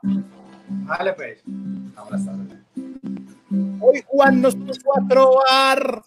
Dale, 0.69 1.14
pues. 1.14 1.43
ahora 1.95 2.18
está. 2.18 2.31
Hoy 3.81 4.03
Juan 4.07 4.41
nos 4.41 4.55
puso 4.55 4.97
a 4.97 5.07
trobar 5.07 6.03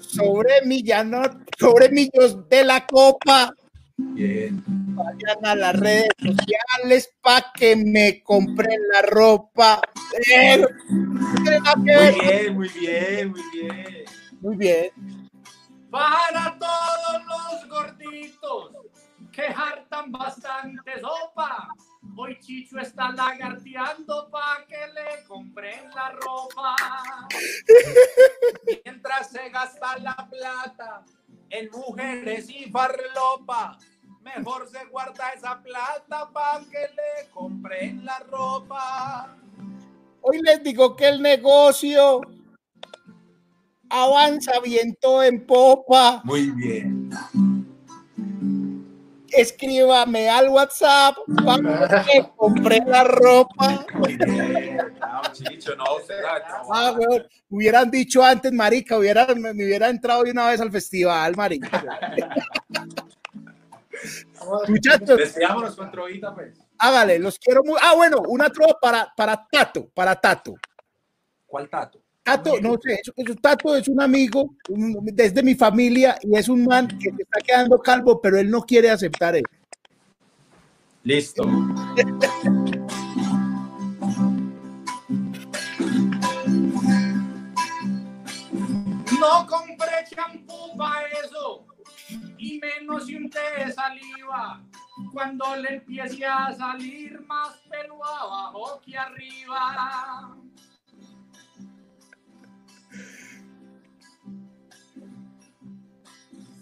sobre 0.00 0.64
millano, 0.66 1.22
sobre 1.58 1.88
millos 1.88 2.48
de 2.48 2.64
la 2.64 2.86
copa. 2.86 3.54
Bien. 3.96 4.62
Vayan 4.94 5.44
a 5.44 5.54
las 5.56 5.80
redes 5.80 6.08
sociales 6.18 7.14
para 7.20 7.52
que 7.52 7.74
me 7.76 8.22
compren 8.22 8.80
la 8.92 9.02
ropa. 9.02 9.80
Eh. 10.28 10.64
Muy 10.88 11.82
bien, 11.82 12.54
muy 12.54 12.68
bien, 12.68 13.30
muy 13.30 13.42
bien. 13.52 14.04
Muy 14.40 14.56
bien. 14.56 14.90
Para 15.90 16.56
todos 16.58 17.22
los 17.26 17.68
gorditos 17.68 18.72
que 19.32 19.46
hartan 19.46 20.12
bastante 20.12 21.00
sopa. 21.00 21.68
Hoy 22.16 22.38
Chicho 22.38 22.78
está 22.78 23.10
lagarteando 23.10 24.28
para 24.30 24.64
que 24.66 24.76
le 24.76 25.24
compren 25.26 25.90
la 25.94 26.10
ropa. 26.10 26.76
Mientras 28.84 29.30
se 29.30 29.48
gasta 29.50 29.98
la 29.98 30.28
plata 30.30 31.04
en 31.50 31.70
mujeres 31.70 32.48
y 32.50 32.70
farlopa, 32.70 33.78
mejor 34.24 34.66
se 34.68 34.84
guarda 34.86 35.30
esa 35.36 35.62
plata 35.62 36.30
para 36.32 36.60
que 36.64 36.78
le 36.78 37.30
compren 37.30 38.04
la 38.04 38.18
ropa. 38.20 39.36
Hoy 40.22 40.40
les 40.42 40.62
digo 40.62 40.96
que 40.96 41.08
el 41.08 41.20
negocio 41.20 42.22
avanza 43.90 44.58
viento 44.60 45.22
en 45.22 45.46
popa. 45.46 46.22
Muy 46.24 46.50
bien. 46.50 47.10
Escríbame 49.28 50.30
al 50.30 50.48
WhatsApp 50.48 51.16
para 51.44 52.04
que 52.04 52.24
compre 52.36 52.80
la 52.86 53.04
ropa. 53.04 53.84
Muy 53.94 54.16
bien. 54.16 54.76
No, 55.00 55.32
Chicho, 55.32 55.76
no, 55.76 55.84
trabajar. 56.06 56.44
Ah, 56.72 56.94
weón, 56.96 57.26
hubieran 57.50 57.90
dicho 57.90 58.24
antes, 58.24 58.52
marica, 58.52 58.96
hubiera, 58.96 59.26
me, 59.34 59.52
me 59.52 59.64
hubiera 59.64 59.88
entrado 59.90 60.22
de 60.22 60.30
una 60.30 60.46
vez 60.46 60.60
al 60.60 60.70
festival, 60.70 61.34
marica. 61.36 61.84
Muchachos, 64.68 65.16
Deseámonos 65.16 65.76
con 65.76 65.90
Trovita, 65.90 66.34
pues. 66.34 66.58
hágale, 66.78 67.18
los 67.18 67.38
quiero 67.38 67.62
muy. 67.64 67.76
Ah, 67.82 67.94
bueno, 67.94 68.18
una 68.28 68.48
trova 68.50 68.78
para, 68.80 69.12
para 69.16 69.46
Tato, 69.50 69.88
para 69.94 70.20
Tato. 70.20 70.54
¿Cuál 71.46 71.68
tato? 71.68 72.00
Tato, 72.22 72.58
no 72.60 72.76
sé, 72.82 73.00
Tato 73.40 73.76
es 73.76 73.86
un 73.86 74.00
amigo 74.00 74.56
un- 74.70 74.98
desde 75.12 75.42
mi 75.42 75.54
familia 75.54 76.16
y 76.22 76.36
es 76.36 76.48
un 76.48 76.64
man 76.64 76.88
que 76.88 77.10
se 77.10 77.22
está 77.22 77.40
quedando 77.40 77.78
calvo, 77.78 78.20
pero 78.20 78.38
él 78.38 78.50
no 78.50 78.62
quiere 78.62 78.90
aceptar 78.90 79.36
eso. 79.36 79.44
Listo. 81.02 81.44
No 89.20 89.46
compré 89.46 90.04
champú 90.10 90.76
para 90.76 91.06
eso. 91.24 91.63
Y 92.46 92.60
menos 92.60 93.06
si 93.06 93.16
un 93.16 93.30
té 93.30 93.40
de 93.56 93.72
saliva. 93.72 94.62
Cuando 95.14 95.56
le 95.56 95.76
empiece 95.76 96.26
a 96.26 96.52
salir 96.54 97.18
más 97.22 97.56
pelo 97.70 98.04
abajo 98.04 98.82
que 98.84 98.98
arriba. 98.98 100.36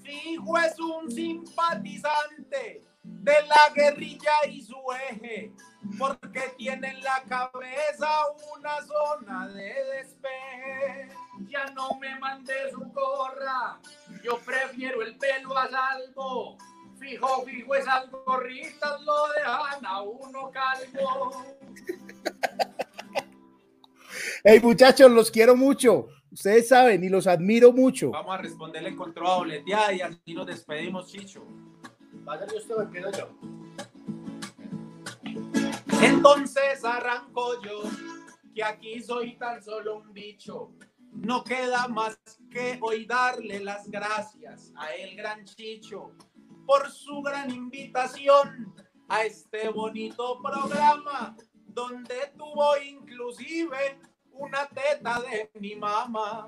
Fijo 0.04 0.58
es 0.58 0.78
un 0.78 1.10
simpatizante 1.10 2.84
de 3.02 3.46
la 3.48 3.74
guerrilla 3.74 4.46
y 4.48 4.62
su 4.62 4.80
eje, 5.10 5.52
porque 5.98 6.42
tiene 6.56 6.90
en 6.90 7.02
la 7.02 7.24
cabeza 7.24 8.08
una 8.56 8.80
zona 8.82 9.48
de 9.48 9.74
despeje. 9.96 11.08
Ya 11.48 11.66
no 11.74 11.98
me 12.00 12.18
mandé 12.18 12.70
su 12.70 12.80
gorra, 12.80 13.78
yo 14.22 14.38
prefiero 14.38 15.02
el 15.02 15.16
pelo 15.16 15.56
a 15.56 15.68
salvo. 15.68 16.56
Fijo, 16.98 17.44
fijo, 17.44 17.74
esas 17.74 18.10
gorritas 18.10 19.00
lo 19.02 19.28
dejan 19.32 19.84
a 19.84 20.02
uno 20.02 20.50
calvo. 20.50 21.44
Hey 24.44 24.60
muchachos, 24.60 25.10
los 25.10 25.30
quiero 25.30 25.54
mucho. 25.56 26.08
Ustedes 26.32 26.68
saben 26.68 27.04
y 27.04 27.08
los 27.08 27.26
admiro 27.26 27.72
mucho. 27.72 28.10
Vamos 28.10 28.34
a 28.34 28.38
responderle 28.38 28.96
control 28.96 29.26
a 29.26 29.36
boleteada 29.36 29.92
y 29.92 30.00
así 30.00 30.34
nos 30.34 30.46
despedimos, 30.46 31.10
Chicho. 31.10 31.44
Vaya 32.24 32.46
usted 32.46 32.74
o 32.74 32.82
empiezo 32.82 33.10
yo. 33.12 33.28
Entonces 36.02 36.84
arranco 36.84 37.62
yo, 37.62 37.82
que 38.54 38.64
aquí 38.64 39.00
soy 39.00 39.36
tan 39.36 39.62
solo 39.62 39.98
un 39.98 40.12
bicho. 40.12 40.72
No 41.12 41.44
queda 41.44 41.88
más 41.88 42.18
que 42.50 42.78
hoy 42.80 43.04
darle 43.06 43.60
las 43.60 43.88
gracias 43.88 44.72
a 44.76 44.94
el 44.94 45.14
gran 45.14 45.44
Chicho 45.44 46.10
por 46.66 46.90
su 46.90 47.22
gran 47.22 47.50
invitación 47.50 48.74
a 49.08 49.24
este 49.24 49.68
bonito 49.68 50.40
programa 50.42 51.36
donde 51.66 52.32
tuvo 52.36 52.76
inclusive 52.78 53.98
una 54.32 54.66
teta 54.68 55.20
de 55.20 55.50
mi 55.60 55.76
mamá. 55.76 56.46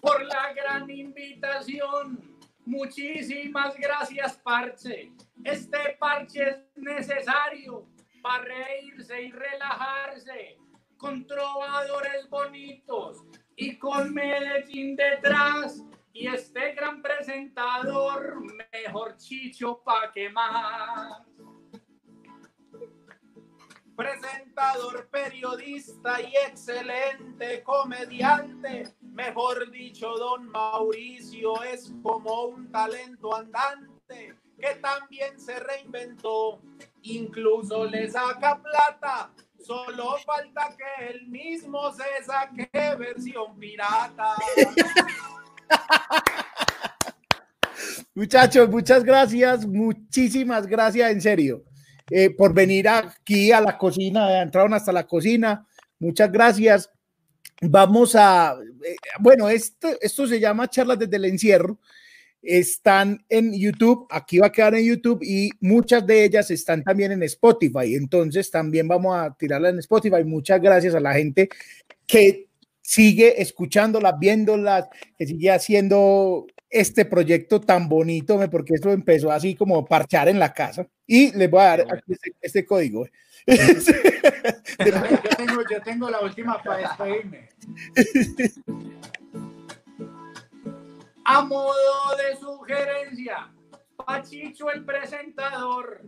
Por 0.00 0.24
la 0.24 0.52
gran 0.52 0.88
invitación. 0.88 2.38
Muchísimas 2.64 3.74
gracias, 3.76 4.36
Parche. 4.36 5.12
Este 5.42 5.96
parche 5.98 6.50
es 6.50 6.58
necesario 6.76 7.86
para 8.22 8.44
reírse 8.44 9.22
y 9.22 9.32
relajarse 9.32 10.57
con 10.98 11.26
trovadores 11.26 12.28
bonitos 12.28 13.24
y 13.56 13.78
con 13.78 14.12
Medellín 14.12 14.96
detrás. 14.96 15.82
Y 16.12 16.26
este 16.26 16.74
gran 16.74 17.00
presentador, 17.00 18.42
mejor 18.72 19.16
chicho 19.16 19.80
pa' 19.84 20.10
que 20.12 20.28
más. 20.30 21.22
presentador, 23.98 25.08
periodista 25.08 26.22
y 26.22 26.32
excelente 26.46 27.64
comediante. 27.64 28.94
Mejor 29.00 29.72
dicho, 29.72 30.16
don 30.16 30.48
Mauricio 30.50 31.60
es 31.64 31.92
como 32.00 32.44
un 32.44 32.70
talento 32.70 33.34
andante 33.34 34.36
que 34.56 34.76
también 34.76 35.40
se 35.40 35.58
reinventó. 35.58 36.62
Incluso 37.02 37.86
le 37.86 38.08
saca 38.08 38.62
plata. 38.62 39.32
Solo 39.58 40.16
falta 40.24 40.74
que 40.76 41.10
él 41.10 41.26
mismo 41.28 41.92
se 41.92 42.24
saque 42.24 42.68
versión 42.96 43.58
pirata. 43.58 44.34
Muchachos, 48.14 48.68
muchas 48.68 49.04
gracias, 49.04 49.64
muchísimas 49.66 50.66
gracias, 50.66 51.12
en 51.12 51.20
serio, 51.20 51.64
eh, 52.10 52.30
por 52.30 52.52
venir 52.52 52.88
aquí 52.88 53.52
a 53.52 53.60
la 53.60 53.78
cocina, 53.78 54.42
entraron 54.42 54.74
hasta 54.74 54.90
la 54.90 55.06
cocina. 55.06 55.64
Muchas 56.00 56.30
gracias. 56.32 56.90
Vamos 57.60 58.14
a, 58.16 58.56
eh, 58.84 58.96
bueno, 59.20 59.48
esto, 59.48 59.88
esto 60.00 60.26
se 60.26 60.40
llama 60.40 60.68
Charlas 60.68 60.98
desde 60.98 61.16
el 61.16 61.26
Encierro. 61.26 61.78
Están 62.42 63.24
en 63.28 63.52
YouTube, 63.52 64.06
aquí 64.10 64.38
va 64.38 64.46
a 64.46 64.52
quedar 64.52 64.74
en 64.74 64.84
YouTube 64.84 65.20
y 65.22 65.50
muchas 65.60 66.06
de 66.06 66.24
ellas 66.24 66.50
están 66.50 66.84
también 66.84 67.12
en 67.12 67.22
Spotify. 67.24 67.94
Entonces 67.94 68.50
también 68.50 68.86
vamos 68.86 69.16
a 69.16 69.34
tirarla 69.34 69.70
en 69.70 69.78
Spotify. 69.80 70.24
Muchas 70.24 70.60
gracias 70.60 70.94
a 70.94 71.00
la 71.00 71.14
gente 71.14 71.48
que 72.06 72.48
sigue 72.80 73.42
escuchándolas, 73.42 74.18
viéndolas, 74.18 74.88
que 75.16 75.26
sigue 75.26 75.50
haciendo 75.50 76.46
este 76.70 77.04
proyecto 77.04 77.60
tan 77.60 77.88
bonito, 77.88 78.38
porque 78.50 78.74
esto 78.74 78.90
empezó 78.92 79.30
así 79.30 79.54
como 79.54 79.84
parchar 79.84 80.28
en 80.28 80.38
la 80.38 80.52
casa. 80.52 80.86
Y 81.06 81.32
les 81.36 81.50
voy 81.50 81.60
a 81.60 81.64
dar 81.64 81.80
aquí 81.80 82.12
este, 82.12 82.32
este 82.40 82.64
código. 82.64 83.06
Yo 83.46 85.36
tengo, 85.36 85.62
yo 85.70 85.82
tengo 85.82 86.10
la 86.10 86.20
última 86.20 86.62
para 86.62 86.78
despedirme. 86.78 87.48
A 91.30 91.42
modo 91.42 92.16
de 92.16 92.36
sugerencia, 92.36 93.52
Pachicho 93.96 94.70
el 94.70 94.82
presentador, 94.82 96.00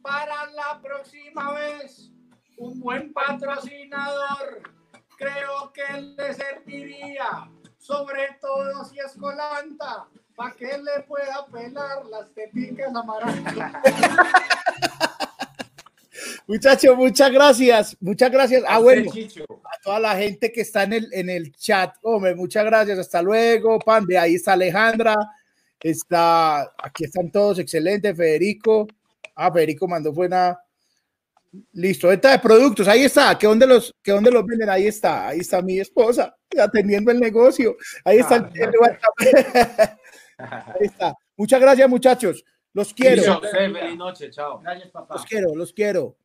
para 0.00 0.46
la 0.52 0.80
próxima 0.80 1.52
vez, 1.54 2.12
un 2.56 2.78
buen 2.78 3.12
patrocinador, 3.12 4.62
creo 5.18 5.72
que 5.72 6.00
le 6.00 6.34
serviría, 6.34 7.50
sobre 7.78 8.38
todo 8.40 8.84
si 8.84 9.00
es 9.00 9.12
colanta, 9.18 10.06
para 10.36 10.54
que 10.54 10.78
le 10.78 11.02
pueda 11.02 11.46
pelar 11.46 12.06
las 12.06 12.32
teticas 12.32 12.94
amarantas. 12.94 13.72
Muchachos, 16.50 16.96
muchas 16.96 17.30
gracias, 17.30 17.96
muchas 18.00 18.28
gracias. 18.28 18.64
Ah, 18.66 18.74
A 18.74 18.78
bueno, 18.80 19.12
toda 19.84 20.00
la 20.00 20.16
gente 20.16 20.50
que 20.50 20.62
está 20.62 20.82
en 20.82 20.94
el, 20.94 21.08
en 21.12 21.30
el 21.30 21.52
chat, 21.52 21.94
hombre, 22.02 22.34
muchas 22.34 22.64
gracias. 22.64 22.98
Hasta 22.98 23.22
luego, 23.22 23.78
Pande. 23.78 24.18
Ahí 24.18 24.34
está 24.34 24.54
Alejandra, 24.54 25.14
está, 25.78 26.62
aquí 26.76 27.04
están 27.04 27.30
todos, 27.30 27.60
excelente. 27.60 28.12
Federico, 28.16 28.88
ah, 29.36 29.52
Federico 29.52 29.86
mandó 29.86 30.12
buena. 30.12 30.58
Listo, 31.74 32.08
venta 32.08 32.32
de 32.32 32.40
productos, 32.40 32.88
ahí 32.88 33.04
está. 33.04 33.38
¿Que 33.38 33.46
dónde 33.46 33.68
los, 33.68 33.94
que 34.02 34.10
dónde 34.10 34.32
los 34.32 34.44
venden? 34.44 34.70
Ahí 34.70 34.88
está, 34.88 35.28
ahí 35.28 35.38
está 35.38 35.62
mi 35.62 35.78
esposa 35.78 36.36
atendiendo 36.60 37.12
el 37.12 37.20
negocio. 37.20 37.76
Ahí 38.04 38.18
está 38.18 38.36
el, 38.36 38.50
el. 38.60 38.72
Ahí 40.38 40.86
está. 40.86 41.14
Muchas 41.36 41.60
gracias, 41.60 41.88
muchachos. 41.88 42.44
Los 42.72 42.92
quiero, 42.92 43.40
feliz 43.40 43.96
noche, 43.96 44.32
chao. 44.32 44.58
Gracias, 44.58 44.90
papá. 44.90 45.14
los 45.14 45.24
quiero, 45.24 45.54
los 45.54 45.72
quiero. 45.72 46.16